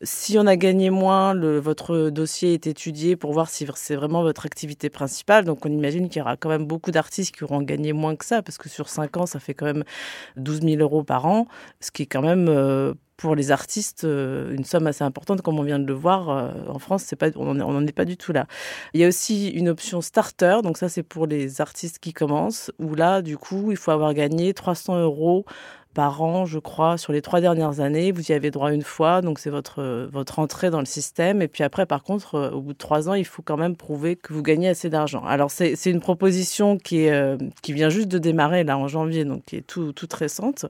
Si 0.03 0.39
on 0.39 0.47
a 0.47 0.57
gagné 0.57 0.91
moins, 0.91 1.35
votre 1.61 2.11
dossier 2.11 2.53
est 2.53 2.67
étudié 2.67 3.17
pour 3.17 3.33
voir 3.33 3.49
si 3.49 3.67
c'est 3.75 3.97
vraiment 3.97 4.23
votre 4.23 4.45
activité 4.45 4.91
principale. 4.91 5.47
Donc 5.47 5.65
on 5.65 5.71
imagine 5.71 6.11
qu'il 6.11 6.19
y 6.19 6.23
aura 6.23 6.37
quand 6.37 6.51
même 6.51 6.67
beaucoup 6.67 6.91
d'artistes 6.91 7.35
qui 7.35 7.45
auront 7.45 7.63
gagné 7.63 7.95
moins 7.95 8.17
que 8.17 8.25
ça, 8.27 8.43
parce 8.43 8.59
que 8.59 8.69
sur 8.69 8.91
5 8.91 9.17
ans, 9.17 9.27
ça 9.27 9.41
fait 9.41 9.55
quand 9.55 9.65
même 9.65 9.85
12 10.37 10.61
000 10.61 10.83
euros 10.83 11.05
par 11.05 11.25
an, 11.25 11.49
ce 11.81 11.91
qui 11.91 12.03
est 12.03 12.07
quand 12.07 12.23
même 12.23 12.49
euh, 12.49 12.93
pour 13.17 13.35
les 13.35 13.51
artistes 13.51 14.05
euh, 14.05 14.55
une 14.55 14.65
somme 14.65 14.87
assez 14.87 15.05
importante, 15.05 15.43
comme 15.43 15.59
on 15.59 15.63
vient 15.63 15.79
de 15.79 15.87
le 15.87 15.95
voir. 15.95 16.29
Euh, 16.29 16.51
en 16.69 16.79
France, 16.79 17.05
c'est 17.07 17.17
pas, 17.17 17.29
on 17.37 17.55
n'en 17.55 17.87
est 17.87 17.93
pas 17.93 18.05
du 18.05 18.17
tout 18.17 18.33
là. 18.33 18.47
Il 18.95 19.01
y 19.01 19.05
a 19.05 19.09
aussi 19.09 19.49
une 19.49 19.69
option 19.69 20.01
starter, 20.01 20.59
donc 20.63 20.77
ça 20.79 20.89
c'est 20.89 21.03
pour 21.03 21.27
les 21.27 21.61
artistes 21.61 21.99
qui 21.99 22.13
commencent, 22.13 22.71
où 22.79 22.95
là, 22.95 23.23
du 23.23 23.39
coup, 23.39 23.71
il 23.71 23.77
faut 23.77 23.91
avoir 23.91 24.13
gagné 24.15 24.53
300 24.55 25.01
euros 25.01 25.45
par 25.95 26.21
an, 26.21 26.45
je 26.45 26.59
crois, 26.59 26.99
sur 26.99 27.15
les 27.15 27.23
trois 27.23 27.41
dernières 27.41 27.81
années. 27.81 28.13
Vous 28.13 28.31
y 28.31 28.35
avez 28.35 28.51
droit 28.51 28.71
une 28.71 28.83
fois, 28.83 29.23
donc 29.23 29.39
c'est 29.39 29.49
votre, 29.49 30.07
votre 30.13 30.39
entrée 30.39 30.69
dans 30.69 30.81
le 30.81 30.85
système. 30.87 31.41
Et 31.41 31.49
puis 31.49 31.65
après, 31.65 31.87
par 31.87 32.03
contre, 32.03 32.35
euh, 32.35 32.51
au 32.51 32.61
bout 32.61 32.75
de 32.75 32.79
trois 32.79 33.09
ans, 33.09 33.15
il 33.15 33.25
faut 33.25 33.41
quand 33.41 33.57
même 33.57 33.77
prouver 33.77 34.15
que 34.17 34.35
vous 34.35 34.43
gagnez 34.43 34.69
assez 34.69 34.91
d'argent. 34.91 35.25
Alors 35.25 35.51
c'est 35.51 35.75
une 35.87 36.01
proposition 36.01 36.77
qui, 36.77 37.05
est, 37.05 37.39
qui 37.63 37.73
vient 37.73 37.89
juste 37.89 38.09
de 38.09 38.19
démarrer 38.19 38.63
là 38.63 38.77
en 38.77 38.89
janvier, 38.89 39.25
donc 39.25 39.47
qui 39.47 39.57
est 39.57 39.67
tout, 39.67 39.93
toute 39.93 40.13
récente. 40.13 40.67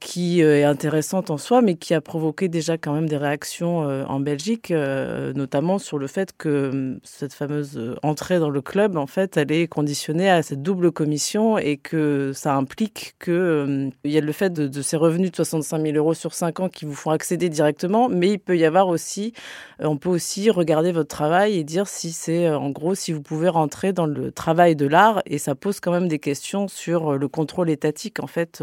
Qui 0.00 0.40
est 0.40 0.64
intéressante 0.64 1.30
en 1.30 1.38
soi, 1.38 1.62
mais 1.62 1.76
qui 1.76 1.94
a 1.94 2.00
provoqué 2.00 2.48
déjà 2.48 2.78
quand 2.78 2.94
même 2.94 3.08
des 3.08 3.18
réactions 3.18 3.80
en 3.80 4.20
Belgique, 4.20 4.70
notamment 4.70 5.78
sur 5.78 5.98
le 5.98 6.06
fait 6.06 6.34
que 6.36 6.98
cette 7.04 7.34
fameuse 7.34 7.96
entrée 8.02 8.38
dans 8.38 8.50
le 8.50 8.62
club, 8.62 8.96
en 8.96 9.06
fait, 9.06 9.36
elle 9.36 9.52
est 9.52 9.68
conditionnée 9.68 10.30
à 10.30 10.42
cette 10.42 10.62
double 10.62 10.90
commission 10.90 11.58
et 11.58 11.76
que 11.76 12.32
ça 12.34 12.54
implique 12.56 13.14
que 13.18 13.90
il 14.04 14.10
y 14.10 14.18
a 14.18 14.20
le 14.20 14.32
fait 14.32 14.50
de, 14.50 14.66
de, 14.66 14.82
ces 14.82 14.96
revenus 14.96 15.30
de 15.30 15.36
65 15.36 15.82
000 15.82 15.96
euros 15.96 16.14
sur 16.14 16.34
5 16.34 16.60
ans 16.60 16.68
qui 16.68 16.84
vous 16.84 16.94
font 16.94 17.10
accéder 17.10 17.48
directement, 17.48 18.08
mais 18.08 18.30
il 18.30 18.38
peut 18.38 18.56
y 18.56 18.64
avoir 18.64 18.88
aussi, 18.88 19.32
on 19.78 19.96
peut 19.96 20.08
aussi 20.08 20.50
regarder 20.50 20.92
votre 20.92 21.08
travail 21.08 21.58
et 21.58 21.64
dire 21.64 21.86
si 21.86 22.12
c'est 22.12 22.48
en 22.50 22.70
gros 22.70 22.94
si 22.94 23.12
vous 23.12 23.22
pouvez 23.22 23.48
rentrer 23.48 23.92
dans 23.92 24.06
le 24.06 24.32
travail 24.32 24.76
de 24.76 24.86
l'art 24.86 25.22
et 25.26 25.38
ça 25.38 25.54
pose 25.54 25.80
quand 25.80 25.92
même 25.92 26.08
des 26.08 26.18
questions 26.18 26.68
sur 26.68 27.18
le 27.18 27.28
contrôle 27.28 27.70
étatique 27.70 28.20
en 28.22 28.26
fait 28.26 28.62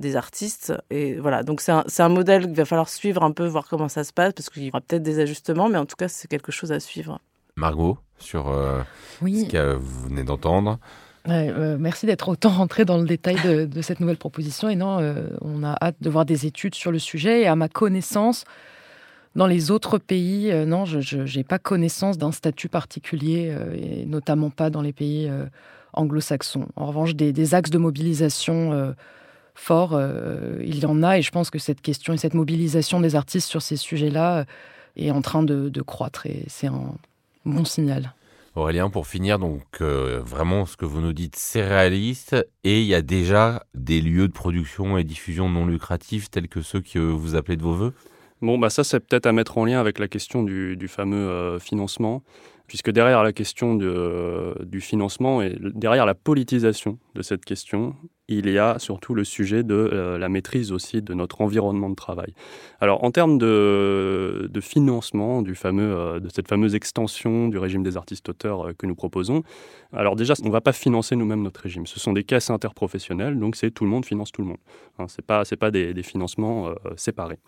des 0.00 0.16
artistes 0.16 0.65
et 0.90 1.14
voilà 1.14 1.42
donc 1.42 1.60
c'est 1.60 1.72
un, 1.72 1.84
un 1.98 2.08
modèle 2.08 2.46
qu'il 2.46 2.54
va 2.54 2.64
falloir 2.64 2.88
suivre 2.88 3.22
un 3.22 3.32
peu 3.32 3.46
voir 3.46 3.66
comment 3.68 3.88
ça 3.88 4.04
se 4.04 4.12
passe 4.12 4.32
parce 4.32 4.50
qu'il 4.50 4.64
y 4.64 4.68
aura 4.68 4.80
peut-être 4.80 5.02
des 5.02 5.18
ajustements 5.18 5.68
mais 5.68 5.78
en 5.78 5.86
tout 5.86 5.96
cas 5.96 6.08
c'est 6.08 6.28
quelque 6.28 6.52
chose 6.52 6.72
à 6.72 6.80
suivre. 6.80 7.20
Margot 7.56 7.98
sur 8.18 8.46
ce 9.20 9.48
que 9.50 9.74
vous 9.74 10.08
venez 10.08 10.24
d'entendre. 10.24 10.78
Euh, 11.28 11.76
merci 11.78 12.06
d'être 12.06 12.28
autant 12.28 12.50
rentré 12.50 12.84
dans 12.84 12.98
le 12.98 13.04
détail 13.04 13.36
de, 13.66 13.82
cette 13.82 14.00
nouvelle 14.00 14.16
proposition. 14.16 14.68
Et 14.68 14.76
non, 14.76 14.98
euh, 15.00 15.28
on 15.40 15.62
a 15.64 15.76
hâte 15.80 15.96
de 16.00 16.10
voir 16.10 16.24
des 16.24 16.46
études 16.46 16.74
sur 16.74 16.92
le 16.92 16.98
sujet. 16.98 17.42
Et 17.42 17.46
à 17.46 17.56
ma 17.56 17.68
connaissance, 17.68 18.44
dans 19.34 19.46
les 19.46 19.70
autres 19.70 19.98
pays, 19.98 20.50
euh, 20.50 20.64
non, 20.64 20.84
je 20.84 21.36
n'ai 21.36 21.44
pas 21.44 21.58
connaissance 21.58 22.18
d'un 22.18 22.32
statut 22.32 22.68
particulier, 22.68 23.54
et 23.74 24.06
notamment 24.06 24.50
pas 24.50 24.70
dans 24.70 24.82
les 24.82 24.92
pays 24.92 25.30
anglo-saxons. 25.92 26.68
En 26.76 26.86
revanche, 26.86 27.14
des, 27.14 27.54
axes 27.54 27.70
de 27.70 27.78
mobilisation 27.78 28.94
forts, 29.56 30.00
il 30.60 30.78
y 30.78 30.86
en 30.86 31.02
a. 31.02 31.18
Et 31.18 31.22
je 31.22 31.30
pense 31.30 31.50
que 31.50 31.58
cette 31.58 31.80
question 31.80 32.12
et 32.12 32.18
cette 32.18 32.34
mobilisation 32.34 33.00
des 33.00 33.16
artistes 33.16 33.48
sur 33.48 33.62
ces 33.62 33.76
sujets-là 33.76 34.44
est 34.96 35.10
en 35.10 35.22
train 35.22 35.42
de, 35.42 35.68
de 35.68 35.82
croître. 35.82 36.26
Et 36.26 36.44
c'est 36.46 36.68
un 36.68 36.94
bon 37.44 37.64
signal. 37.64 38.14
Aurélien, 38.56 38.88
pour 38.88 39.06
finir, 39.06 39.38
donc 39.38 39.62
euh, 39.82 40.22
vraiment 40.24 40.64
ce 40.64 40.78
que 40.78 40.86
vous 40.86 41.02
nous 41.02 41.12
dites, 41.12 41.36
c'est 41.36 41.66
réaliste 41.66 42.34
et 42.64 42.80
il 42.80 42.86
y 42.86 42.94
a 42.94 43.02
déjà 43.02 43.62
des 43.74 44.00
lieux 44.00 44.28
de 44.28 44.32
production 44.32 44.96
et 44.96 45.04
diffusion 45.04 45.50
non 45.50 45.66
lucratifs 45.66 46.30
tels 46.30 46.48
que 46.48 46.62
ceux 46.62 46.80
que 46.80 46.98
vous 46.98 47.34
appelez 47.34 47.58
de 47.58 47.62
vos 47.62 47.74
voeux? 47.74 47.92
Bon, 48.40 48.58
bah 48.58 48.70
ça 48.70 48.82
c'est 48.82 49.00
peut-être 49.00 49.26
à 49.26 49.32
mettre 49.32 49.58
en 49.58 49.66
lien 49.66 49.78
avec 49.78 49.98
la 49.98 50.08
question 50.08 50.42
du, 50.42 50.88
fameux 50.88 51.28
euh, 51.28 51.58
financement 51.58 52.22
puisque 52.66 52.90
derrière 52.90 53.22
la 53.22 53.32
question 53.32 53.74
du 53.74 54.80
financement 54.80 55.42
et 55.42 55.56
derrière 55.60 56.06
la 56.06 56.14
politisation 56.14 56.98
de 57.14 57.22
cette 57.22 57.44
question, 57.44 57.94
il 58.28 58.50
y 58.50 58.58
a 58.58 58.78
surtout 58.78 59.14
le 59.14 59.24
sujet 59.24 59.62
de 59.62 59.74
euh, 59.74 60.18
la 60.18 60.28
maîtrise 60.28 60.72
aussi 60.72 61.00
de 61.00 61.14
notre 61.14 61.40
environnement 61.40 61.88
de 61.88 61.94
travail. 61.94 62.34
Alors 62.80 63.04
en 63.04 63.10
termes 63.10 63.38
de, 63.38 64.50
financement 64.60 65.42
euh, 65.42 66.20
de 66.20 66.28
cette 66.28 66.48
fameuse 66.48 66.74
extension 66.74 67.48
du 67.48 67.58
régime 67.58 67.82
des 67.82 67.96
artistes-auteurs 67.96 68.68
euh, 68.68 68.72
que 68.72 68.86
nous 68.86 68.96
proposons, 68.96 69.42
alors 69.92 70.16
déjà 70.16 70.34
on 70.42 70.46
ne 70.46 70.52
va 70.52 70.60
pas 70.60 70.72
financer 70.72 71.14
nous-mêmes 71.14 71.42
notre 71.42 71.60
régime. 71.60 71.86
Ce 71.86 72.00
sont 72.00 72.12
des 72.12 72.24
caisses 72.24 72.50
interprofessionnelles, 72.50 73.38
donc 73.38 73.54
c'est 73.54 73.70
tout 73.70 73.84
le 73.84 73.90
monde 73.90 74.04
finance 74.04 74.32
tout 74.32 74.42
le 74.42 74.48
monde. 74.48 74.58
Hein, 74.98 75.06
Ce 75.08 75.20
n'est 75.20 75.26
pas, 75.26 75.44
pas 75.58 75.70
des 75.70 76.02
financements 76.02 76.70
séparés. 76.96 77.38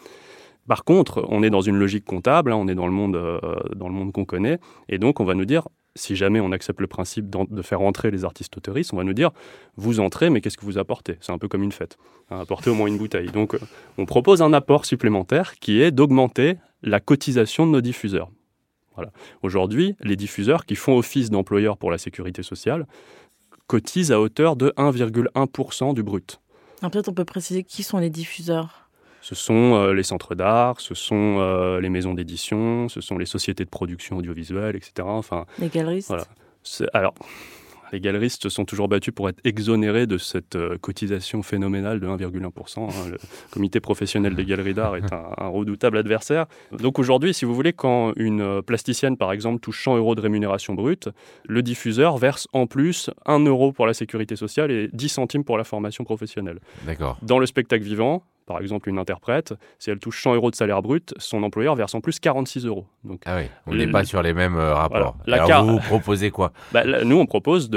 Par 0.68 0.84
contre, 0.84 1.24
on 1.28 1.42
est 1.42 1.50
dans 1.50 1.62
une 1.62 1.76
logique 1.76 2.04
comptable, 2.04 2.52
hein, 2.52 2.56
on 2.56 2.68
est 2.68 2.74
dans 2.74 2.86
le 2.86 2.92
monde, 2.92 3.16
euh, 3.16 3.40
dans 3.74 3.88
le 3.88 3.94
monde 3.94 4.12
qu'on 4.12 4.26
connaît, 4.26 4.58
et 4.90 4.98
donc 4.98 5.18
on 5.18 5.24
va 5.24 5.34
nous 5.34 5.46
dire, 5.46 5.66
si 5.96 6.14
jamais 6.14 6.40
on 6.40 6.52
accepte 6.52 6.80
le 6.80 6.86
principe 6.86 7.28
de 7.30 7.62
faire 7.62 7.80
entrer 7.80 8.10
les 8.10 8.24
artistes 8.24 8.56
autoristes, 8.56 8.92
on 8.92 8.98
va 8.98 9.04
nous 9.04 9.14
dire, 9.14 9.30
vous 9.76 9.98
entrez, 9.98 10.28
mais 10.28 10.42
qu'est-ce 10.42 10.58
que 10.58 10.66
vous 10.66 10.78
apportez? 10.78 11.16
C'est 11.20 11.32
un 11.32 11.38
peu 11.38 11.48
comme 11.48 11.62
une 11.62 11.72
fête, 11.72 11.96
hein, 12.30 12.40
apportez 12.40 12.68
au 12.68 12.74
moins 12.74 12.86
une 12.86 12.98
bouteille. 12.98 13.28
Donc 13.28 13.54
euh, 13.54 13.58
on 13.96 14.04
propose 14.04 14.42
un 14.42 14.52
apport 14.52 14.84
supplémentaire 14.84 15.54
qui 15.58 15.80
est 15.80 15.90
d'augmenter 15.90 16.56
la 16.82 17.00
cotisation 17.00 17.66
de 17.66 17.72
nos 17.72 17.80
diffuseurs. 17.80 18.30
Voilà. 18.94 19.10
Aujourd'hui, 19.42 19.96
les 20.00 20.16
diffuseurs 20.16 20.66
qui 20.66 20.74
font 20.74 20.98
office 20.98 21.30
d'employeurs 21.30 21.78
pour 21.78 21.90
la 21.90 21.98
sécurité 21.98 22.42
sociale 22.42 22.86
cotisent 23.68 24.12
à 24.12 24.20
hauteur 24.20 24.54
de 24.56 24.72
1,1% 24.76 25.94
du 25.94 26.02
brut. 26.02 26.40
Peut-être 26.80 27.08
on 27.08 27.14
peut 27.14 27.24
préciser 27.24 27.64
qui 27.64 27.82
sont 27.82 27.98
les 27.98 28.10
diffuseurs 28.10 28.87
ce 29.28 29.34
sont 29.34 29.74
euh, 29.74 29.92
les 29.92 30.04
centres 30.04 30.34
d'art, 30.34 30.80
ce 30.80 30.94
sont 30.94 31.36
euh, 31.38 31.82
les 31.82 31.90
maisons 31.90 32.14
d'édition, 32.14 32.88
ce 32.88 33.02
sont 33.02 33.18
les 33.18 33.26
sociétés 33.26 33.62
de 33.62 33.68
production 33.68 34.16
audiovisuelle, 34.16 34.74
etc. 34.74 35.06
Enfin, 35.06 35.44
les 35.58 35.68
galeristes. 35.68 36.08
Voilà. 36.08 36.24
Alors, 36.94 37.12
les 37.92 38.00
galeristes 38.00 38.44
se 38.44 38.48
sont 38.48 38.64
toujours 38.64 38.88
battus 38.88 39.12
pour 39.12 39.28
être 39.28 39.38
exonérés 39.44 40.06
de 40.06 40.16
cette 40.16 40.56
euh, 40.56 40.78
cotisation 40.78 41.42
phénoménale 41.42 42.00
de 42.00 42.06
1,1%. 42.06 42.80
Hein. 42.80 43.10
Le 43.10 43.18
comité 43.50 43.80
professionnel 43.80 44.34
des 44.34 44.46
galeries 44.46 44.72
d'art 44.72 44.96
est 44.96 45.12
un, 45.12 45.48
redoutable 45.48 45.98
adversaire. 45.98 46.46
Donc 46.72 46.98
aujourd'hui, 46.98 47.34
si 47.34 47.44
vous 47.44 47.54
voulez, 47.54 47.74
quand 47.74 48.14
une 48.16 48.62
plasticienne, 48.62 49.18
par 49.18 49.32
exemple, 49.32 49.60
touche 49.60 49.84
100 49.84 49.98
euros 49.98 50.14
de 50.14 50.22
rémunération 50.22 50.72
brute, 50.72 51.10
le 51.46 51.60
diffuseur 51.60 52.16
verse 52.16 52.48
en 52.54 52.66
plus 52.66 53.10
1 53.26 53.40
euro 53.40 53.72
pour 53.72 53.86
la 53.86 53.92
sécurité 53.92 54.36
sociale 54.36 54.70
et 54.70 54.88
10 54.90 55.08
centimes 55.10 55.44
pour 55.44 55.58
la 55.58 55.64
formation 55.64 56.04
professionnelle. 56.04 56.60
D'accord. 56.86 57.18
Dans 57.20 57.38
le 57.38 57.44
spectacle 57.44 57.84
vivant, 57.84 58.22
par 58.48 58.60
exemple 58.60 58.88
une 58.88 58.98
interprète, 58.98 59.54
si 59.78 59.90
elle 59.90 59.98
touche 59.98 60.22
100 60.22 60.34
euros 60.34 60.50
de 60.50 60.56
salaire 60.56 60.80
brut, 60.80 61.14
son 61.18 61.42
employeur 61.42 61.76
verse 61.76 61.94
en 61.94 62.00
plus 62.00 62.18
46 62.18 62.64
euros. 62.64 62.86
Donc, 63.04 63.20
ah 63.26 63.36
oui, 63.36 63.44
on 63.66 63.74
n'est 63.74 63.86
pas 63.86 64.04
sur 64.04 64.22
les 64.22 64.32
mêmes 64.32 64.56
euh, 64.56 64.74
rapports. 64.74 65.16
Alors 65.26 65.64
vous, 65.64 65.78
proposez 65.78 66.30
quoi? 66.30 66.52
Bah, 66.72 66.82
Nous, 67.04 67.16
on 67.16 67.26
propose 67.26 67.70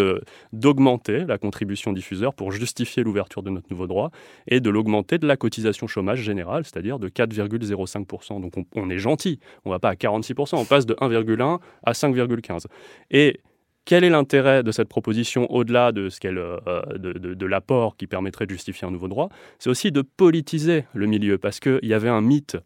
d'augmenter 0.53 1.25
la 1.25 1.37
contribution 1.37 1.91
diffuseur 1.91 2.33
pour 2.33 2.51
justifier 2.51 3.03
l'ouverture 3.03 3.43
de 3.43 3.49
notre 3.49 3.67
nouveau 3.69 3.85
droit 3.85 4.11
et 4.47 4.61
de 4.61 4.69
l'augmenter 4.69 5.17
de 5.17 5.27
la 5.27 5.35
cotisation 5.35 5.87
chômage 5.87 6.21
générale, 6.21 6.63
c'est-à-dire 6.63 6.99
de 6.99 7.09
4,05%. 7.09 8.41
Donc 8.41 8.57
on, 8.57 8.65
on, 8.75 8.89
est 8.89 8.97
gentil, 8.97 9.39
on 9.65 9.69
ne 9.69 9.75
va 9.75 9.79
pas 9.79 9.89
à 9.89 9.95
46%, 9.95 10.55
on 10.55 10.65
passe 10.65 10.85
de 10.85 10.93
1,1 10.95 11.59
à 11.83 11.91
5,15. 11.91 12.65
Et 13.11 13.41
quel 13.85 14.03
est 14.03 14.09
l'intérêt 14.09 14.63
de 14.63 14.71
cette 14.71 14.87
proposition 14.87 15.51
au-delà 15.51 15.91
de, 15.91 16.09
ce 16.09 16.19
euh, 16.25 16.83
de, 16.97 17.45
l'apport 17.45 17.97
qui 17.97 18.07
permettrait 18.07 18.45
de 18.45 18.51
justifier 18.51 18.87
un 18.87 18.91
nouveau 18.91 19.07
droit? 19.07 19.29
C'est 19.59 19.69
aussi 19.69 19.91
de 19.91 20.01
politiser 20.01 20.85
le 20.93 21.07
milieu, 21.07 21.37
parce 21.37 21.59
qu'il 21.59 21.79
y 21.83 21.93
avait 21.93 22.09
un 22.09 22.21
mythe 22.21 22.57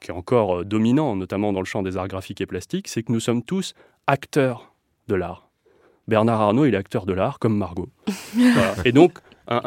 qui 0.00 0.10
est 0.10 0.14
encore 0.14 0.60
euh, 0.60 0.64
dominant, 0.64 1.16
notamment 1.16 1.52
dans 1.52 1.60
le 1.60 1.66
champ 1.66 1.82
des 1.82 1.96
arts 1.96 2.08
graphiques 2.08 2.40
et 2.40 2.46
plastiques, 2.46 2.88
c'est 2.88 3.02
que 3.02 3.12
nous 3.12 3.20
sommes 3.20 3.42
tous 3.42 3.74
acteurs 4.06 4.72
de 5.08 5.14
l'art. 5.14 5.48
Bernard 6.06 6.40
Arnault, 6.40 6.64
il 6.64 6.74
est 6.74 6.78
acteur 6.78 7.04
de 7.04 7.12
l'art, 7.12 7.38
comme 7.38 7.56
Margot. 7.56 7.90
Et 8.86 8.92
donc, 8.92 9.18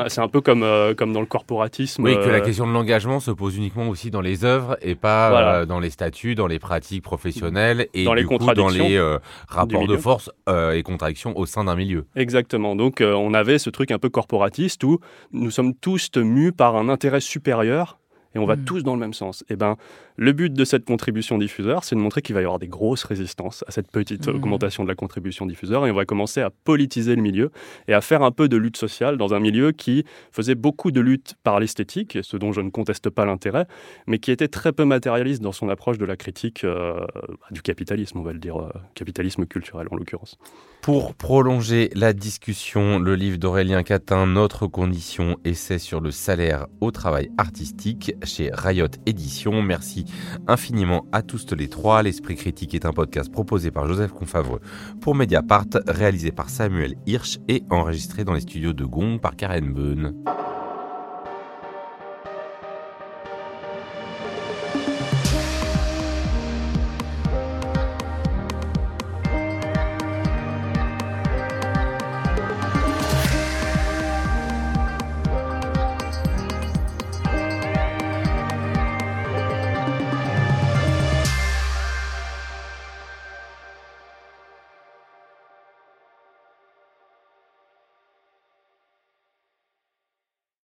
c'est 0.08 0.22
un 0.22 0.28
peu 0.28 0.42
comme, 0.42 0.64
euh, 0.64 0.94
comme 0.94 1.14
dans 1.14 1.22
le 1.22 1.26
corporatisme. 1.26 2.04
Oui, 2.04 2.16
que 2.16 2.30
la 2.30 2.38
euh, 2.38 2.42
question 2.42 2.68
de 2.68 2.72
l'engagement 2.72 3.20
se 3.20 3.32
pose 3.32 3.58
uniquement 3.58 3.90
aussi 3.90 4.12
dans 4.12 4.22
les 4.22 4.46
œuvres 4.46 4.78
et 4.82 4.96
pas 4.96 5.62
euh, 5.62 5.66
dans 5.66 5.80
les 5.80 5.90
statuts, 5.90 6.36
dans 6.36 6.48
les 6.48 6.60
pratiques 6.60 7.04
professionnelles 7.04 7.88
et 7.94 8.04
dans 8.04 8.14
les 8.14 8.24
coup, 8.24 8.38
dans 8.38 8.70
les 8.70 9.00
rapports 9.48 9.88
de 9.88 9.98
force 9.98 10.30
et 10.48 10.84
contradictions 10.84 11.38
au 11.38 11.46
sein 11.46 11.64
d'un 11.64 11.76
milieu. 11.76 12.06
Exactement. 12.16 12.76
Donc 12.76 13.02
on 13.02 13.34
avait 13.34 13.58
ce 13.58 13.70
truc 13.70 13.92
un 13.92 14.00
peu 14.00 14.10
corporatiste 14.10 14.84
où 14.84 15.00
nous 15.32 15.52
sommes 15.52 15.74
tous 15.74 16.12
mus 16.18 16.52
par 16.52 16.76
un 16.76 16.90
intérêt 16.90 17.22
supérieur 17.22 17.98
et 18.36 18.40
on 18.40 18.46
va 18.46 18.56
mm. 18.56 18.64
tous 18.66 18.84
dans 18.84 18.94
le 18.94 19.00
même 19.00 19.14
sens. 19.14 19.42
Et 19.44 19.54
eh 19.54 19.56
ben, 19.56 19.78
le 20.22 20.34
but 20.34 20.54
de 20.54 20.66
cette 20.66 20.86
contribution 20.86 21.40
diffuseur, 21.40 21.84
c'est 21.84 21.96
de 21.96 22.00
montrer 22.00 22.22
qu'il 22.22 22.36
va 22.36 22.42
y 22.42 22.44
avoir 22.44 22.60
des 22.60 22.68
grosses 22.68 23.06
résistances 23.06 23.66
à 23.68 23.72
cette 23.72 23.90
petite 23.90 24.28
mm. 24.28 24.36
augmentation 24.36 24.84
de 24.84 24.88
la 24.88 24.94
contribution 24.94 25.48
diffuseur, 25.48 25.88
et 25.88 25.90
on 25.90 25.96
va 25.96 26.06
commencer 26.06 26.42
à 26.42 26.52
politiser 26.52 27.16
le 27.16 27.24
milieu 27.24 27.50
et 27.88 27.96
à 27.96 28.02
faire 28.02 28.22
un 28.22 28.30
peu 28.30 28.48
de 28.48 28.56
lutte 28.56 28.78
sociale 28.78 29.18
dans 29.18 29.34
un 29.34 29.40
milieu 29.40 29.72
qui 29.72 30.06
faisait 30.32 30.54
beaucoup 30.54 30.92
de 30.92 31.02
lutte 31.02 31.34
par 31.44 31.60
l'esthétique, 31.60 32.20
ce 32.22 32.38
dont 32.38 32.52
je 32.52 32.62
ne 32.62 32.70
conteste 32.70 33.10
pas 33.10 33.26
l'intérêt, 33.26 33.66
mais 34.06 34.20
qui 34.20 34.30
était 34.30 34.48
très 34.48 34.72
peu 34.74 34.86
matérialiste 34.86 35.42
dans 35.42 35.54
son 35.54 35.70
approche 35.70 35.98
de 35.98 36.06
la 36.06 36.16
critique 36.16 36.66
euh, 36.66 37.04
du 37.50 37.64
capitalisme, 37.64 38.20
on 38.20 38.24
va 38.24 38.34
le 38.34 38.40
dire, 38.40 38.58
euh, 38.58 38.70
capitalisme 38.94 39.48
culturel 39.48 39.88
en 39.90 39.96
l'occurrence. 39.96 40.38
Pour 40.84 41.16
prolonger 41.16 41.90
la 41.96 42.14
discussion, 42.14 43.00
le 43.00 43.16
livre 43.16 43.38
d'Aurélien 43.38 43.82
Catin, 43.82 44.28
Notre 44.28 44.68
condition, 44.68 45.38
essai 45.46 45.80
sur 45.80 46.00
le 46.00 46.12
salaire 46.12 46.68
au 46.80 46.92
travail 46.92 47.32
artistique, 47.38 48.16
chez 48.24 48.50
Riot 48.52 48.88
Édition. 49.06 49.62
Merci 49.62 50.06
infiniment 50.48 51.06
à 51.12 51.22
tous 51.22 51.52
les 51.54 51.68
trois. 51.68 52.04
L'Esprit 52.04 52.36
Critique 52.36 52.74
est 52.74 52.86
un 52.86 52.94
podcast 52.94 53.32
proposé 53.32 53.72
par 53.72 53.88
Joseph 53.88 54.12
Confavreux 54.12 54.62
pour 55.02 55.16
Mediapart, 55.16 55.68
réalisé 55.88 56.32
par 56.32 56.50
Samuel 56.50 56.96
Hirsch 57.06 57.40
et 57.48 57.64
enregistré 57.70 58.24
dans 58.24 58.34
les 58.34 58.42
studios 58.42 58.74
de 58.74 58.86
Gong 58.86 59.20
par 59.20 59.36
Karen 59.36 59.74
Beun. 59.74 60.14